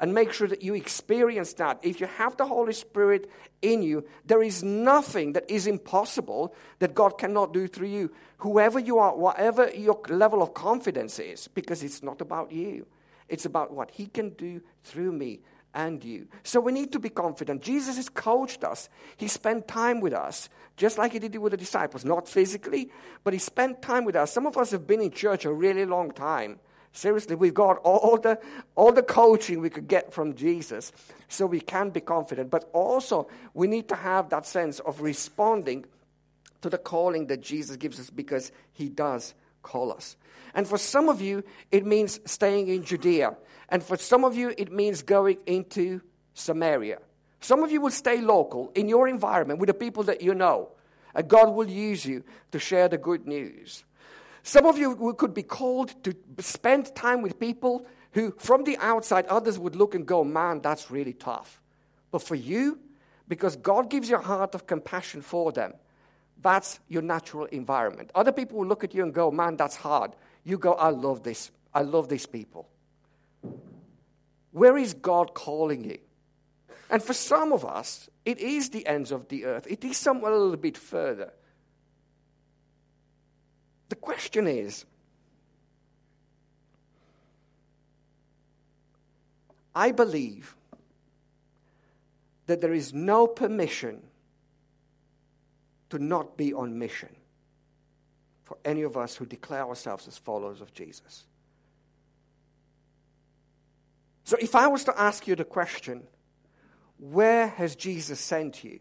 and 0.00 0.14
make 0.14 0.32
sure 0.32 0.48
that 0.48 0.62
you 0.62 0.74
experience 0.74 1.52
that. 1.54 1.78
If 1.82 2.00
you 2.00 2.06
have 2.06 2.36
the 2.36 2.46
Holy 2.46 2.72
Spirit 2.72 3.30
in 3.62 3.82
you, 3.82 4.04
there 4.24 4.42
is 4.42 4.62
nothing 4.62 5.32
that 5.32 5.50
is 5.50 5.66
impossible 5.66 6.54
that 6.78 6.94
God 6.94 7.18
cannot 7.18 7.52
do 7.52 7.66
through 7.66 7.88
you. 7.88 8.12
Whoever 8.38 8.78
you 8.78 8.98
are, 8.98 9.16
whatever 9.16 9.70
your 9.70 10.00
level 10.08 10.42
of 10.42 10.54
confidence 10.54 11.18
is, 11.18 11.48
because 11.48 11.82
it's 11.82 12.02
not 12.02 12.20
about 12.20 12.52
you, 12.52 12.86
it's 13.28 13.44
about 13.44 13.72
what 13.72 13.90
He 13.90 14.06
can 14.06 14.30
do 14.30 14.62
through 14.84 15.12
me 15.12 15.40
and 15.74 16.02
you. 16.04 16.28
So 16.42 16.60
we 16.60 16.72
need 16.72 16.92
to 16.92 16.98
be 16.98 17.08
confident. 17.08 17.62
Jesus 17.62 17.96
has 17.96 18.08
coached 18.08 18.64
us. 18.64 18.88
He 19.16 19.28
spent 19.28 19.68
time 19.68 20.00
with 20.00 20.12
us, 20.12 20.48
just 20.76 20.98
like 20.98 21.12
he 21.12 21.18
did 21.18 21.36
with 21.36 21.52
the 21.52 21.56
disciples, 21.56 22.04
not 22.04 22.28
physically, 22.28 22.90
but 23.24 23.32
he 23.32 23.38
spent 23.38 23.82
time 23.82 24.04
with 24.04 24.16
us. 24.16 24.32
Some 24.32 24.46
of 24.46 24.56
us 24.56 24.70
have 24.70 24.86
been 24.86 25.00
in 25.00 25.10
church 25.10 25.44
a 25.44 25.52
really 25.52 25.84
long 25.84 26.10
time. 26.10 26.58
Seriously, 26.92 27.36
we've 27.36 27.54
got 27.54 27.78
all 27.78 28.18
the, 28.18 28.38
all 28.74 28.92
the 28.92 29.02
coaching 29.02 29.60
we 29.60 29.70
could 29.70 29.88
get 29.88 30.12
from 30.12 30.34
Jesus 30.34 30.92
so 31.28 31.46
we 31.46 31.60
can 31.60 31.90
be 31.90 32.00
confident. 32.00 32.50
But 32.50 32.68
also, 32.72 33.28
we 33.54 33.66
need 33.66 33.88
to 33.88 33.94
have 33.94 34.30
that 34.30 34.46
sense 34.46 34.80
of 34.80 35.00
responding 35.00 35.84
to 36.62 36.70
the 36.70 36.78
calling 36.78 37.26
that 37.26 37.40
Jesus 37.40 37.76
gives 37.76 38.00
us 38.00 38.10
because 38.10 38.50
he 38.72 38.88
does 38.88 39.34
call 39.62 39.92
us. 39.92 40.16
And 40.54 40.66
for 40.66 40.78
some 40.78 41.08
of 41.08 41.20
you, 41.20 41.44
it 41.70 41.86
means 41.86 42.20
staying 42.24 42.68
in 42.68 42.84
Judea. 42.84 43.36
And 43.68 43.82
for 43.82 43.96
some 43.96 44.24
of 44.24 44.34
you, 44.34 44.54
it 44.56 44.72
means 44.72 45.02
going 45.02 45.38
into 45.46 46.00
Samaria. 46.34 46.98
Some 47.40 47.62
of 47.62 47.70
you 47.70 47.80
will 47.80 47.90
stay 47.90 48.20
local 48.20 48.72
in 48.74 48.88
your 48.88 49.06
environment 49.08 49.60
with 49.60 49.68
the 49.68 49.74
people 49.74 50.04
that 50.04 50.22
you 50.22 50.34
know. 50.34 50.70
And 51.14 51.28
God 51.28 51.50
will 51.50 51.68
use 51.68 52.04
you 52.04 52.24
to 52.52 52.58
share 52.58 52.88
the 52.88 52.98
good 52.98 53.26
news. 53.26 53.84
Some 54.48 54.64
of 54.64 54.78
you 54.78 55.14
could 55.18 55.34
be 55.34 55.42
called 55.42 56.02
to 56.04 56.16
spend 56.38 56.94
time 56.94 57.20
with 57.20 57.38
people 57.38 57.84
who, 58.12 58.30
from 58.38 58.64
the 58.64 58.78
outside, 58.78 59.26
others 59.26 59.58
would 59.58 59.76
look 59.76 59.94
and 59.94 60.06
go, 60.06 60.24
man, 60.24 60.62
that's 60.62 60.90
really 60.90 61.12
tough. 61.12 61.60
But 62.10 62.22
for 62.22 62.34
you, 62.34 62.78
because 63.28 63.56
God 63.56 63.90
gives 63.90 64.08
you 64.08 64.16
a 64.16 64.22
heart 64.22 64.54
of 64.54 64.66
compassion 64.66 65.20
for 65.20 65.52
them, 65.52 65.74
that's 66.40 66.80
your 66.88 67.02
natural 67.02 67.44
environment. 67.44 68.10
Other 68.14 68.32
people 68.32 68.56
will 68.56 68.66
look 68.66 68.84
at 68.84 68.94
you 68.94 69.02
and 69.02 69.12
go, 69.12 69.30
man, 69.30 69.58
that's 69.58 69.76
hard. 69.76 70.12
You 70.44 70.56
go, 70.56 70.72
I 70.72 70.88
love 70.88 71.22
this. 71.22 71.50
I 71.74 71.82
love 71.82 72.08
these 72.08 72.24
people. 72.24 72.70
Where 74.52 74.78
is 74.78 74.94
God 74.94 75.34
calling 75.34 75.84
you? 75.84 75.98
And 76.88 77.02
for 77.02 77.12
some 77.12 77.52
of 77.52 77.66
us, 77.66 78.08
it 78.24 78.38
is 78.38 78.70
the 78.70 78.86
ends 78.86 79.12
of 79.12 79.28
the 79.28 79.44
earth. 79.44 79.66
It 79.68 79.84
is 79.84 79.98
somewhere 79.98 80.32
a 80.32 80.38
little 80.38 80.56
bit 80.56 80.78
further. 80.78 81.34
The 83.88 83.96
question 83.96 84.46
is 84.46 84.84
I 89.74 89.92
believe 89.92 90.56
that 92.46 92.60
there 92.60 92.72
is 92.72 92.92
no 92.92 93.26
permission 93.26 94.02
to 95.90 95.98
not 95.98 96.36
be 96.36 96.52
on 96.52 96.78
mission 96.78 97.14
for 98.44 98.58
any 98.64 98.82
of 98.82 98.96
us 98.96 99.14
who 99.14 99.26
declare 99.26 99.62
ourselves 99.62 100.08
as 100.08 100.18
followers 100.18 100.60
of 100.60 100.72
Jesus. 100.72 101.26
So, 104.24 104.36
if 104.40 104.54
I 104.54 104.66
was 104.66 104.84
to 104.84 105.00
ask 105.00 105.26
you 105.26 105.36
the 105.36 105.44
question, 105.44 106.02
where 106.98 107.46
has 107.48 107.76
Jesus 107.76 108.18
sent 108.20 108.64
you? 108.64 108.80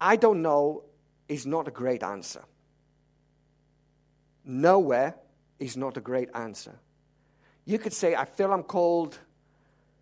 I 0.00 0.16
don't 0.16 0.42
know 0.42 0.84
is 1.28 1.46
not 1.46 1.68
a 1.68 1.70
great 1.70 2.02
answer. 2.02 2.42
Nowhere 4.50 5.14
is 5.60 5.76
not 5.76 5.96
a 5.96 6.00
great 6.00 6.28
answer. 6.34 6.76
You 7.66 7.78
could 7.78 7.92
say, 7.92 8.16
I 8.16 8.24
feel 8.24 8.52
I'm 8.52 8.64
called 8.64 9.16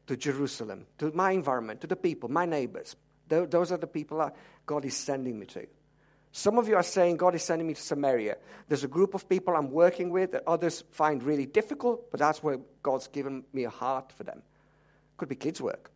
to 0.07 0.16
Jerusalem, 0.16 0.86
to 0.96 1.12
my 1.12 1.32
environment, 1.32 1.82
to 1.82 1.86
the 1.86 1.96
people, 1.96 2.30
my 2.30 2.46
neighbors. 2.46 2.96
Those 3.28 3.72
are 3.72 3.76
the 3.76 3.86
people 3.86 4.32
God 4.64 4.86
is 4.86 4.96
sending 4.96 5.38
me 5.38 5.44
to. 5.46 5.66
Some 6.32 6.57
of 6.57 6.66
you 6.66 6.76
are 6.76 6.82
saying, 6.82 7.18
God 7.18 7.34
is 7.34 7.42
sending 7.42 7.68
me 7.68 7.74
to 7.74 7.82
Samaria. 7.82 8.38
There's 8.68 8.84
a 8.84 8.88
group 8.88 9.12
of 9.12 9.28
people 9.28 9.55
I'm 9.55 9.70
working 9.70 10.09
with 10.09 10.32
that 10.32 10.44
others 10.46 10.82
find 10.92 11.22
really 11.22 11.44
difficult, 11.44 12.11
but 12.11 12.18
that's 12.18 12.42
where 12.42 12.59
God's 12.82 13.09
given 13.09 13.44
me 13.53 13.64
a 13.64 13.70
heart 13.70 14.12
for 14.16 14.24
them. 14.24 14.42
Could 15.18 15.28
be 15.28 15.36
kids' 15.36 15.61
work. 15.61 15.90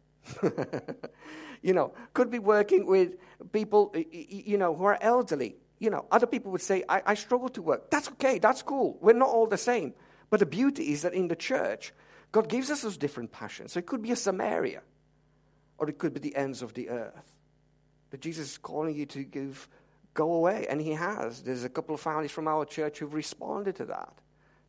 you 1.62 1.72
know, 1.72 1.94
could 2.12 2.30
be 2.30 2.38
working 2.38 2.84
with 2.84 3.12
people, 3.50 3.94
you 4.10 4.58
know, 4.58 4.74
who 4.74 4.84
are 4.84 4.98
elderly 5.00 5.56
you 5.82 5.90
know, 5.90 6.06
other 6.12 6.28
people 6.28 6.52
would 6.52 6.62
say, 6.62 6.84
I, 6.88 7.02
I 7.04 7.14
struggle 7.14 7.48
to 7.48 7.60
work. 7.60 7.90
That's 7.90 8.06
okay, 8.10 8.38
that's 8.38 8.62
cool. 8.62 8.96
We're 9.00 9.14
not 9.14 9.28
all 9.28 9.48
the 9.48 9.58
same. 9.58 9.94
But 10.30 10.38
the 10.38 10.46
beauty 10.46 10.92
is 10.92 11.02
that 11.02 11.12
in 11.12 11.26
the 11.26 11.34
church, 11.34 11.92
God 12.30 12.48
gives 12.48 12.70
us 12.70 12.82
those 12.82 12.96
different 12.96 13.32
passions. 13.32 13.72
So 13.72 13.80
it 13.80 13.86
could 13.86 14.00
be 14.00 14.12
a 14.12 14.16
Samaria, 14.16 14.82
or 15.78 15.88
it 15.90 15.98
could 15.98 16.14
be 16.14 16.20
the 16.20 16.36
ends 16.36 16.62
of 16.62 16.72
the 16.74 16.88
earth. 16.88 17.32
But 18.10 18.20
Jesus 18.20 18.52
is 18.52 18.58
calling 18.58 18.94
you 18.94 19.06
to 19.06 19.24
give, 19.24 19.68
go 20.14 20.34
away. 20.34 20.66
And 20.70 20.80
He 20.80 20.92
has. 20.92 21.42
There's 21.42 21.64
a 21.64 21.68
couple 21.68 21.96
of 21.96 22.00
families 22.00 22.30
from 22.30 22.46
our 22.46 22.64
church 22.64 23.00
who've 23.00 23.12
responded 23.12 23.74
to 23.76 23.86
that. 23.86 24.14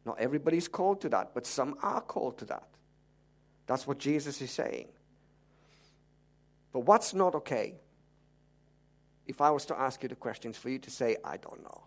Not 0.06 0.20
everybody's 0.20 0.68
called 0.68 1.00
to 1.02 1.10
that, 1.10 1.36
but 1.36 1.46
some 1.46 1.76
are 1.84 2.02
called 2.02 2.40
to 2.40 2.46
that. 2.46 2.68
That's 3.68 3.86
what 3.86 4.00
Jesus 4.00 4.42
is 4.42 4.50
saying. 4.50 4.88
But 6.72 6.82
what's 6.82 7.14
not 7.14 7.36
okay? 7.36 7.76
If 9.28 9.42
I 9.42 9.52
was 9.52 9.66
to 9.66 9.80
ask 9.80 10.04
you 10.04 10.10
the 10.10 10.16
questions 10.16 10.58
for 10.58 10.70
you 10.70 10.80
to 10.80 10.90
say, 10.90 11.18
I 11.24 11.38
don't 11.38 11.64
know, 11.64 11.84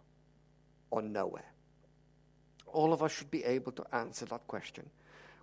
or 0.90 1.02
nowhere. 1.02 1.52
All 2.66 2.92
of 2.92 3.02
us 3.02 3.12
should 3.12 3.30
be 3.30 3.44
able 3.44 3.72
to 3.72 3.84
answer 3.94 4.24
that 4.26 4.46
question. 4.46 4.88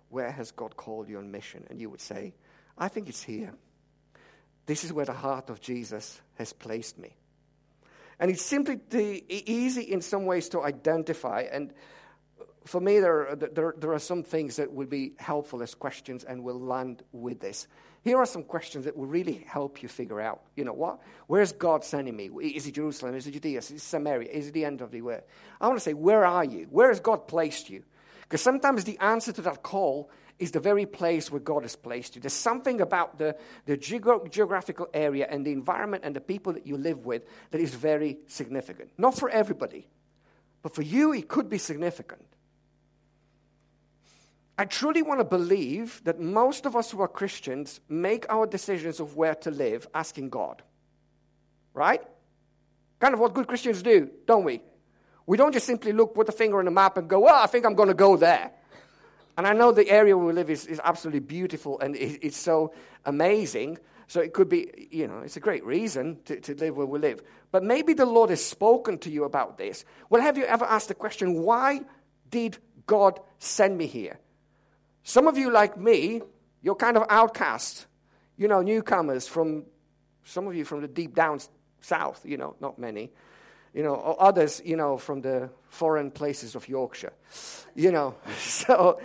Where 0.08 0.30
has 0.30 0.50
God 0.50 0.76
called 0.76 1.08
you 1.08 1.18
on 1.18 1.30
mission? 1.30 1.66
And 1.70 1.80
you 1.80 1.90
would 1.90 2.00
say, 2.00 2.34
I 2.76 2.88
think 2.88 3.08
it's 3.08 3.22
here. 3.22 3.54
This 4.66 4.84
is 4.84 4.92
where 4.92 5.04
the 5.04 5.12
heart 5.12 5.50
of 5.50 5.60
Jesus 5.60 6.20
has 6.34 6.52
placed 6.52 6.98
me. 6.98 7.16
And 8.18 8.30
it's 8.30 8.42
simply 8.42 8.80
easy 9.28 9.82
in 9.82 10.00
some 10.00 10.24
ways 10.24 10.48
to 10.50 10.62
identify. 10.62 11.46
And 11.50 11.72
for 12.64 12.80
me, 12.80 13.00
there 13.00 13.36
there, 13.36 13.74
there 13.76 13.92
are 13.92 13.98
some 13.98 14.22
things 14.22 14.56
that 14.56 14.72
would 14.72 14.88
be 14.88 15.14
helpful 15.18 15.62
as 15.62 15.74
questions, 15.74 16.24
and 16.24 16.42
we'll 16.42 16.60
land 16.60 17.02
with 17.12 17.40
this. 17.40 17.66
Here 18.04 18.18
are 18.18 18.26
some 18.26 18.42
questions 18.42 18.84
that 18.84 18.98
will 18.98 19.06
really 19.06 19.44
help 19.46 19.82
you 19.82 19.88
figure 19.88 20.20
out, 20.20 20.42
you 20.56 20.64
know, 20.64 20.74
what? 20.74 21.00
Where's 21.26 21.52
God 21.52 21.84
sending 21.84 22.14
me? 22.14 22.26
Is 22.26 22.66
it 22.66 22.74
Jerusalem? 22.74 23.14
Is 23.14 23.26
it 23.26 23.32
Judea? 23.32 23.58
Is 23.58 23.70
it 23.70 23.80
Samaria? 23.80 24.30
Is 24.30 24.48
it 24.48 24.52
the 24.52 24.66
end 24.66 24.82
of 24.82 24.90
the 24.90 25.00
world? 25.00 25.22
I 25.58 25.66
want 25.66 25.78
to 25.78 25.84
say, 25.84 25.94
where 25.94 26.26
are 26.26 26.44
you? 26.44 26.66
Where 26.70 26.88
has 26.88 27.00
God 27.00 27.26
placed 27.26 27.70
you? 27.70 27.82
Because 28.20 28.42
sometimes 28.42 28.84
the 28.84 28.98
answer 28.98 29.32
to 29.32 29.40
that 29.42 29.62
call 29.62 30.10
is 30.38 30.50
the 30.50 30.60
very 30.60 30.84
place 30.84 31.30
where 31.30 31.40
God 31.40 31.62
has 31.62 31.76
placed 31.76 32.14
you. 32.14 32.20
There's 32.20 32.34
something 32.34 32.82
about 32.82 33.16
the, 33.16 33.36
the 33.64 33.78
geog- 33.78 34.30
geographical 34.30 34.88
area 34.92 35.26
and 35.30 35.46
the 35.46 35.52
environment 35.52 36.04
and 36.04 36.14
the 36.14 36.20
people 36.20 36.52
that 36.52 36.66
you 36.66 36.76
live 36.76 37.06
with 37.06 37.22
that 37.52 37.60
is 37.60 37.74
very 37.74 38.18
significant. 38.26 38.90
Not 38.98 39.16
for 39.16 39.30
everybody, 39.30 39.88
but 40.60 40.74
for 40.74 40.82
you, 40.82 41.14
it 41.14 41.28
could 41.28 41.48
be 41.48 41.58
significant. 41.58 42.26
I 44.56 44.64
truly 44.64 45.02
want 45.02 45.20
to 45.20 45.24
believe 45.24 46.00
that 46.04 46.20
most 46.20 46.64
of 46.64 46.76
us 46.76 46.90
who 46.90 47.00
are 47.02 47.08
Christians 47.08 47.80
make 47.88 48.24
our 48.28 48.46
decisions 48.46 49.00
of 49.00 49.16
where 49.16 49.34
to 49.36 49.50
live 49.50 49.88
asking 49.94 50.30
God. 50.30 50.62
Right? 51.72 52.02
Kind 53.00 53.14
of 53.14 53.20
what 53.20 53.34
good 53.34 53.48
Christians 53.48 53.82
do, 53.82 54.08
don't 54.26 54.44
we? 54.44 54.62
We 55.26 55.36
don't 55.36 55.52
just 55.52 55.66
simply 55.66 55.92
look, 55.92 56.14
put 56.14 56.28
a 56.28 56.32
finger 56.32 56.58
on 56.58 56.66
the 56.66 56.70
map 56.70 56.96
and 56.96 57.08
go, 57.08 57.20
well, 57.20 57.42
I 57.42 57.46
think 57.46 57.66
I'm 57.66 57.74
going 57.74 57.88
to 57.88 57.94
go 57.94 58.16
there. 58.16 58.52
And 59.36 59.46
I 59.46 59.52
know 59.52 59.72
the 59.72 59.88
area 59.90 60.16
where 60.16 60.26
we 60.26 60.32
live 60.32 60.50
is, 60.50 60.66
is 60.66 60.80
absolutely 60.84 61.20
beautiful 61.20 61.80
and 61.80 61.96
it, 61.96 62.24
it's 62.24 62.36
so 62.36 62.72
amazing. 63.04 63.78
So 64.06 64.20
it 64.20 64.32
could 64.32 64.48
be, 64.48 64.88
you 64.92 65.08
know, 65.08 65.20
it's 65.20 65.36
a 65.36 65.40
great 65.40 65.64
reason 65.64 66.18
to, 66.26 66.38
to 66.40 66.54
live 66.54 66.76
where 66.76 66.86
we 66.86 67.00
live. 67.00 67.22
But 67.50 67.64
maybe 67.64 67.94
the 67.94 68.06
Lord 68.06 68.30
has 68.30 68.44
spoken 68.44 68.98
to 68.98 69.10
you 69.10 69.24
about 69.24 69.58
this. 69.58 69.84
Well, 70.10 70.22
have 70.22 70.38
you 70.38 70.44
ever 70.44 70.64
asked 70.64 70.88
the 70.88 70.94
question, 70.94 71.42
why 71.42 71.80
did 72.30 72.58
God 72.86 73.18
send 73.38 73.76
me 73.76 73.86
here? 73.86 74.20
Some 75.04 75.28
of 75.28 75.36
you, 75.36 75.50
like 75.50 75.78
me, 75.78 76.22
you're 76.62 76.74
kind 76.74 76.96
of 76.96 77.04
outcasts, 77.10 77.86
you 78.38 78.48
know, 78.48 78.62
newcomers 78.62 79.28
from, 79.28 79.64
some 80.24 80.46
of 80.46 80.54
you 80.56 80.64
from 80.64 80.80
the 80.80 80.88
deep 80.88 81.14
down 81.14 81.40
south, 81.82 82.22
you 82.24 82.38
know, 82.38 82.56
not 82.58 82.78
many, 82.78 83.12
you 83.74 83.82
know, 83.82 83.94
or 83.94 84.20
others, 84.20 84.62
you 84.64 84.76
know, 84.76 84.96
from 84.96 85.20
the 85.20 85.50
foreign 85.68 86.10
places 86.10 86.54
of 86.54 86.66
Yorkshire, 86.68 87.12
you 87.74 87.92
know. 87.92 88.16
So, 88.38 88.98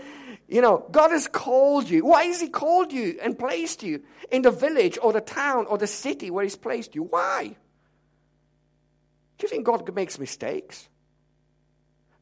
you 0.48 0.62
know, 0.62 0.86
God 0.90 1.12
has 1.12 1.28
called 1.28 1.90
you. 1.90 2.06
Why 2.06 2.24
has 2.26 2.40
He 2.40 2.48
called 2.48 2.94
you 2.94 3.20
and 3.22 3.38
placed 3.38 3.84
you 3.84 4.02
in 4.32 4.42
the 4.42 4.52
village 4.52 4.98
or 5.02 5.12
the 5.12 5.22
town 5.22 5.66
or 5.66 5.78
the 5.78 5.88
city 5.88 6.32
where 6.32 6.46
He's 6.46 6.56
placed 6.56 6.96
you? 6.96 7.04
Why? 7.04 7.58
Do 9.38 9.44
you 9.44 9.50
think 9.50 9.66
God 9.66 9.94
makes 9.94 10.18
mistakes? 10.18 10.88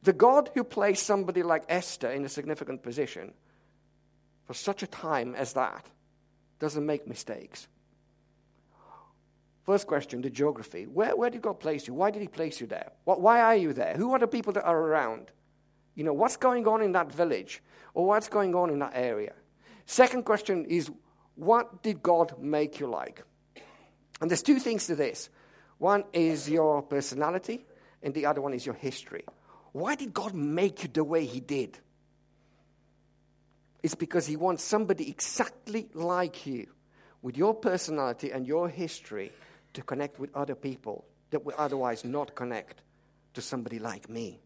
The 0.02 0.12
God 0.12 0.50
who 0.54 0.64
placed 0.64 1.06
somebody 1.06 1.44
like 1.44 1.64
Esther 1.68 2.10
in 2.10 2.24
a 2.24 2.28
significant 2.28 2.82
position 2.82 3.34
for 4.48 4.54
such 4.54 4.82
a 4.82 4.86
time 4.86 5.34
as 5.34 5.52
that 5.52 5.84
doesn't 6.58 6.86
make 6.86 7.06
mistakes. 7.06 7.68
First 9.66 9.86
question, 9.86 10.22
the 10.22 10.30
geography. 10.30 10.84
Where, 10.84 11.14
where 11.14 11.28
did 11.28 11.42
God 11.42 11.60
place 11.60 11.86
you? 11.86 11.92
Why 11.92 12.10
did 12.10 12.22
He 12.22 12.28
place 12.28 12.58
you 12.58 12.66
there? 12.66 12.92
What, 13.04 13.20
why 13.20 13.42
are 13.42 13.54
you 13.54 13.74
there? 13.74 13.94
Who 13.94 14.14
are 14.14 14.18
the 14.18 14.26
people 14.26 14.54
that 14.54 14.64
are 14.64 14.78
around? 14.78 15.30
You 15.94 16.04
know, 16.04 16.14
what's 16.14 16.38
going 16.38 16.66
on 16.66 16.80
in 16.80 16.92
that 16.92 17.12
village? 17.12 17.62
Or 17.92 18.06
what's 18.06 18.30
going 18.30 18.54
on 18.54 18.70
in 18.70 18.78
that 18.78 18.92
area? 18.94 19.34
Second 19.84 20.24
question 20.24 20.64
is, 20.64 20.90
what 21.34 21.82
did 21.82 22.02
God 22.02 22.40
make 22.40 22.80
you 22.80 22.86
like? 22.86 23.22
And 24.22 24.30
there's 24.30 24.42
two 24.42 24.58
things 24.58 24.86
to 24.86 24.94
this. 24.94 25.28
One 25.76 26.04
is 26.14 26.48
your 26.48 26.80
personality, 26.80 27.66
and 28.02 28.14
the 28.14 28.24
other 28.24 28.40
one 28.40 28.54
is 28.54 28.64
your 28.64 28.76
history. 28.76 29.26
Why 29.72 29.94
did 29.94 30.14
God 30.14 30.32
make 30.32 30.84
you 30.84 30.88
the 30.88 31.04
way 31.04 31.26
He 31.26 31.40
did? 31.40 31.78
It's 33.82 33.94
because 33.94 34.26
He 34.26 34.36
wants 34.36 34.62
somebody 34.64 35.08
exactly 35.08 35.88
like 35.94 36.46
you, 36.46 36.68
with 37.22 37.36
your 37.36 37.54
personality 37.54 38.30
and 38.30 38.46
your 38.46 38.68
history, 38.68 39.32
to 39.74 39.82
connect 39.82 40.18
with 40.18 40.34
other 40.34 40.54
people 40.54 41.04
that 41.30 41.44
would 41.44 41.54
otherwise 41.56 42.04
not 42.04 42.34
connect 42.34 42.82
to 43.34 43.42
somebody 43.42 43.78
like 43.78 44.08
me. 44.08 44.40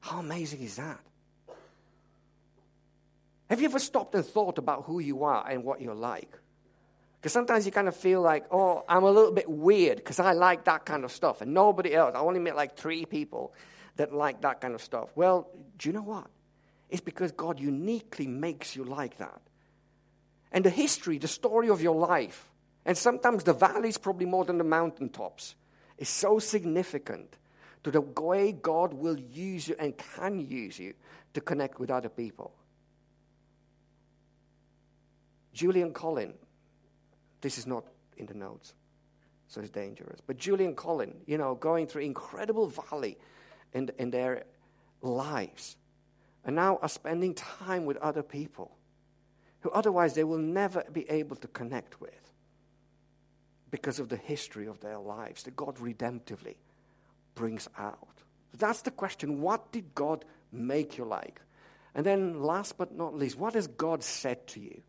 How 0.00 0.20
amazing 0.20 0.62
is 0.62 0.76
that? 0.76 1.00
Have 3.48 3.60
you 3.60 3.66
ever 3.66 3.78
stopped 3.78 4.14
and 4.14 4.24
thought 4.24 4.58
about 4.58 4.84
who 4.84 4.98
you 4.98 5.24
are 5.24 5.48
and 5.48 5.64
what 5.64 5.80
you're 5.80 5.94
like? 5.94 6.38
Because 7.20 7.32
sometimes 7.32 7.64
you 7.64 7.72
kind 7.72 7.88
of 7.88 7.96
feel 7.96 8.20
like, 8.20 8.44
oh, 8.50 8.84
I'm 8.88 9.04
a 9.04 9.10
little 9.10 9.32
bit 9.32 9.48
weird 9.48 9.96
because 9.96 10.20
I 10.20 10.32
like 10.32 10.64
that 10.64 10.84
kind 10.84 11.04
of 11.04 11.10
stuff 11.10 11.40
and 11.40 11.54
nobody 11.54 11.94
else. 11.94 12.14
I 12.14 12.20
only 12.20 12.40
met 12.40 12.54
like 12.54 12.76
three 12.76 13.04
people 13.04 13.54
that 13.96 14.12
like 14.12 14.42
that 14.42 14.60
kind 14.60 14.74
of 14.74 14.82
stuff. 14.82 15.08
Well, 15.14 15.48
do 15.78 15.88
you 15.88 15.92
know 15.92 16.02
what? 16.02 16.26
It's 16.88 17.00
because 17.00 17.32
God 17.32 17.58
uniquely 17.58 18.26
makes 18.26 18.76
you 18.76 18.84
like 18.84 19.18
that. 19.18 19.40
And 20.52 20.64
the 20.64 20.70
history, 20.70 21.18
the 21.18 21.28
story 21.28 21.68
of 21.68 21.82
your 21.82 21.96
life, 21.96 22.48
and 22.84 22.96
sometimes 22.96 23.44
the 23.44 23.52
valleys, 23.52 23.98
probably 23.98 24.26
more 24.26 24.44
than 24.44 24.58
the 24.58 24.64
mountaintops, 24.64 25.56
is 25.98 26.08
so 26.08 26.38
significant 26.38 27.36
to 27.82 27.90
the 27.90 28.00
way 28.00 28.52
God 28.52 28.94
will 28.94 29.18
use 29.18 29.68
you 29.68 29.76
and 29.78 29.94
can 29.96 30.38
use 30.38 30.78
you 30.78 30.94
to 31.34 31.40
connect 31.40 31.80
with 31.80 31.90
other 31.90 32.08
people. 32.08 32.52
Julian 35.52 35.92
Collin, 35.92 36.34
this 37.40 37.58
is 37.58 37.66
not 37.66 37.84
in 38.16 38.26
the 38.26 38.34
notes, 38.34 38.74
so 39.48 39.60
it's 39.60 39.70
dangerous. 39.70 40.20
But 40.26 40.36
Julian 40.36 40.74
Collin, 40.74 41.14
you 41.26 41.38
know, 41.38 41.54
going 41.54 41.86
through 41.86 42.02
incredible 42.02 42.68
valley 42.68 43.16
in, 43.72 43.90
in 43.98 44.10
their 44.10 44.44
lives 45.00 45.76
and 46.46 46.56
now 46.56 46.78
are 46.80 46.88
spending 46.88 47.34
time 47.34 47.84
with 47.84 47.96
other 47.98 48.22
people 48.22 48.70
who 49.60 49.70
otherwise 49.70 50.14
they 50.14 50.24
will 50.24 50.38
never 50.38 50.84
be 50.92 51.08
able 51.10 51.34
to 51.36 51.48
connect 51.48 52.00
with 52.00 52.32
because 53.70 53.98
of 53.98 54.08
the 54.08 54.16
history 54.16 54.68
of 54.68 54.80
their 54.80 54.98
lives 54.98 55.42
that 55.42 55.56
God 55.56 55.76
redemptively 55.76 56.54
brings 57.34 57.68
out. 57.76 58.22
That's 58.56 58.82
the 58.82 58.92
question 58.92 59.40
what 59.40 59.72
did 59.72 59.94
God 59.94 60.24
make 60.52 60.96
you 60.96 61.04
like? 61.04 61.40
And 61.94 62.06
then, 62.06 62.42
last 62.42 62.78
but 62.78 62.94
not 62.94 63.14
least, 63.14 63.36
what 63.36 63.54
has 63.54 63.66
God 63.66 64.04
said 64.04 64.46
to 64.48 64.60
you? 64.60 64.82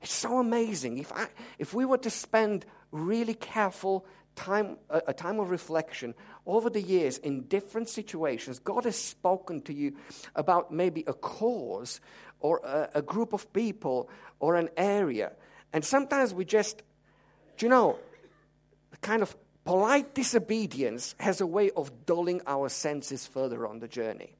It's 0.00 0.12
so 0.12 0.38
amazing. 0.38 0.96
If, 0.98 1.12
I, 1.12 1.26
if 1.58 1.74
we 1.74 1.84
were 1.84 1.98
to 1.98 2.10
spend 2.10 2.64
really 2.90 3.34
careful 3.34 4.06
time, 4.36 4.76
a, 4.88 5.12
time 5.12 5.40
of 5.40 5.50
reflection 5.50 6.14
over 6.46 6.70
the 6.70 6.80
years 6.80 7.18
in 7.18 7.42
different 7.42 7.88
situations, 7.88 8.58
God 8.58 8.84
has 8.84 8.96
spoken 8.96 9.60
to 9.62 9.74
you 9.74 9.96
about 10.34 10.72
maybe 10.72 11.04
a 11.06 11.12
cause 11.12 12.00
or 12.40 12.60
a, 12.64 12.90
a 12.94 13.02
group 13.02 13.32
of 13.32 13.52
people 13.52 14.08
or 14.38 14.56
an 14.56 14.70
area. 14.76 15.32
And 15.72 15.84
sometimes 15.84 16.34
we 16.34 16.44
just, 16.44 16.82
you 17.58 17.68
know, 17.68 17.98
kind 19.02 19.22
of 19.22 19.36
polite 19.64 20.14
disobedience 20.14 21.14
has 21.20 21.40
a 21.40 21.46
way 21.46 21.70
of 21.70 22.06
dulling 22.06 22.40
our 22.46 22.68
senses 22.68 23.26
further 23.26 23.66
on 23.66 23.78
the 23.78 23.88
journey. 23.88 24.34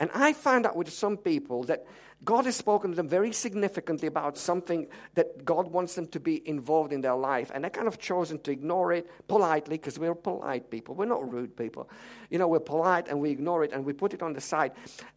And 0.00 0.10
I 0.14 0.32
find 0.32 0.66
out 0.66 0.76
with 0.76 0.90
some 0.90 1.18
people 1.18 1.64
that 1.64 1.84
God 2.24 2.46
has 2.46 2.56
spoken 2.56 2.90
to 2.90 2.96
them 2.96 3.08
very 3.08 3.32
significantly 3.32 4.08
about 4.08 4.36
something 4.36 4.88
that 5.14 5.44
God 5.44 5.70
wants 5.70 5.94
them 5.94 6.06
to 6.08 6.20
be 6.20 6.46
involved 6.48 6.92
in 6.92 7.02
their 7.02 7.14
life. 7.14 7.50
And 7.54 7.64
they 7.64 7.70
kind 7.70 7.86
of 7.86 7.98
chosen 7.98 8.38
to 8.40 8.50
ignore 8.50 8.92
it 8.92 9.10
politely 9.28 9.76
because 9.76 9.98
we're 9.98 10.14
polite 10.14 10.70
people. 10.70 10.94
We're 10.94 11.04
not 11.04 11.30
rude 11.30 11.56
people. 11.56 11.88
You 12.30 12.38
know, 12.38 12.48
we're 12.48 12.60
polite 12.60 13.08
and 13.08 13.20
we 13.20 13.30
ignore 13.30 13.62
it 13.62 13.72
and 13.72 13.84
we 13.84 13.92
put 13.92 14.12
it 14.12 14.22
on 14.22 14.32
the 14.32 14.40
side. 14.40 14.72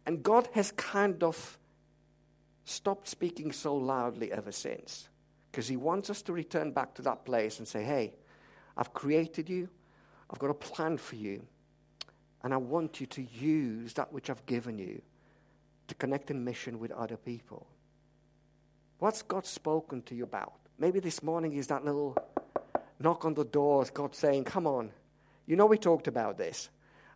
And 0.06 0.22
God 0.22 0.48
has 0.52 0.70
kind 0.72 1.22
of 1.22 1.58
stopped 2.64 3.08
speaking 3.08 3.52
so 3.52 3.74
loudly 3.74 4.32
ever 4.32 4.52
since 4.52 5.08
because 5.50 5.68
He 5.68 5.76
wants 5.76 6.08
us 6.08 6.22
to 6.22 6.32
return 6.32 6.72
back 6.72 6.94
to 6.94 7.02
that 7.02 7.24
place 7.24 7.58
and 7.58 7.68
say, 7.68 7.84
hey, 7.84 8.14
I've 8.76 8.94
created 8.94 9.48
you, 9.48 9.68
I've 10.30 10.38
got 10.38 10.50
a 10.50 10.54
plan 10.54 10.96
for 10.96 11.16
you, 11.16 11.46
and 12.44 12.52
I 12.52 12.58
want 12.58 13.00
you 13.00 13.06
to 13.06 13.22
use 13.22 13.94
that 13.94 14.12
which 14.12 14.28
I've 14.28 14.44
given 14.44 14.78
you 14.78 15.00
to 15.88 15.94
connect 15.94 16.30
in 16.30 16.44
mission 16.44 16.78
with 16.78 16.92
other 16.92 17.16
people. 17.16 17.66
What's 18.98 19.22
God 19.22 19.46
spoken 19.46 20.02
to 20.02 20.14
you 20.14 20.24
about? 20.24 20.52
Maybe 20.78 21.00
this 21.00 21.22
morning 21.22 21.54
is 21.54 21.68
that 21.68 21.86
little 21.86 22.16
knock 23.00 23.24
on 23.24 23.32
the 23.32 23.46
doors, 23.46 23.88
God 23.88 24.14
saying, 24.14 24.44
Come 24.44 24.66
on, 24.66 24.90
you 25.46 25.56
know 25.56 25.64
we 25.64 25.78
talked 25.78 26.06
about 26.06 26.36
this. 26.36 26.68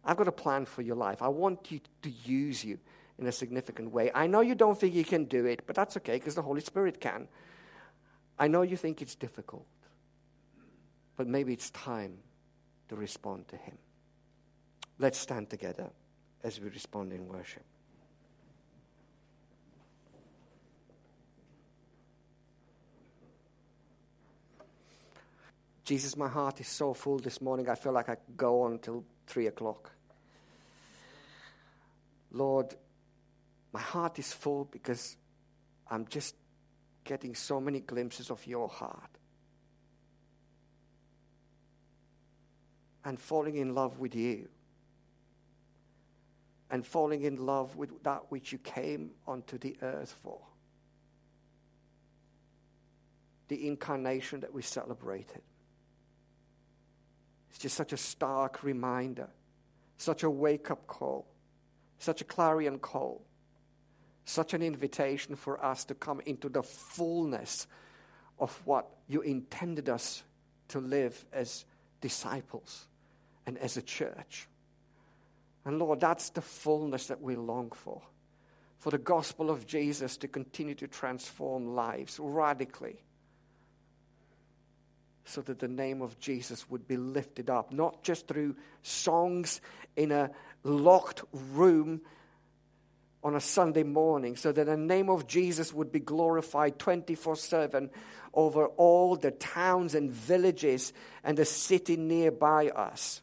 I've 0.03 0.17
got 0.17 0.29
a 0.29 0.33
plan 0.33 0.65
for 0.65 0.81
your 0.81 0.97
life. 0.97 1.21
I 1.21 1.29
want 1.29 1.71
you 1.71 1.81
to 2.03 2.11
use 2.25 2.65
you 2.65 2.79
in 3.19 3.27
a 3.27 3.33
significant 3.33 3.93
way. 3.93 4.11
I 4.15 4.27
know 4.29 4.41
you 4.41 4.55
don't 4.55 4.81
think 4.81 4.95
you 4.95 5.05
can 5.05 5.27
do 5.27 5.45
it, 5.45 5.63
but 5.67 5.77
that's 5.77 5.97
okay 5.99 6.15
because 6.15 6.37
the 6.37 6.43
Holy 6.43 6.63
Spirit 6.63 7.01
can. 7.01 7.29
I 8.39 8.49
know 8.49 8.63
you 8.63 8.79
think 8.79 9.03
it's 9.03 9.15
difficult, 9.15 9.67
but 11.17 11.27
maybe 11.27 11.53
it's 11.53 11.69
time 11.71 12.19
to 12.89 12.97
respond 12.97 13.49
to 13.49 13.57
Him. 13.57 13.77
Let's 14.99 15.19
stand 15.19 15.49
together 15.49 15.91
as 16.43 16.61
we 16.61 16.69
respond 16.69 17.13
in 17.13 17.27
worship. 17.29 17.65
Jesus, 25.85 26.17
my 26.17 26.29
heart 26.29 26.61
is 26.61 26.69
so 26.69 26.93
full 26.93 27.19
this 27.19 27.41
morning, 27.41 27.69
I 27.69 27.75
feel 27.75 27.93
like 27.93 28.11
I 28.11 28.17
could 28.17 28.37
go 28.37 28.63
on 28.63 28.79
till 28.79 29.05
three 29.27 29.47
o'clock. 29.47 29.91
Lord, 32.31 32.75
my 33.73 33.81
heart 33.81 34.19
is 34.19 34.33
full 34.33 34.67
because 34.71 35.17
I'm 35.91 36.07
just 36.09 36.35
getting 37.05 37.35
so 37.35 37.59
many 37.59 37.81
glimpses 37.81 38.31
of 38.31 38.47
your 38.47 38.69
heart. 38.69 39.11
And 43.05 43.19
falling 43.19 43.57
in 43.57 43.75
love 43.75 43.99
with 43.99 44.15
you. 44.15 44.49
And 46.71 46.87
falling 46.87 47.23
in 47.23 47.47
love 47.47 47.77
with 47.77 48.03
that 48.03 48.31
which 48.31 48.53
you 48.53 48.59
came 48.59 49.13
onto 49.27 49.57
the 49.57 49.77
earth 49.81 50.15
for. 50.23 50.41
The 53.49 53.67
incarnation 53.67 54.41
that 54.41 54.53
we 54.53 54.61
celebrated. 54.61 55.41
It's 57.49 57.59
just 57.59 57.77
such 57.77 57.93
a 57.93 57.97
stark 57.97 58.63
reminder, 58.63 59.29
such 59.97 60.23
a 60.23 60.31
wake 60.31 60.71
up 60.71 60.87
call, 60.87 61.27
such 61.99 62.21
a 62.21 62.25
clarion 62.25 62.79
call, 62.79 63.23
such 64.25 64.53
an 64.53 64.63
invitation 64.63 65.35
for 65.37 65.65
us 65.65 65.85
to 65.87 65.95
come 65.95 66.21
into 66.27 66.51
the 66.51 66.63
fullness 66.63 67.67
of 68.39 68.61
what 68.67 68.87
you 69.09 69.23
intended 69.23 69.89
us 69.89 70.23
to 70.69 70.81
live 70.81 71.25
as 71.33 71.65
disciples 72.01 72.87
and 73.47 73.57
as 73.59 73.77
a 73.77 73.83
church. 73.83 74.47
And 75.69 75.79
Lord, 75.79 76.01
that's 76.01 76.31
the 76.31 76.41
fullness 76.41 77.09
that 77.09 77.21
we 77.21 77.37
long 77.37 77.73
for. 77.73 78.01
For 78.79 78.89
the 78.89 78.97
gospel 78.97 79.51
of 79.51 79.67
Jesus 79.67 80.17
to 80.17 80.27
continue 80.27 80.75
to 80.77 80.89
transform 80.89 81.75
lives 81.75 82.19
radically 82.19 82.97
so 85.27 85.43
that 85.43 85.59
the 85.59 85.69
name 85.69 86.01
of 86.01 86.19
Jesus 86.19 86.71
would 86.71 86.89
be 86.89 86.97
lifted 86.97 87.51
up, 87.51 87.71
not 87.71 88.03
just 88.03 88.27
through 88.27 88.57
songs 88.81 89.61
in 89.95 90.11
a 90.11 90.31
locked 90.65 91.23
room 91.53 92.01
on 93.23 93.37
a 93.37 93.41
Sunday 93.41 93.83
morning, 93.83 94.37
so 94.37 94.51
that 94.51 94.65
the 94.65 94.77
name 94.79 95.11
of 95.11 95.27
Jesus 95.27 95.75
would 95.75 95.93
be 95.93 96.01
glorified 96.01 96.79
24 96.79 97.37
7 97.37 97.91
over 98.33 98.69
all 98.69 99.17
the 99.17 99.33
towns 99.33 99.95
and 99.95 100.11
villages 100.11 100.95
and 101.23 101.37
the 101.37 101.45
city 101.45 101.99
nearby 101.99 102.69
us. 102.69 103.21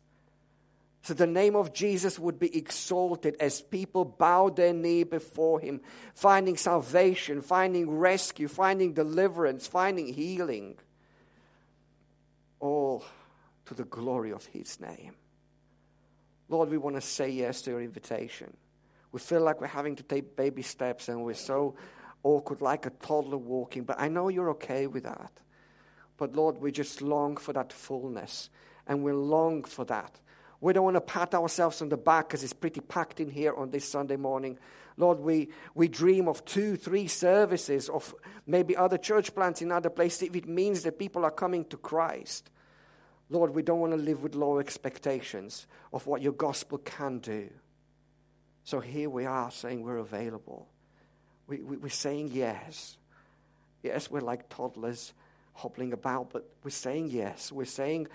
So 1.05 1.13
the 1.13 1.27
name 1.27 1.55
of 1.55 1.71
Jesus 1.71 2.17
would 2.17 2.39
be 2.39 2.57
exalted 2.57 3.37
as 3.39 3.61
people 3.61 4.05
bowed 4.05 4.55
their 4.55 4.73
knee 4.73 5.03
before 5.03 5.59
him, 5.59 5.81
finding 6.15 6.57
salvation, 6.57 7.43
finding 7.43 7.91
rescue, 7.91 8.47
finding 8.47 8.93
deliverance, 8.93 9.67
finding 9.67 10.11
healing 10.11 10.79
all 12.59 13.05
to 13.67 13.75
the 13.75 13.83
glory 13.83 14.31
of 14.31 14.47
His 14.47 14.79
name. 14.79 15.13
Lord, 16.49 16.71
we 16.71 16.79
want 16.79 16.95
to 16.95 17.01
say 17.01 17.29
yes 17.29 17.61
to 17.61 17.69
your 17.69 17.83
invitation. 17.83 18.57
We 19.11 19.19
feel 19.19 19.41
like 19.41 19.61
we're 19.61 19.67
having 19.67 19.97
to 19.97 20.03
take 20.03 20.35
baby 20.35 20.63
steps 20.63 21.07
and 21.07 21.23
we're 21.23 21.35
so 21.35 21.75
awkward, 22.23 22.61
like 22.61 22.87
a 22.87 22.89
toddler 22.89 23.37
walking, 23.37 23.83
but 23.83 23.99
I 23.99 24.07
know 24.07 24.29
you're 24.29 24.49
okay 24.51 24.87
with 24.87 25.03
that. 25.03 25.31
But 26.17 26.33
Lord, 26.35 26.57
we 26.57 26.71
just 26.71 27.03
long 27.03 27.37
for 27.37 27.53
that 27.53 27.71
fullness 27.71 28.49
and 28.87 29.03
we 29.03 29.11
long 29.11 29.65
for 29.65 29.85
that. 29.85 30.19
We 30.65 30.73
don't 30.73 30.83
want 30.83 30.95
to 30.95 31.01
pat 31.01 31.35
ourselves 31.35 31.83
on 31.83 31.89
the 31.89 31.97
back 31.97 32.27
because 32.27 32.43
it's 32.43 32.51
pretty 32.51 32.81
packed 32.81 33.19
in 33.19 33.29
here 33.29 33.53
on 33.53 33.69
this 33.69 33.87
Sunday 33.87 34.15
morning. 34.15 34.57
Lord, 34.97 35.19
we, 35.19 35.49
we 35.75 35.87
dream 35.87 36.27
of 36.27 36.43
two, 36.43 36.75
three 36.75 37.05
services, 37.05 37.87
of 37.87 38.15
maybe 38.47 38.75
other 38.75 38.97
church 38.97 39.35
plants 39.35 39.61
in 39.61 39.71
other 39.71 39.91
places 39.91 40.23
if 40.23 40.35
it 40.35 40.47
means 40.47 40.81
that 40.81 40.97
people 40.97 41.23
are 41.23 41.29
coming 41.29 41.65
to 41.65 41.77
Christ. 41.77 42.49
Lord, 43.29 43.53
we 43.53 43.61
don't 43.61 43.79
want 43.79 43.93
to 43.93 43.97
live 43.97 44.23
with 44.23 44.33
low 44.33 44.57
expectations 44.57 45.67
of 45.93 46.07
what 46.07 46.23
your 46.23 46.33
gospel 46.33 46.79
can 46.79 47.19
do. 47.19 47.47
So 48.63 48.79
here 48.79 49.11
we 49.11 49.27
are 49.27 49.51
saying 49.51 49.83
we're 49.83 49.97
available. 49.97 50.67
We, 51.45 51.61
we, 51.61 51.77
we're 51.77 51.89
saying 51.89 52.31
yes. 52.33 52.97
Yes, 53.83 54.09
we're 54.09 54.21
like 54.21 54.49
toddlers 54.49 55.13
hobbling 55.53 55.93
about, 55.93 56.31
but 56.33 56.49
we're 56.63 56.71
saying 56.71 57.11
yes. 57.11 57.51
We're 57.51 57.65
saying 57.65 58.07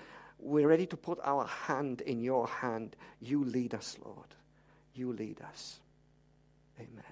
we're 0.43 0.69
ready 0.69 0.87
to 0.87 0.97
put 0.97 1.19
our 1.23 1.47
hand 1.47 2.01
in 2.03 2.21
your 2.21 2.47
hand. 2.47 2.97
You 3.21 3.45
lead 3.45 3.75
us, 3.75 3.97
Lord. 4.05 4.35
You 4.95 5.13
lead 5.13 5.41
us. 5.43 5.81
Amen. 6.79 7.10